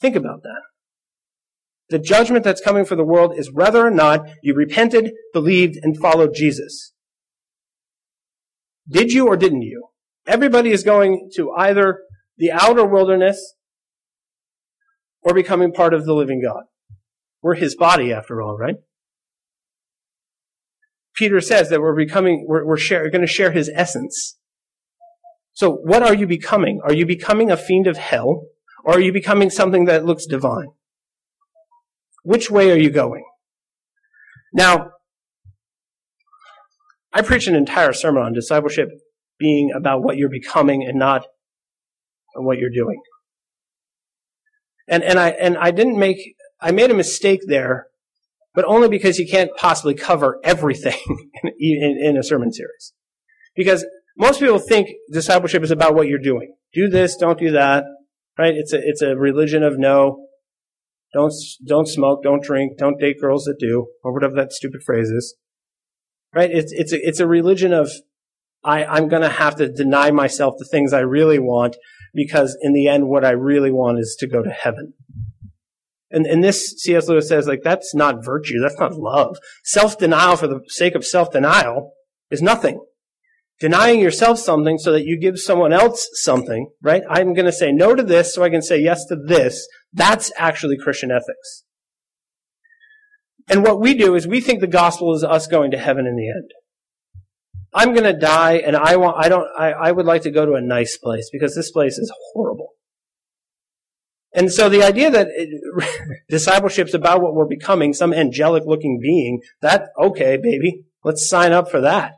Think 0.00 0.16
about 0.16 0.42
that. 0.42 0.62
The 1.88 1.98
judgment 1.98 2.44
that's 2.44 2.60
coming 2.60 2.84
for 2.84 2.96
the 2.96 3.04
world 3.04 3.34
is 3.36 3.52
whether 3.52 3.86
or 3.86 3.90
not 3.90 4.26
you 4.42 4.54
repented, 4.54 5.12
believed, 5.32 5.78
and 5.82 5.96
followed 5.96 6.34
Jesus. 6.34 6.92
Did 8.88 9.12
you 9.12 9.26
or 9.26 9.36
didn't 9.36 9.62
you? 9.62 9.88
Everybody 10.26 10.70
is 10.70 10.82
going 10.82 11.30
to 11.34 11.50
either 11.52 12.00
the 12.38 12.50
outer 12.50 12.84
wilderness 12.84 13.54
or 15.22 15.34
becoming 15.34 15.72
part 15.72 15.94
of 15.94 16.04
the 16.04 16.14
living 16.14 16.42
God. 16.42 16.64
We're 17.42 17.54
his 17.54 17.74
body 17.74 18.12
after 18.12 18.40
all, 18.40 18.56
right? 18.56 18.76
Peter 21.14 21.40
says 21.40 21.68
that 21.68 21.80
we're 21.80 21.96
becoming, 21.96 22.46
we're, 22.48 22.64
we're, 22.64 22.76
share, 22.76 23.08
going 23.10 23.22
to 23.22 23.26
share 23.26 23.52
his 23.52 23.70
essence. 23.74 24.38
So 25.52 25.70
what 25.72 26.02
are 26.02 26.14
you 26.14 26.26
becoming? 26.26 26.80
Are 26.84 26.94
you 26.94 27.04
becoming 27.04 27.50
a 27.50 27.56
fiend 27.56 27.86
of 27.86 27.96
hell? 27.96 28.46
Or 28.84 28.94
are 28.94 29.00
you 29.00 29.12
becoming 29.12 29.50
something 29.50 29.84
that 29.84 30.04
looks 30.04 30.26
divine? 30.26 30.68
Which 32.24 32.50
way 32.50 32.70
are 32.70 32.78
you 32.78 32.90
going? 32.90 33.24
Now, 34.52 34.90
I 37.12 37.22
preach 37.22 37.46
an 37.46 37.54
entire 37.54 37.92
sermon 37.92 38.22
on 38.22 38.32
discipleship 38.32 38.88
being 39.38 39.72
about 39.76 40.02
what 40.02 40.16
you're 40.16 40.30
becoming 40.30 40.82
and 40.82 40.98
not 40.98 41.26
what 42.34 42.58
you're 42.58 42.70
doing. 42.70 43.00
And, 44.88 45.02
and 45.02 45.18
I, 45.18 45.30
and 45.30 45.56
I 45.58 45.70
didn't 45.70 45.98
make, 45.98 46.34
I 46.60 46.72
made 46.72 46.90
a 46.90 46.94
mistake 46.94 47.40
there, 47.46 47.86
but 48.54 48.64
only 48.64 48.88
because 48.88 49.18
you 49.18 49.26
can't 49.26 49.50
possibly 49.56 49.94
cover 49.94 50.38
everything 50.44 50.98
in, 51.42 51.52
in, 51.58 51.98
in 52.02 52.16
a 52.16 52.22
sermon 52.22 52.52
series. 52.52 52.92
Because 53.56 53.84
most 54.16 54.40
people 54.40 54.58
think 54.58 54.88
discipleship 55.10 55.62
is 55.62 55.70
about 55.70 55.94
what 55.94 56.08
you're 56.08 56.18
doing. 56.18 56.54
Do 56.72 56.88
this, 56.88 57.16
don't 57.16 57.38
do 57.38 57.50
that, 57.52 57.84
right? 58.38 58.54
It's 58.54 58.72
a, 58.72 58.78
it's 58.78 59.02
a 59.02 59.16
religion 59.16 59.62
of 59.62 59.78
no. 59.78 60.26
Don't, 61.14 61.32
don't 61.66 61.86
smoke, 61.86 62.22
don't 62.22 62.42
drink, 62.42 62.78
don't 62.78 62.98
date 62.98 63.20
girls 63.20 63.44
that 63.44 63.58
do, 63.58 63.88
or 64.02 64.14
whatever 64.14 64.34
that 64.36 64.52
stupid 64.52 64.82
phrase 64.82 65.08
is. 65.10 65.36
Right? 66.34 66.50
It's, 66.50 66.72
it's 66.72 66.92
a, 66.92 67.06
it's 67.06 67.20
a 67.20 67.26
religion 67.26 67.74
of, 67.74 67.90
I, 68.64 68.84
I'm 68.86 69.08
gonna 69.08 69.28
have 69.28 69.56
to 69.56 69.70
deny 69.70 70.10
myself 70.10 70.54
the 70.58 70.64
things 70.64 70.94
I 70.94 71.00
really 71.00 71.38
want 71.38 71.76
because 72.14 72.56
in 72.60 72.72
the 72.72 72.88
end, 72.88 73.08
what 73.08 73.24
I 73.24 73.30
really 73.30 73.70
want 73.70 73.98
is 73.98 74.16
to 74.20 74.26
go 74.26 74.42
to 74.42 74.50
heaven. 74.50 74.94
And, 76.10 76.26
and 76.26 76.44
this, 76.44 76.74
C.S. 76.78 77.08
Lewis 77.08 77.28
says, 77.28 77.46
like, 77.46 77.62
that's 77.64 77.94
not 77.94 78.24
virtue. 78.24 78.60
That's 78.60 78.78
not 78.78 78.94
love. 78.94 79.38
Self-denial 79.64 80.36
for 80.36 80.46
the 80.46 80.60
sake 80.66 80.94
of 80.94 81.06
self-denial 81.06 81.92
is 82.30 82.42
nothing. 82.42 82.84
Denying 83.60 84.00
yourself 84.00 84.38
something 84.38 84.76
so 84.76 84.92
that 84.92 85.06
you 85.06 85.18
give 85.18 85.38
someone 85.38 85.72
else 85.72 86.08
something, 86.14 86.70
right? 86.82 87.02
I'm 87.08 87.32
going 87.32 87.46
to 87.46 87.52
say 87.52 87.72
no 87.72 87.94
to 87.94 88.02
this 88.02 88.34
so 88.34 88.42
I 88.42 88.50
can 88.50 88.60
say 88.60 88.80
yes 88.80 89.06
to 89.06 89.16
this. 89.16 89.66
That's 89.92 90.32
actually 90.36 90.76
Christian 90.76 91.10
ethics. 91.10 91.64
And 93.48 93.62
what 93.62 93.80
we 93.80 93.94
do 93.94 94.14
is 94.14 94.26
we 94.26 94.40
think 94.40 94.60
the 94.60 94.66
gospel 94.66 95.14
is 95.14 95.24
us 95.24 95.46
going 95.46 95.70
to 95.70 95.78
heaven 95.78 96.06
in 96.06 96.16
the 96.16 96.28
end. 96.28 96.50
I'm 97.74 97.92
going 97.92 98.04
to 98.04 98.12
die 98.12 98.56
and 98.64 98.76
I 98.76 98.96
want, 98.96 99.16
I 99.18 99.28
don't, 99.28 99.48
I, 99.58 99.72
I 99.72 99.92
would 99.92 100.06
like 100.06 100.22
to 100.22 100.30
go 100.30 100.44
to 100.44 100.54
a 100.54 100.60
nice 100.60 100.98
place 100.98 101.30
because 101.32 101.54
this 101.54 101.70
place 101.70 101.98
is 101.98 102.12
horrible. 102.32 102.70
And 104.34 104.50
so 104.50 104.68
the 104.68 104.82
idea 104.82 105.10
that 105.10 105.28
discipleship 106.28 106.88
is 106.88 106.94
about 106.94 107.20
what 107.20 107.34
we're 107.34 107.46
becoming, 107.46 107.92
some 107.92 108.12
angelic 108.12 108.64
looking 108.66 108.98
being, 109.00 109.40
that, 109.60 109.88
okay, 109.98 110.36
baby, 110.36 110.84
let's 111.04 111.28
sign 111.28 111.52
up 111.52 111.70
for 111.70 111.80
that. 111.80 112.14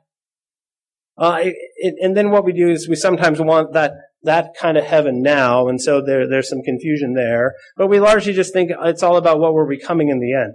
Uh, 1.17 1.39
it, 1.43 1.95
and 2.01 2.17
then 2.17 2.31
what 2.31 2.45
we 2.45 2.53
do 2.53 2.69
is 2.69 2.89
we 2.89 2.97
sometimes 2.97 3.41
want 3.41 3.73
that, 3.73 3.93
that 4.23 4.55
kind 4.59 4.77
of 4.77 4.85
heaven 4.85 5.23
now, 5.23 5.69
and 5.69 5.81
so 5.81 6.01
there, 6.01 6.29
there's 6.29 6.49
some 6.49 6.63
confusion 6.63 7.15
there, 7.15 7.55
but 7.77 7.89
we 7.89 8.01
largely 8.01 8.33
just 8.33 8.53
think 8.53 8.73
it's 8.83 9.03
all 9.03 9.17
about 9.17 9.39
what 9.39 9.55
we're 9.55 9.69
becoming 9.69 10.09
in 10.09 10.19
the 10.19 10.33
end. 10.33 10.55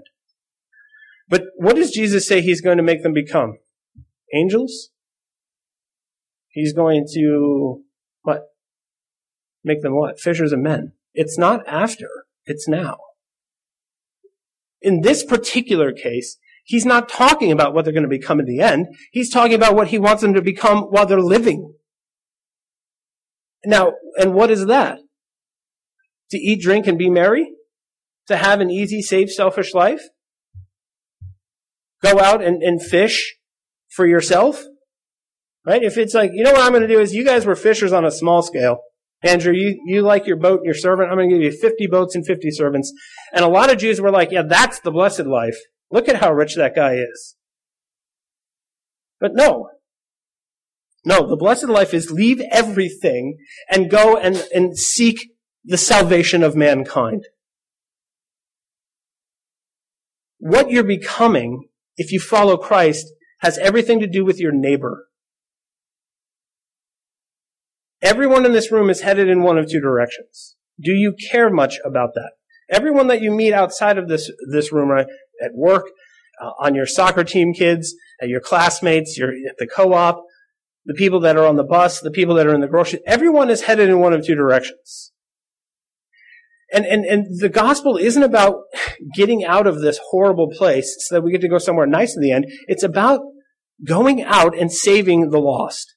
But 1.29 1.43
what 1.57 1.75
does 1.75 1.91
Jesus 1.91 2.27
say 2.27 2.41
he's 2.41 2.61
going 2.61 2.77
to 2.77 2.83
make 2.83 3.03
them 3.03 3.13
become? 3.13 3.57
Angels? 4.33 4.89
He's 6.49 6.73
going 6.73 7.05
to, 7.13 7.83
what? 8.23 8.43
Make 9.63 9.81
them 9.81 9.95
what? 9.95 10.19
Fishers 10.19 10.51
of 10.51 10.59
men. 10.59 10.93
It's 11.13 11.37
not 11.37 11.67
after, 11.67 12.07
it's 12.45 12.67
now. 12.67 12.97
In 14.81 15.01
this 15.01 15.23
particular 15.23 15.91
case, 15.91 16.37
he's 16.63 16.85
not 16.85 17.09
talking 17.09 17.51
about 17.51 17.73
what 17.73 17.83
they're 17.83 17.93
going 17.93 18.03
to 18.03 18.09
become 18.09 18.39
in 18.39 18.45
the 18.45 18.61
end. 18.61 18.87
He's 19.11 19.29
talking 19.29 19.55
about 19.55 19.75
what 19.75 19.89
he 19.89 19.99
wants 19.99 20.21
them 20.21 20.33
to 20.33 20.41
become 20.41 20.83
while 20.83 21.05
they're 21.05 21.19
living. 21.19 21.73
Now, 23.65 23.93
and 24.17 24.33
what 24.33 24.51
is 24.51 24.67
that? 24.67 24.99
To 26.31 26.37
eat, 26.37 26.61
drink, 26.61 26.87
and 26.87 26.97
be 26.97 27.09
merry? 27.09 27.49
To 28.27 28.37
have 28.37 28.61
an 28.61 28.69
easy, 28.69 29.01
safe, 29.01 29.31
selfish 29.31 29.73
life? 29.73 30.03
Go 32.01 32.19
out 32.19 32.41
and, 32.41 32.63
and 32.63 32.81
fish 32.81 33.38
for 33.89 34.05
yourself? 34.05 34.63
Right? 35.65 35.83
If 35.83 35.97
it's 35.97 36.13
like, 36.13 36.31
you 36.33 36.43
know 36.43 36.51
what 36.51 36.61
I'm 36.61 36.71
going 36.71 36.81
to 36.81 36.87
do 36.87 36.99
is 36.99 37.13
you 37.13 37.25
guys 37.25 37.45
were 37.45 37.55
fishers 37.55 37.93
on 37.93 38.05
a 38.05 38.11
small 38.11 38.41
scale. 38.41 38.79
Andrew, 39.21 39.53
you, 39.53 39.81
you 39.85 40.01
like 40.01 40.25
your 40.25 40.37
boat 40.37 40.59
and 40.59 40.65
your 40.65 40.73
servant. 40.73 41.09
I'm 41.09 41.17
going 41.17 41.29
to 41.29 41.35
give 41.35 41.43
you 41.43 41.51
50 41.51 41.87
boats 41.87 42.15
and 42.15 42.25
50 42.25 42.51
servants. 42.51 42.93
And 43.33 43.43
a 43.43 43.49
lot 43.49 43.71
of 43.71 43.77
Jews 43.77 43.99
were 43.99 44.11
like, 44.11 44.31
yeah, 44.31 44.43
that's 44.47 44.79
the 44.79 44.91
blessed 44.91 45.25
life. 45.25 45.57
Look 45.91 46.07
at 46.07 46.17
how 46.17 46.31
rich 46.31 46.55
that 46.55 46.75
guy 46.75 46.95
is. 46.95 47.35
But 49.19 49.35
no. 49.35 49.69
No, 51.05 51.27
the 51.27 51.35
blessed 51.35 51.67
life 51.67 51.93
is 51.93 52.11
leave 52.11 52.41
everything 52.51 53.37
and 53.69 53.89
go 53.89 54.17
and, 54.17 54.47
and 54.53 54.77
seek 54.77 55.31
the 55.63 55.77
salvation 55.77 56.43
of 56.43 56.55
mankind. 56.55 57.25
What 60.39 60.71
you're 60.71 60.83
becoming, 60.83 61.67
if 61.97 62.11
you 62.11 62.19
follow 62.19 62.57
Christ, 62.57 63.07
has 63.39 63.57
everything 63.57 63.99
to 63.99 64.07
do 64.07 64.23
with 64.25 64.39
your 64.39 64.51
neighbor. 64.51 65.05
Everyone 68.01 68.45
in 68.45 68.53
this 68.53 68.71
room 68.71 68.89
is 68.89 69.01
headed 69.01 69.27
in 69.27 69.43
one 69.43 69.57
of 69.57 69.69
two 69.69 69.81
directions. 69.81 70.55
Do 70.81 70.91
you 70.91 71.15
care 71.31 71.49
much 71.49 71.79
about 71.83 72.13
that? 72.15 72.31
Everyone 72.69 73.07
that 73.07 73.21
you 73.21 73.31
meet 73.31 73.53
outside 73.53 73.97
of 73.97 74.07
this, 74.07 74.31
this 74.51 74.71
room, 74.71 74.89
right, 74.89 75.07
at 75.43 75.51
work, 75.53 75.87
uh, 76.41 76.51
on 76.59 76.75
your 76.75 76.85
soccer 76.85 77.23
team 77.23 77.53
kids, 77.53 77.93
at 78.21 78.29
your 78.29 78.39
classmates, 78.39 79.17
your, 79.17 79.29
at 79.29 79.57
the 79.57 79.67
co-op, 79.67 80.23
the 80.85 80.93
people 80.93 81.19
that 81.21 81.35
are 81.35 81.45
on 81.45 81.57
the 81.57 81.63
bus, 81.63 81.99
the 81.99 82.11
people 82.11 82.35
that 82.35 82.47
are 82.47 82.53
in 82.53 82.61
the 82.61 82.67
grocery, 82.67 83.01
everyone 83.05 83.49
is 83.49 83.63
headed 83.63 83.89
in 83.89 83.99
one 83.99 84.13
of 84.13 84.25
two 84.25 84.35
directions. 84.35 85.11
And, 86.71 86.85
and, 86.85 87.05
and 87.05 87.25
the 87.39 87.49
gospel 87.49 87.97
isn't 87.97 88.21
about 88.21 88.55
getting 89.15 89.43
out 89.43 89.65
of 89.65 89.81
this 89.81 89.99
horrible 90.11 90.49
place 90.55 90.95
so 90.99 91.15
that 91.15 91.21
we 91.21 91.31
get 91.31 91.41
to 91.41 91.49
go 91.49 91.57
somewhere 91.57 91.87
nice 91.87 92.15
in 92.15 92.21
the 92.21 92.31
end. 92.31 92.45
It's 92.67 92.83
about 92.83 93.21
going 93.83 94.23
out 94.23 94.57
and 94.57 94.71
saving 94.71 95.29
the 95.29 95.39
lost 95.39 95.95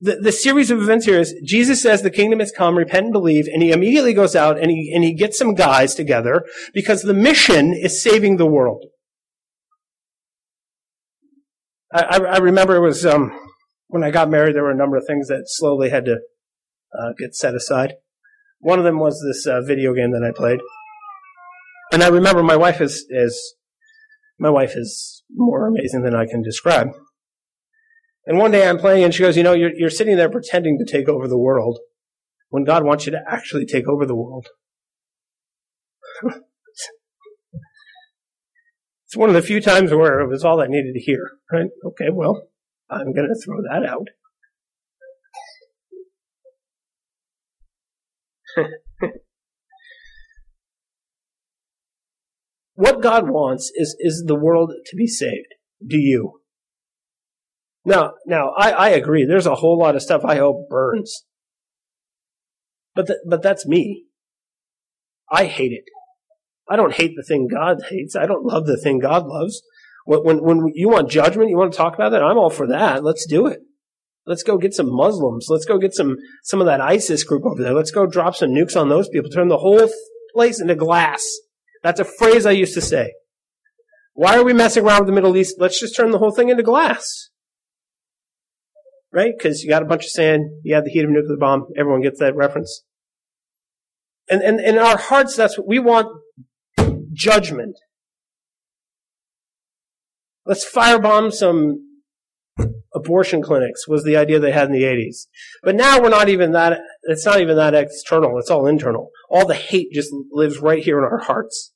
the, 0.00 0.16
the 0.16 0.32
series 0.32 0.70
of 0.70 0.80
events 0.80 1.06
here 1.06 1.18
is 1.18 1.34
Jesus 1.44 1.82
says 1.82 2.02
the 2.02 2.10
kingdom 2.10 2.38
has 2.38 2.52
come, 2.56 2.76
repent 2.76 3.06
and 3.06 3.12
believe, 3.12 3.46
and 3.52 3.62
he 3.62 3.72
immediately 3.72 4.14
goes 4.14 4.36
out 4.36 4.58
and 4.58 4.70
he, 4.70 4.92
and 4.94 5.02
he 5.02 5.14
gets 5.14 5.38
some 5.38 5.54
guys 5.54 5.94
together 5.94 6.44
because 6.72 7.02
the 7.02 7.14
mission 7.14 7.74
is 7.74 8.02
saving 8.02 8.36
the 8.36 8.46
world. 8.46 8.84
I, 11.92 12.18
I 12.18 12.38
remember 12.38 12.76
it 12.76 12.86
was 12.86 13.06
um, 13.06 13.32
when 13.88 14.04
I 14.04 14.10
got 14.10 14.28
married, 14.28 14.54
there 14.54 14.62
were 14.62 14.70
a 14.70 14.76
number 14.76 14.96
of 14.96 15.04
things 15.06 15.28
that 15.28 15.44
slowly 15.46 15.88
had 15.88 16.04
to 16.04 16.18
uh, 16.96 17.12
get 17.18 17.34
set 17.34 17.54
aside. 17.54 17.94
One 18.60 18.78
of 18.78 18.84
them 18.84 18.98
was 18.98 19.22
this 19.24 19.46
uh, 19.46 19.60
video 19.60 19.94
game 19.94 20.12
that 20.12 20.24
I 20.24 20.32
played, 20.36 20.60
and 21.92 22.02
I 22.02 22.08
remember 22.08 22.42
my 22.42 22.56
wife 22.56 22.80
is 22.80 23.06
is 23.08 23.54
my 24.38 24.50
wife 24.50 24.76
is 24.76 25.22
more 25.34 25.66
amazing 25.66 26.02
than 26.02 26.14
I 26.14 26.26
can 26.26 26.42
describe. 26.42 26.88
And 28.26 28.38
one 28.38 28.50
day 28.50 28.68
I'm 28.68 28.78
playing 28.78 29.04
and 29.04 29.14
she 29.14 29.22
goes, 29.22 29.36
you 29.38 29.42
know, 29.42 29.54
you're, 29.54 29.72
you're 29.74 29.88
sitting 29.88 30.16
there 30.16 30.28
pretending 30.28 30.78
to 30.78 30.84
take 30.84 31.08
over 31.08 31.26
the 31.26 31.38
world 31.38 31.78
when 32.50 32.64
God 32.64 32.84
wants 32.84 33.06
you 33.06 33.12
to 33.12 33.22
actually 33.26 33.64
take 33.64 33.88
over 33.88 34.04
the 34.04 34.14
world. 34.14 34.48
it's 39.06 39.16
one 39.16 39.30
of 39.30 39.34
the 39.34 39.42
few 39.42 39.60
times 39.60 39.92
where 39.92 40.20
it 40.20 40.28
was 40.28 40.44
all 40.44 40.60
I 40.60 40.66
needed 40.66 40.92
to 40.92 41.00
hear, 41.00 41.30
right? 41.50 41.70
Okay, 41.84 42.10
well, 42.12 42.48
I'm 42.90 43.14
going 43.14 43.28
to 43.28 43.40
throw 43.42 43.62
that 43.62 43.88
out. 43.88 44.08
what 52.74 53.02
God 53.02 53.28
wants 53.28 53.70
is, 53.74 53.96
is 53.98 54.24
the 54.26 54.34
world 54.34 54.72
to 54.86 54.96
be 54.96 55.06
saved. 55.06 55.54
Do 55.86 55.96
you? 55.96 56.40
Now, 57.84 58.12
now 58.26 58.52
I, 58.56 58.70
I 58.70 58.88
agree. 58.90 59.24
There's 59.24 59.46
a 59.46 59.54
whole 59.56 59.78
lot 59.78 59.96
of 59.96 60.02
stuff 60.02 60.24
I 60.24 60.36
hope 60.36 60.68
burns, 60.68 61.24
but 62.94 63.06
th- 63.06 63.20
but 63.26 63.42
that's 63.42 63.66
me. 63.66 64.04
I 65.30 65.46
hate 65.46 65.72
it. 65.72 65.84
I 66.68 66.76
don't 66.76 66.94
hate 66.94 67.14
the 67.16 67.22
thing 67.22 67.48
God 67.48 67.78
hates. 67.88 68.14
I 68.14 68.26
don't 68.26 68.44
love 68.44 68.66
the 68.66 68.76
thing 68.76 68.98
God 68.98 69.26
loves. 69.26 69.62
When, 70.04 70.22
when, 70.22 70.44
when 70.44 70.72
you 70.74 70.88
want 70.88 71.10
judgment, 71.10 71.50
you 71.50 71.56
want 71.56 71.72
to 71.72 71.76
talk 71.76 71.94
about 71.94 72.10
that, 72.10 72.22
I'm 72.22 72.38
all 72.38 72.50
for 72.50 72.66
that. 72.66 73.04
Let's 73.04 73.26
do 73.26 73.46
it. 73.46 73.60
Let's 74.28 74.42
go 74.42 74.58
get 74.58 74.74
some 74.74 74.94
Muslims. 74.94 75.46
Let's 75.48 75.64
go 75.64 75.78
get 75.78 75.94
some, 75.94 76.16
some 76.44 76.60
of 76.60 76.66
that 76.66 76.80
ISIS 76.80 77.24
group 77.24 77.44
over 77.44 77.62
there. 77.62 77.74
Let's 77.74 77.90
go 77.90 78.06
drop 78.06 78.36
some 78.36 78.50
nukes 78.50 78.80
on 78.80 78.88
those 78.88 79.08
people. 79.08 79.30
Turn 79.30 79.48
the 79.48 79.58
whole 79.58 79.88
place 80.34 80.60
into 80.60 80.74
glass. 80.74 81.26
That's 81.82 82.00
a 82.00 82.04
phrase 82.04 82.44
I 82.44 82.52
used 82.52 82.74
to 82.74 82.80
say. 82.80 83.14
Why 84.12 84.36
are 84.36 84.44
we 84.44 84.52
messing 84.52 84.84
around 84.84 85.00
with 85.00 85.06
the 85.06 85.14
Middle 85.14 85.36
East? 85.36 85.56
Let's 85.58 85.80
just 85.80 85.96
turn 85.96 86.10
the 86.10 86.18
whole 86.18 86.32
thing 86.32 86.50
into 86.50 86.62
glass 86.62 87.30
right? 89.12 89.32
Because 89.36 89.62
you 89.62 89.68
got 89.68 89.82
a 89.82 89.86
bunch 89.86 90.04
of 90.04 90.10
sand, 90.10 90.50
you 90.62 90.74
have 90.74 90.84
the 90.84 90.90
heat 90.90 91.04
of 91.04 91.10
a 91.10 91.12
nuclear 91.12 91.36
bomb. 91.36 91.66
Everyone 91.76 92.02
gets 92.02 92.20
that 92.20 92.36
reference. 92.36 92.84
And, 94.30 94.42
and 94.42 94.60
in 94.60 94.78
our 94.78 94.98
hearts, 94.98 95.36
that's 95.36 95.56
what 95.56 95.66
we 95.66 95.78
want 95.78 96.08
judgment. 97.12 97.76
Let's 100.44 100.70
firebomb 100.70 101.32
some 101.32 101.87
abortion 102.94 103.42
clinics 103.42 103.86
was 103.86 104.04
the 104.04 104.16
idea 104.16 104.38
they 104.38 104.52
had 104.52 104.66
in 104.66 104.72
the 104.72 104.82
80s. 104.82 105.26
But 105.62 105.76
now 105.76 106.00
we're 106.00 106.08
not 106.08 106.28
even 106.28 106.52
that, 106.52 106.80
it's 107.04 107.24
not 107.24 107.40
even 107.40 107.56
that 107.56 107.74
external. 107.74 108.38
It's 108.38 108.50
all 108.50 108.66
internal. 108.66 109.10
All 109.30 109.46
the 109.46 109.54
hate 109.54 109.92
just 109.92 110.12
lives 110.32 110.58
right 110.58 110.82
here 110.82 110.98
in 110.98 111.04
our 111.04 111.18
hearts. 111.18 111.72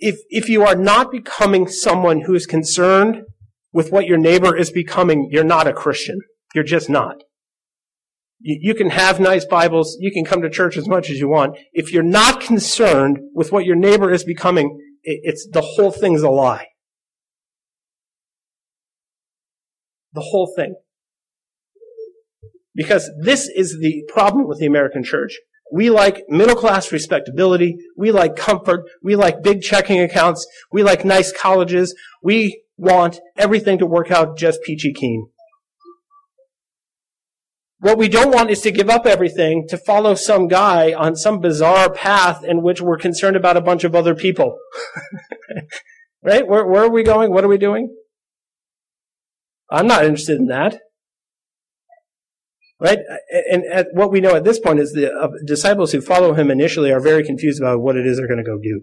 if, 0.00 0.20
if 0.30 0.48
you 0.48 0.64
are 0.64 0.74
not 0.74 1.12
becoming 1.12 1.68
someone 1.68 2.22
who 2.22 2.34
is 2.34 2.46
concerned 2.46 3.22
with 3.72 3.92
what 3.92 4.06
your 4.06 4.18
neighbor 4.18 4.56
is 4.56 4.72
becoming, 4.72 5.28
you're 5.30 5.44
not 5.44 5.68
a 5.68 5.72
Christian. 5.72 6.18
You're 6.54 6.64
just 6.64 6.90
not. 6.90 7.16
You, 8.40 8.58
you 8.60 8.74
can 8.74 8.90
have 8.90 9.20
nice 9.20 9.44
Bibles. 9.44 9.96
You 10.00 10.10
can 10.10 10.24
come 10.24 10.42
to 10.42 10.50
church 10.50 10.76
as 10.76 10.88
much 10.88 11.10
as 11.10 11.18
you 11.18 11.28
want. 11.28 11.56
If 11.72 11.92
you're 11.92 12.02
not 12.02 12.40
concerned 12.40 13.18
with 13.34 13.52
what 13.52 13.66
your 13.66 13.76
neighbor 13.76 14.10
is 14.10 14.24
becoming, 14.24 14.78
it, 15.02 15.20
it's 15.22 15.46
the 15.52 15.60
whole 15.60 15.92
thing's 15.92 16.22
a 16.22 16.30
lie. 16.30 16.66
The 20.12 20.20
whole 20.20 20.52
thing. 20.54 20.74
Because 22.74 23.10
this 23.22 23.48
is 23.48 23.78
the 23.80 24.04
problem 24.08 24.46
with 24.46 24.58
the 24.58 24.66
American 24.66 25.02
church. 25.02 25.38
We 25.72 25.90
like 25.90 26.24
middle 26.28 26.56
class 26.56 26.90
respectability. 26.90 27.76
We 27.96 28.10
like 28.10 28.36
comfort. 28.36 28.88
We 29.02 29.16
like 29.16 29.42
big 29.42 29.62
checking 29.62 30.00
accounts. 30.00 30.46
We 30.72 30.82
like 30.82 31.04
nice 31.04 31.32
colleges. 31.32 31.94
We 32.22 32.62
want 32.76 33.20
everything 33.36 33.78
to 33.78 33.86
work 33.86 34.10
out 34.10 34.36
just 34.36 34.62
peachy 34.62 34.92
keen. 34.92 35.28
What 37.78 37.96
we 37.96 38.08
don't 38.08 38.34
want 38.34 38.50
is 38.50 38.60
to 38.62 38.70
give 38.70 38.90
up 38.90 39.06
everything 39.06 39.66
to 39.68 39.78
follow 39.78 40.14
some 40.14 40.48
guy 40.48 40.92
on 40.92 41.16
some 41.16 41.40
bizarre 41.40 41.90
path 41.90 42.44
in 42.44 42.62
which 42.62 42.82
we're 42.82 42.98
concerned 42.98 43.36
about 43.36 43.56
a 43.56 43.62
bunch 43.62 43.84
of 43.84 43.94
other 43.94 44.14
people. 44.14 44.58
right? 46.22 46.46
Where, 46.46 46.66
where 46.66 46.84
are 46.84 46.90
we 46.90 47.02
going? 47.02 47.32
What 47.32 47.42
are 47.42 47.48
we 47.48 47.56
doing? 47.56 47.94
I'm 49.70 49.86
not 49.86 50.04
interested 50.04 50.38
in 50.38 50.46
that. 50.46 50.80
Right? 52.80 52.98
And 53.50 53.86
what 53.92 54.10
we 54.10 54.20
know 54.20 54.34
at 54.34 54.44
this 54.44 54.58
point 54.58 54.80
is 54.80 54.92
the 54.92 55.12
uh, 55.12 55.28
disciples 55.46 55.92
who 55.92 56.00
follow 56.00 56.32
him 56.32 56.50
initially 56.50 56.90
are 56.90 57.00
very 57.00 57.22
confused 57.22 57.60
about 57.60 57.80
what 57.80 57.96
it 57.96 58.06
is 58.06 58.16
they're 58.16 58.26
going 58.26 58.42
to 58.42 58.44
go 58.44 58.58
do. 58.58 58.82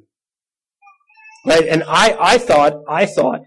Right? 1.46 1.68
And 1.68 1.84
I, 1.88 2.16
I 2.20 2.38
thought, 2.38 2.74
I 2.88 3.08
thought 3.08 3.42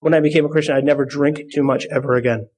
when 0.00 0.12
I 0.12 0.20
became 0.20 0.44
a 0.44 0.48
Christian, 0.48 0.76
I'd 0.76 0.84
never 0.84 1.06
drink 1.06 1.40
too 1.54 1.62
much 1.62 1.86
ever 1.90 2.14
again. 2.14 2.48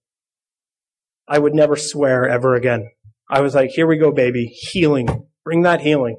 I 1.29 1.39
would 1.39 1.55
never 1.55 1.77
swear 1.77 2.29
ever 2.29 2.57
again. 2.57 2.91
I 3.31 3.43
was 3.43 3.55
like, 3.55 3.71
here 3.71 3.87
we 3.87 3.97
go, 3.97 4.11
baby. 4.11 4.47
Healing. 4.47 5.29
Bring 5.45 5.63
that 5.63 5.83
healing. 5.83 6.17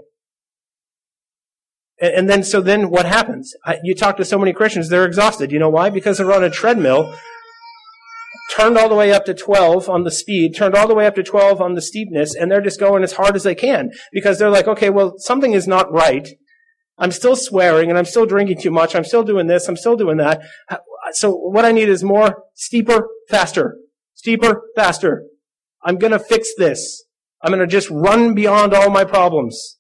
And, 2.00 2.14
and 2.14 2.30
then, 2.30 2.44
so 2.44 2.62
then 2.62 2.90
what 2.90 3.06
happens? 3.06 3.54
I, 3.66 3.80
you 3.84 3.94
talk 3.94 4.16
to 4.16 4.26
so 4.26 4.40
many 4.40 4.54
Christians, 4.54 4.88
they're 4.88 5.06
exhausted. 5.06 5.52
You 5.52 5.60
know 5.60 5.70
why? 5.70 5.90
Because 5.90 6.20
they're 6.20 6.32
on 6.32 6.44
a 6.44 6.50
treadmill 6.50 7.14
turned 8.52 8.78
all 8.78 8.90
the 8.90 8.96
way 8.96 9.12
up 9.12 9.26
to 9.26 9.34
12 9.34 9.90
on 9.90 10.04
the 10.04 10.12
speed, 10.12 10.56
turned 10.56 10.76
all 10.76 10.88
the 10.88 10.96
way 10.96 11.06
up 11.06 11.16
to 11.16 11.24
12 11.24 11.62
on 11.62 11.76
the 11.76 11.82
steepness, 11.82 12.36
and 12.36 12.52
they're 12.52 12.62
just 12.62 12.80
going 12.80 13.04
as 13.04 13.14
hard 13.14 13.36
as 13.36 13.44
they 13.44 13.56
can 13.56 13.92
because 14.12 14.38
they're 14.38 14.50
like, 14.50 14.68
okay, 14.68 14.90
well, 14.90 15.14
something 15.18 15.54
is 15.54 15.68
not 15.68 15.92
right. 15.92 16.28
I'm 16.98 17.12
still 17.12 17.36
swearing 17.36 17.90
and 17.90 17.98
I'm 17.98 18.06
still 18.06 18.26
drinking 18.26 18.62
too 18.62 18.72
much. 18.72 18.96
I'm 18.96 19.04
still 19.04 19.24
doing 19.24 19.48
this. 19.48 19.68
I'm 19.68 19.78
still 19.78 19.96
doing 19.96 20.18
that. 20.18 20.42
So 21.14 21.32
what 21.34 21.66
I 21.66 21.72
need 21.72 21.90
is 21.90 22.04
more 22.04 22.44
steeper, 22.54 23.08
faster, 23.30 23.78
steeper, 24.14 24.62
faster. 24.76 25.24
I'm 25.84 25.98
going 25.98 26.12
to 26.12 26.20
fix 26.20 26.50
this. 26.58 27.06
I'm 27.42 27.50
going 27.50 27.60
to 27.60 27.68
just 27.68 27.90
run 27.90 28.36
beyond 28.36 28.74
all 28.74 28.92
my 28.92 29.04
problems. 29.04 29.80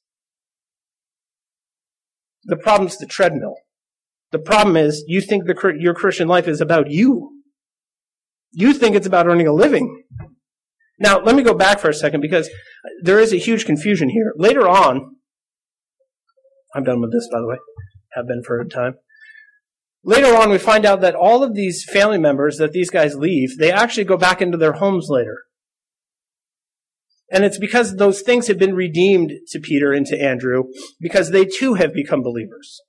The 2.45 2.57
problem's 2.57 2.97
the 2.97 3.05
treadmill. 3.05 3.55
The 4.31 4.39
problem 4.39 4.75
is 4.75 5.03
you 5.07 5.21
think 5.21 5.45
the, 5.45 5.75
your 5.77 5.93
Christian 5.93 6.27
life 6.27 6.47
is 6.47 6.59
about 6.59 6.89
you. 6.89 7.40
You 8.51 8.73
think 8.73 8.95
it's 8.95 9.07
about 9.07 9.27
earning 9.27 9.47
a 9.47 9.53
living. 9.53 10.03
Now, 10.99 11.19
let 11.19 11.35
me 11.35 11.43
go 11.43 11.53
back 11.53 11.79
for 11.79 11.89
a 11.89 11.93
second 11.93 12.21
because 12.21 12.49
there 13.01 13.19
is 13.19 13.33
a 13.33 13.37
huge 13.37 13.65
confusion 13.65 14.09
here. 14.09 14.33
Later 14.35 14.67
on, 14.67 15.15
I'm 16.75 16.83
done 16.83 17.01
with 17.01 17.11
this, 17.11 17.27
by 17.31 17.39
the 17.39 17.47
way, 17.47 17.57
have 18.13 18.27
been 18.27 18.43
for 18.45 18.59
a 18.59 18.67
time. 18.67 18.95
Later 20.03 20.35
on, 20.35 20.49
we 20.49 20.57
find 20.57 20.85
out 20.85 21.01
that 21.01 21.15
all 21.15 21.43
of 21.43 21.53
these 21.53 21.85
family 21.85 22.17
members 22.17 22.57
that 22.57 22.71
these 22.71 22.89
guys 22.89 23.15
leave, 23.15 23.57
they 23.57 23.71
actually 23.71 24.03
go 24.03 24.17
back 24.17 24.41
into 24.41 24.57
their 24.57 24.73
homes 24.73 25.07
later. 25.09 25.43
And 27.31 27.45
it's 27.45 27.57
because 27.57 27.95
those 27.95 28.21
things 28.21 28.47
have 28.47 28.59
been 28.59 28.75
redeemed 28.75 29.31
to 29.49 29.59
Peter 29.59 29.93
and 29.93 30.05
to 30.07 30.21
Andrew 30.21 30.65
because 30.99 31.31
they 31.31 31.45
too 31.45 31.75
have 31.75 31.93
become 31.93 32.21
believers. 32.21 32.81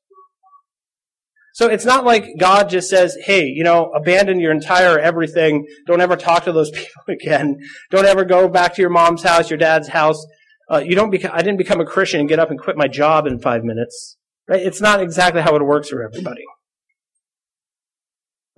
So 1.63 1.69
it's 1.69 1.85
not 1.85 2.05
like 2.05 2.27
God 2.41 2.69
just 2.69 2.91
says, 2.91 3.17
hey, 3.23 3.45
you 3.45 3.63
know, 3.63 3.93
abandon 3.95 4.41
your 4.41 4.51
entire 4.51 4.99
everything. 4.99 5.65
Don't 5.87 6.01
ever 6.01 6.17
talk 6.17 6.43
to 6.47 6.53
those 6.53 6.71
people 6.75 7.05
again. 7.09 7.57
Don't 7.93 8.05
ever 8.05 8.25
go 8.25 8.49
back 8.49 8.75
to 8.75 8.83
your 8.83 8.91
mom's 8.91 9.23
house, 9.23 9.49
your 9.49 9.59
dad's 9.59 9.87
house. 9.87 10.27
Uh, 10.69 10.79
you 10.79 10.97
don't 10.97 11.13
beca- 11.13 11.31
I 11.33 11.39
didn't 11.39 11.59
become 11.59 11.81
a 11.81 11.85
Christian 11.85 12.19
and 12.19 12.29
get 12.29 12.41
up 12.41 12.51
and 12.51 12.59
quit 12.59 12.77
my 12.77 12.89
job 12.89 13.29
in 13.29 13.39
five 13.39 13.63
minutes. 13.63 14.17
Right? 14.49 14.61
It's 14.61 14.81
not 14.81 15.01
exactly 15.01 15.41
how 15.41 15.55
it 15.55 15.65
works 15.65 15.91
for 15.91 16.03
everybody. 16.03 16.43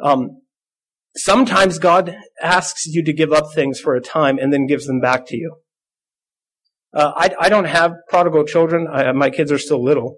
Um, 0.03 0.41
sometimes 1.15 1.79
God 1.79 2.17
asks 2.41 2.87
you 2.87 3.05
to 3.05 3.13
give 3.13 3.35
up 3.35 3.53
things 3.53 3.79
for 3.79 3.95
a 3.95 4.01
time 4.01 4.39
and 4.39 4.51
then 4.51 4.67
gives 4.67 4.87
them 4.87 5.03
back 5.03 5.27
to 5.27 5.37
you. 5.37 5.57
Uh, 6.95 7.13
I, 7.15 7.35
I, 7.39 7.49
don't 7.51 7.67
have 7.67 7.93
prodigal 8.09 8.45
children. 8.45 8.89
I, 8.91 9.13
my 9.13 9.29
kids 9.29 9.53
are 9.53 9.59
still 9.59 9.85
little. 9.85 10.17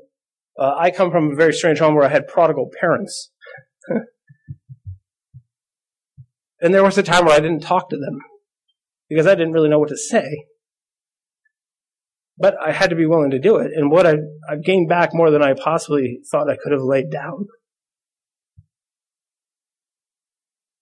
Uh, 0.58 0.74
I 0.78 0.90
come 0.90 1.10
from 1.10 1.32
a 1.32 1.34
very 1.34 1.52
strange 1.52 1.78
home 1.78 1.94
where 1.94 2.04
I 2.04 2.08
had 2.08 2.26
prodigal 2.28 2.70
parents. 2.80 3.30
and 6.60 6.72
there 6.72 6.82
was 6.82 6.96
a 6.96 7.02
time 7.02 7.26
where 7.26 7.36
I 7.36 7.40
didn't 7.40 7.60
talk 7.60 7.90
to 7.90 7.96
them 7.96 8.20
because 9.08 9.26
I 9.26 9.34
didn't 9.34 9.52
really 9.52 9.68
know 9.68 9.78
what 9.78 9.90
to 9.90 9.96
say. 9.96 10.46
But 12.38 12.54
I 12.60 12.72
had 12.72 12.90
to 12.90 12.96
be 12.96 13.06
willing 13.06 13.30
to 13.30 13.38
do 13.38 13.56
it. 13.56 13.70
And 13.74 13.90
what 13.90 14.06
I, 14.06 14.16
I've 14.48 14.64
gained 14.64 14.88
back 14.88 15.10
more 15.12 15.30
than 15.30 15.42
I 15.42 15.54
possibly 15.54 16.20
thought 16.30 16.50
I 16.50 16.56
could 16.56 16.72
have 16.72 16.82
laid 16.82 17.10
down. 17.10 17.46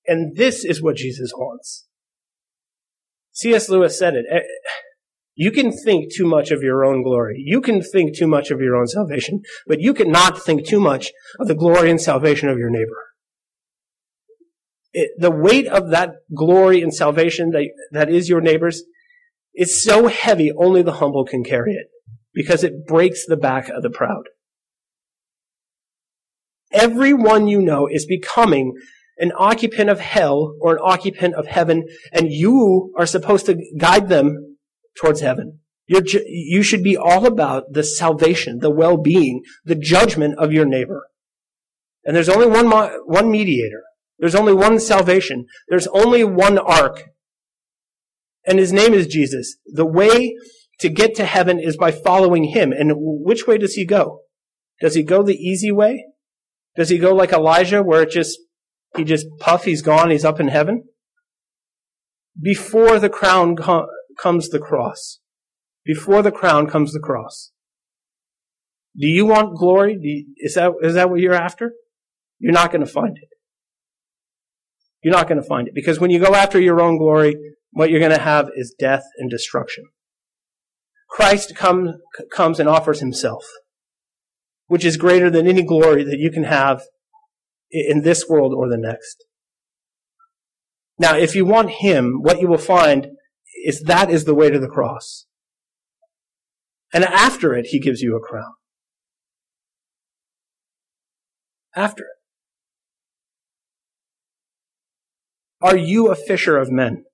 And 0.06 0.36
this 0.36 0.64
is 0.64 0.82
what 0.82 0.96
Jesus 0.96 1.32
wants. 1.34 1.86
C.S. 3.32 3.68
Lewis 3.68 3.98
said 3.98 4.14
it. 4.14 4.26
You 5.34 5.50
can 5.50 5.72
think 5.72 6.14
too 6.14 6.26
much 6.26 6.50
of 6.50 6.62
your 6.62 6.84
own 6.84 7.02
glory. 7.02 7.42
You 7.44 7.60
can 7.60 7.82
think 7.82 8.16
too 8.16 8.28
much 8.28 8.50
of 8.50 8.60
your 8.60 8.76
own 8.76 8.86
salvation, 8.86 9.42
but 9.66 9.80
you 9.80 9.92
cannot 9.92 10.40
think 10.40 10.66
too 10.66 10.80
much 10.80 11.10
of 11.40 11.48
the 11.48 11.56
glory 11.56 11.90
and 11.90 12.00
salvation 12.00 12.48
of 12.48 12.58
your 12.58 12.70
neighbor. 12.70 13.02
It, 14.92 15.10
the 15.18 15.32
weight 15.32 15.66
of 15.66 15.90
that 15.90 16.10
glory 16.34 16.80
and 16.80 16.94
salvation 16.94 17.50
that, 17.50 17.68
that 17.90 18.08
is 18.08 18.28
your 18.28 18.40
neighbor's 18.40 18.84
is 19.54 19.82
so 19.82 20.08
heavy 20.08 20.52
only 20.52 20.82
the 20.82 20.94
humble 20.94 21.24
can 21.24 21.44
carry 21.44 21.72
it 21.72 21.86
because 22.32 22.64
it 22.64 22.86
breaks 22.86 23.24
the 23.26 23.36
back 23.36 23.68
of 23.68 23.82
the 23.82 23.90
proud. 23.90 24.24
Everyone 26.72 27.46
you 27.46 27.60
know 27.60 27.88
is 27.88 28.04
becoming 28.04 28.74
an 29.18 29.32
occupant 29.38 29.90
of 29.90 30.00
hell 30.00 30.56
or 30.60 30.72
an 30.72 30.80
occupant 30.82 31.34
of 31.34 31.46
heaven, 31.46 31.84
and 32.12 32.32
you 32.32 32.92
are 32.98 33.06
supposed 33.06 33.46
to 33.46 33.56
guide 33.78 34.08
them 34.08 34.53
towards 34.96 35.20
heaven. 35.20 35.60
You're, 35.86 36.02
you 36.26 36.62
should 36.62 36.82
be 36.82 36.96
all 36.96 37.26
about 37.26 37.72
the 37.72 37.84
salvation, 37.84 38.60
the 38.60 38.70
well-being, 38.70 39.42
the 39.64 39.74
judgment 39.74 40.38
of 40.38 40.52
your 40.52 40.64
neighbor. 40.64 41.08
And 42.04 42.16
there's 42.16 42.28
only 42.28 42.46
one, 42.46 42.70
one 43.04 43.30
mediator. 43.30 43.82
There's 44.18 44.34
only 44.34 44.54
one 44.54 44.78
salvation. 44.78 45.46
There's 45.68 45.86
only 45.88 46.24
one 46.24 46.58
ark. 46.58 47.10
And 48.46 48.58
his 48.58 48.72
name 48.72 48.94
is 48.94 49.06
Jesus. 49.06 49.56
The 49.66 49.86
way 49.86 50.36
to 50.80 50.88
get 50.88 51.14
to 51.16 51.24
heaven 51.24 51.58
is 51.58 51.76
by 51.76 51.90
following 51.90 52.44
him. 52.44 52.72
And 52.72 52.92
which 52.96 53.46
way 53.46 53.58
does 53.58 53.74
he 53.74 53.84
go? 53.84 54.20
Does 54.80 54.94
he 54.94 55.02
go 55.02 55.22
the 55.22 55.36
easy 55.36 55.72
way? 55.72 56.04
Does 56.76 56.88
he 56.88 56.98
go 56.98 57.14
like 57.14 57.32
Elijah 57.32 57.82
where 57.82 58.02
it 58.02 58.10
just, 58.10 58.38
he 58.96 59.04
just 59.04 59.26
puff, 59.38 59.64
he's 59.64 59.82
gone, 59.82 60.10
he's 60.10 60.24
up 60.24 60.40
in 60.40 60.48
heaven? 60.48 60.84
Before 62.40 62.98
the 62.98 63.08
crown 63.08 63.56
comes 64.18 64.48
the 64.48 64.58
cross. 64.58 65.20
Before 65.84 66.22
the 66.22 66.32
crown 66.32 66.66
comes 66.66 66.92
the 66.92 67.00
cross. 67.00 67.52
Do 68.96 69.06
you 69.06 69.26
want 69.26 69.56
glory? 69.56 69.98
You, 70.00 70.26
is 70.38 70.54
that, 70.54 70.72
is 70.82 70.94
that 70.94 71.10
what 71.10 71.20
you're 71.20 71.34
after? 71.34 71.72
You're 72.38 72.52
not 72.52 72.70
going 72.70 72.84
to 72.84 72.90
find 72.90 73.16
it. 73.16 73.28
You're 75.02 75.14
not 75.14 75.28
going 75.28 75.40
to 75.40 75.46
find 75.46 75.68
it. 75.68 75.74
Because 75.74 76.00
when 76.00 76.10
you 76.10 76.18
go 76.18 76.34
after 76.34 76.60
your 76.60 76.80
own 76.80 76.96
glory, 76.96 77.36
what 77.72 77.90
you're 77.90 78.00
going 78.00 78.12
to 78.12 78.20
have 78.20 78.48
is 78.56 78.74
death 78.78 79.04
and 79.18 79.28
destruction. 79.30 79.84
Christ 81.10 81.54
come, 81.54 81.94
comes 82.32 82.58
and 82.58 82.68
offers 82.68 83.00
himself, 83.00 83.44
which 84.66 84.84
is 84.84 84.96
greater 84.96 85.30
than 85.30 85.46
any 85.46 85.62
glory 85.62 86.04
that 86.04 86.18
you 86.18 86.30
can 86.30 86.44
have 86.44 86.82
in 87.70 88.02
this 88.02 88.28
world 88.28 88.54
or 88.54 88.68
the 88.68 88.78
next. 88.78 89.24
Now, 90.98 91.16
if 91.16 91.34
you 91.34 91.44
want 91.44 91.70
him, 91.70 92.20
what 92.20 92.40
you 92.40 92.48
will 92.48 92.58
find 92.58 93.08
is 93.54 93.82
that 93.82 94.10
is 94.10 94.24
the 94.24 94.34
way 94.34 94.50
to 94.50 94.58
the 94.58 94.68
cross. 94.68 95.26
And 96.92 97.04
after 97.04 97.54
it, 97.54 97.66
he 97.66 97.80
gives 97.80 98.00
you 98.00 98.16
a 98.16 98.20
crown. 98.20 98.54
After 101.74 102.04
it. 102.04 102.08
Are 105.60 105.76
you 105.76 106.08
a 106.08 106.14
fisher 106.14 106.56
of 106.56 106.70
men? 106.70 107.04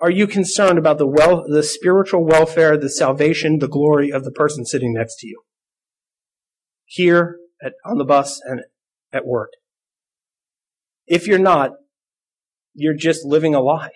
Are 0.00 0.10
you 0.10 0.26
concerned 0.26 0.78
about 0.78 0.98
the 0.98 1.06
well, 1.06 1.44
the 1.48 1.62
spiritual 1.62 2.26
welfare, 2.26 2.76
the 2.76 2.90
salvation, 2.90 3.60
the 3.60 3.68
glory 3.68 4.10
of 4.10 4.24
the 4.24 4.32
person 4.32 4.66
sitting 4.66 4.92
next 4.92 5.20
to 5.20 5.28
you? 5.28 5.42
Here 6.84 7.36
at, 7.64 7.74
on 7.86 7.98
the 7.98 8.04
bus 8.04 8.40
and 8.44 8.62
at 9.12 9.24
work. 9.24 9.50
If 11.06 11.26
you're 11.28 11.38
not, 11.38 11.70
you're 12.74 12.96
just 12.96 13.24
living 13.24 13.54
a 13.54 13.60
lie. 13.60 13.92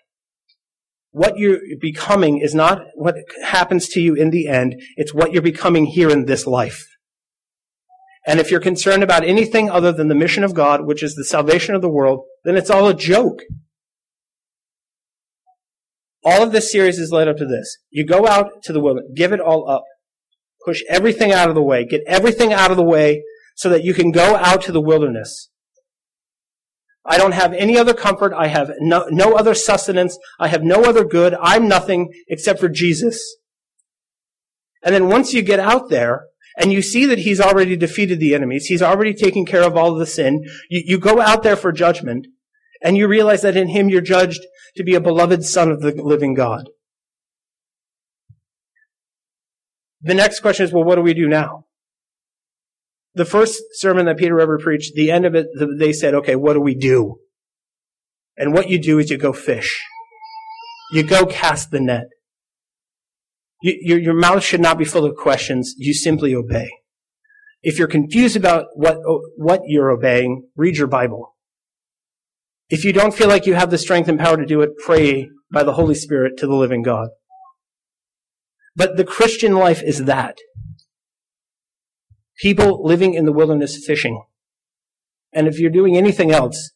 What 1.17 1.39
you're 1.39 1.61
becoming 1.81 2.41
is 2.41 2.55
not 2.55 2.89
what 2.95 3.17
happens 3.43 3.89
to 3.89 4.01
you 4.03 4.13
in 4.13 4.29
the 4.29 4.49
end, 4.49 4.75
it's 4.99 5.15
what 5.15 5.33
you're 5.33 5.41
becoming 5.41 5.87
here 5.87 6.11
in 6.11 6.27
this 6.27 6.47
life. 6.47 6.87
And 8.27 8.39
if 8.39 8.51
you're 8.51 8.61
concerned 8.61 9.03
about 9.03 9.25
anything 9.25 9.71
other 9.71 9.93
than 9.93 10.09
the 10.09 10.15
mission 10.15 10.45
of 10.45 10.53
God, 10.53 10.85
which 10.85 11.03
is 11.03 11.15
the 11.15 11.25
salvation 11.25 11.75
of 11.75 11.81
the 11.81 11.89
world, 11.89 12.27
then 12.45 12.55
it's 12.55 12.69
all 12.69 12.87
a 12.87 12.93
joke. 12.93 13.41
All 16.23 16.43
of 16.43 16.53
this 16.53 16.71
series 16.71 16.99
is 16.99 17.11
led 17.11 17.29
up 17.29 17.39
to 17.39 17.47
this. 17.47 17.79
You 17.89 18.05
go 18.05 18.27
out 18.27 18.63
to 18.65 18.75
the 18.75 18.81
wilderness, 18.81 19.11
give 19.17 19.33
it 19.33 19.41
all 19.41 19.71
up. 19.71 19.85
Push 20.67 20.83
everything 20.87 21.33
out 21.33 21.49
of 21.49 21.55
the 21.55 21.63
way. 21.63 21.87
Get 21.87 22.03
everything 22.07 22.53
out 22.53 22.71
of 22.71 22.77
the 22.77 22.85
way 22.85 23.23
so 23.55 23.71
that 23.71 23.85
you 23.85 23.95
can 23.95 24.11
go 24.11 24.37
out 24.37 24.61
to 24.65 24.73
the 24.73 24.83
wilderness. 24.83 25.49
I 27.09 27.19
don't 27.19 27.33
have 27.33 27.53
any 27.53 27.79
other 27.79 27.95
comfort. 27.95 28.33
I 28.33 28.49
have 28.49 28.71
no, 28.81 29.07
no 29.11 29.35
other 29.35 29.55
sustenance. 29.55 30.19
I 30.41 30.49
have 30.49 30.63
no 30.63 30.83
other 30.83 31.05
good. 31.05 31.35
I'm 31.41 31.69
nothing 31.69 32.13
except 32.29 32.59
for 32.59 32.69
Jesus. 32.69 33.37
And 34.83 34.95
then 34.95 35.09
once 35.09 35.33
you 35.33 35.43
get 35.43 35.61
out 35.61 35.89
there 35.89 36.27
and 36.59 36.73
you 36.73 36.83
see 36.83 37.07
that 37.07 37.21
he's 37.21 37.41
already 37.41 37.77
defeated 37.77 38.19
the 38.19 38.35
enemies, 38.35 38.67
he's 38.67 38.83
already 38.83 39.15
taken 39.15 39.45
care 39.47 39.63
of 39.63 39.77
all 39.77 39.93
of 39.93 39.99
the 39.99 40.07
sin, 40.07 40.45
you, 40.69 40.83
you 40.85 40.99
go 40.99 41.21
out 41.21 41.43
there 41.43 41.57
for 41.57 41.73
judgment 41.73 42.27
and 42.83 42.97
you 42.97 43.07
realize 43.09 43.43
that 43.43 43.57
in 43.57 43.69
him 43.69 43.89
you're 43.89 44.01
judged 44.01 44.41
to 44.77 44.85
be 44.85 44.95
a 44.95 45.01
beloved 45.01 45.45
son 45.45 45.71
of 45.71 45.81
the 45.81 45.93
living 45.93 46.35
God. 46.35 46.69
The 50.03 50.15
next 50.15 50.41
question 50.41 50.65
is, 50.65 50.73
well, 50.73 50.85
what 50.85 50.97
do 50.97 51.03
we 51.03 51.15
do 51.15 51.27
now? 51.27 51.66
The 53.17 53.25
first 53.25 53.63
sermon 53.73 54.07
that 54.07 54.19
Peter 54.19 54.39
ever 54.41 54.59
preached, 54.59 54.95
the 54.95 55.11
end 55.11 55.25
of 55.25 55.35
it, 55.35 55.47
they 55.79 55.93
said, 55.93 56.15
okay, 56.15 56.37
what 56.37 56.53
do 56.53 56.61
we 56.61 56.75
do? 56.75 57.19
And 58.37 58.53
what 58.53 58.69
you 58.69 58.79
do 58.79 58.99
is 58.99 59.11
you 59.11 59.17
go 59.17 59.33
fish. 59.33 59.83
You 60.93 61.03
go 61.03 61.25
cast 61.25 61.71
the 61.71 61.81
net. 61.81 62.09
You, 63.63 63.79
your, 63.81 63.99
your 63.99 64.15
mouth 64.15 64.45
should 64.45 64.61
not 64.61 64.77
be 64.77 64.85
full 64.85 65.07
of 65.07 65.17
questions. 65.17 65.75
You 65.79 65.95
simply 65.95 66.35
obey. 66.35 66.71
If 67.63 67.79
you're 67.79 67.89
confused 67.89 68.37
about 68.37 68.67
what, 68.75 68.99
what 69.37 69.63
you're 69.65 69.91
obeying, 69.91 70.49
read 70.55 70.77
your 70.77 70.87
Bible. 70.87 71.35
If 72.69 72.85
you 72.85 72.93
don't 72.93 73.15
feel 73.15 73.29
like 73.29 73.47
you 73.47 73.55
have 73.55 73.71
the 73.71 73.79
strength 73.79 74.09
and 74.11 74.21
power 74.21 74.37
to 74.37 74.45
do 74.45 74.61
it, 74.61 74.77
pray 74.77 75.31
by 75.51 75.63
the 75.63 75.73
Holy 75.73 75.95
Spirit 75.95 76.37
to 76.39 76.47
the 76.47 76.55
living 76.55 76.83
God. 76.83 77.09
But 78.77 78.99
the 78.99 79.05
Christian 79.05 79.55
life 79.55 79.83
is 79.83 80.05
that. 80.05 80.37
People 82.39 82.85
living 82.85 83.15
in 83.15 83.25
the 83.25 83.33
wilderness 83.33 83.83
fishing. 83.87 84.23
And 85.33 85.47
if 85.47 85.59
you're 85.59 85.71
doing 85.71 85.97
anything 85.97 86.31
else, 86.31 86.73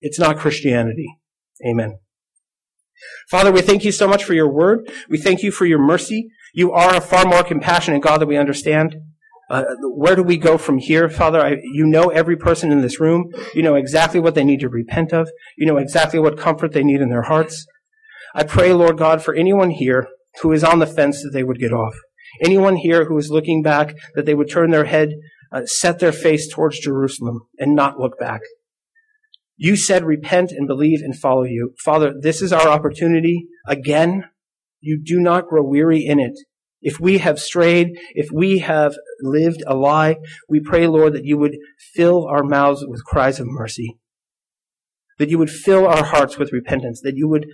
it's 0.00 0.18
not 0.18 0.38
Christianity. 0.38 1.18
Amen. 1.66 1.98
Father, 3.30 3.52
we 3.52 3.62
thank 3.62 3.84
you 3.84 3.92
so 3.92 4.08
much 4.08 4.24
for 4.24 4.34
your 4.34 4.50
word. 4.50 4.90
We 5.08 5.18
thank 5.18 5.42
you 5.42 5.50
for 5.50 5.66
your 5.66 5.78
mercy. 5.78 6.28
You 6.54 6.72
are 6.72 6.94
a 6.94 7.00
far 7.00 7.26
more 7.26 7.42
compassionate 7.42 8.02
God 8.02 8.20
than 8.20 8.28
we 8.28 8.36
understand. 8.36 8.96
Uh, 9.48 9.64
where 9.94 10.16
do 10.16 10.22
we 10.22 10.36
go 10.36 10.58
from 10.58 10.78
here, 10.78 11.08
Father? 11.08 11.40
I, 11.40 11.56
you 11.62 11.86
know 11.86 12.08
every 12.08 12.36
person 12.36 12.72
in 12.72 12.80
this 12.80 12.98
room. 12.98 13.30
You 13.54 13.62
know 13.62 13.74
exactly 13.74 14.18
what 14.18 14.34
they 14.34 14.44
need 14.44 14.60
to 14.60 14.68
repent 14.68 15.12
of. 15.12 15.30
You 15.56 15.66
know 15.66 15.76
exactly 15.76 16.18
what 16.18 16.38
comfort 16.38 16.72
they 16.72 16.82
need 16.82 17.00
in 17.00 17.10
their 17.10 17.22
hearts. 17.22 17.66
I 18.34 18.44
pray, 18.44 18.72
Lord 18.72 18.98
God, 18.98 19.22
for 19.22 19.34
anyone 19.34 19.70
here 19.70 20.08
who 20.42 20.52
is 20.52 20.64
on 20.64 20.80
the 20.80 20.86
fence 20.86 21.22
that 21.22 21.30
they 21.32 21.44
would 21.44 21.58
get 21.58 21.72
off. 21.72 21.94
Anyone 22.40 22.76
here 22.76 23.06
who 23.06 23.16
is 23.18 23.30
looking 23.30 23.62
back, 23.62 23.94
that 24.14 24.26
they 24.26 24.34
would 24.34 24.50
turn 24.50 24.70
their 24.70 24.84
head, 24.84 25.10
uh, 25.52 25.66
set 25.66 25.98
their 25.98 26.12
face 26.12 26.52
towards 26.52 26.80
Jerusalem, 26.80 27.42
and 27.58 27.74
not 27.74 27.98
look 27.98 28.18
back. 28.18 28.40
You 29.56 29.76
said, 29.76 30.04
repent 30.04 30.52
and 30.52 30.66
believe 30.66 31.00
and 31.00 31.18
follow 31.18 31.44
you. 31.44 31.74
Father, 31.82 32.12
this 32.20 32.42
is 32.42 32.52
our 32.52 32.68
opportunity. 32.68 33.46
Again, 33.66 34.24
you 34.80 35.00
do 35.02 35.18
not 35.18 35.48
grow 35.48 35.62
weary 35.62 36.04
in 36.04 36.20
it. 36.20 36.38
If 36.82 37.00
we 37.00 37.18
have 37.18 37.38
strayed, 37.38 37.98
if 38.14 38.28
we 38.30 38.58
have 38.58 38.94
lived 39.20 39.62
a 39.66 39.74
lie, 39.74 40.16
we 40.48 40.60
pray, 40.60 40.86
Lord, 40.86 41.14
that 41.14 41.24
you 41.24 41.38
would 41.38 41.56
fill 41.94 42.26
our 42.26 42.44
mouths 42.44 42.84
with 42.86 43.04
cries 43.04 43.40
of 43.40 43.46
mercy. 43.48 43.96
That 45.18 45.30
you 45.30 45.38
would 45.38 45.50
fill 45.50 45.86
our 45.86 46.04
hearts 46.04 46.38
with 46.38 46.52
repentance. 46.52 47.00
That 47.00 47.16
you 47.16 47.28
would 47.28 47.46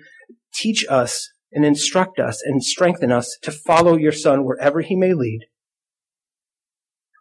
teach 0.53 0.85
us 0.91 1.32
and 1.53 1.65
instruct 1.65 2.19
us 2.19 2.43
and 2.43 2.63
strengthen 2.63 3.13
us 3.13 3.37
to 3.43 3.53
follow 3.53 3.97
your 3.97 4.13
Son 4.13 4.45
wherever 4.45 4.81
he 4.81 4.97
may 4.97 5.15
lead. 5.15 5.47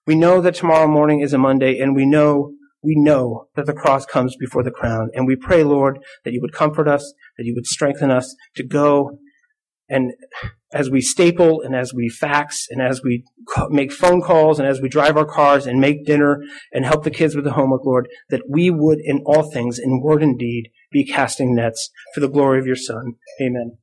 We 0.08 0.16
know 0.16 0.42
that 0.42 0.56
tomorrow 0.56 0.88
morning 0.88 1.22
is 1.22 1.34
a 1.34 1.38
Monday, 1.38 1.80
and 1.80 1.96
we 1.96 2.06
know, 2.06 2.54
we 2.82 2.96
know 2.96 3.48
that 3.56 3.66
the 3.68 3.74
cross 3.74 4.06
comes 4.06 4.36
before 4.40 4.64
the 4.64 4.72
crown. 4.72 5.10
And 5.14 5.28
we 5.28 5.36
pray, 5.36 5.64
Lord, 5.64 6.00
that 6.26 6.34
you 6.34 6.42
would 6.42 6.54
comfort 6.54 6.88
us, 6.88 7.14
that 7.38 7.46
you 7.46 7.54
would 7.56 7.68
strengthen 7.68 8.10
us 8.10 8.36
to 8.56 8.66
go 8.66 9.20
and 9.92 10.14
as 10.74 10.90
we 10.90 11.02
staple 11.02 11.62
and 11.62 11.76
as 11.76 11.94
we 11.94 12.08
fax 12.08 12.66
and 12.70 12.82
as 12.82 13.04
we 13.04 13.26
make 13.70 13.92
phone 13.92 14.22
calls 14.22 14.58
and 14.58 14.68
as 14.68 14.80
we 14.80 14.88
drive 14.88 15.18
our 15.18 15.26
cars 15.26 15.68
and 15.68 15.82
make 15.82 16.06
dinner 16.06 16.42
and 16.72 16.86
help 16.86 17.04
the 17.04 17.12
kids 17.12 17.36
with 17.36 17.44
the 17.44 17.52
homework, 17.52 17.86
Lord, 17.86 18.08
that 18.30 18.44
we 18.50 18.70
would 18.70 19.00
in 19.04 19.22
all 19.26 19.52
things, 19.52 19.78
in 19.78 20.02
word 20.02 20.24
and 20.24 20.40
deed, 20.40 20.70
be 20.94 21.06
casting 21.06 21.54
nets 21.54 21.90
for 22.14 22.22
the 22.22 22.30
glory 22.30 22.58
of 22.58 22.66
your 22.66 22.78
Son. 22.78 23.16
Amen. 23.42 23.81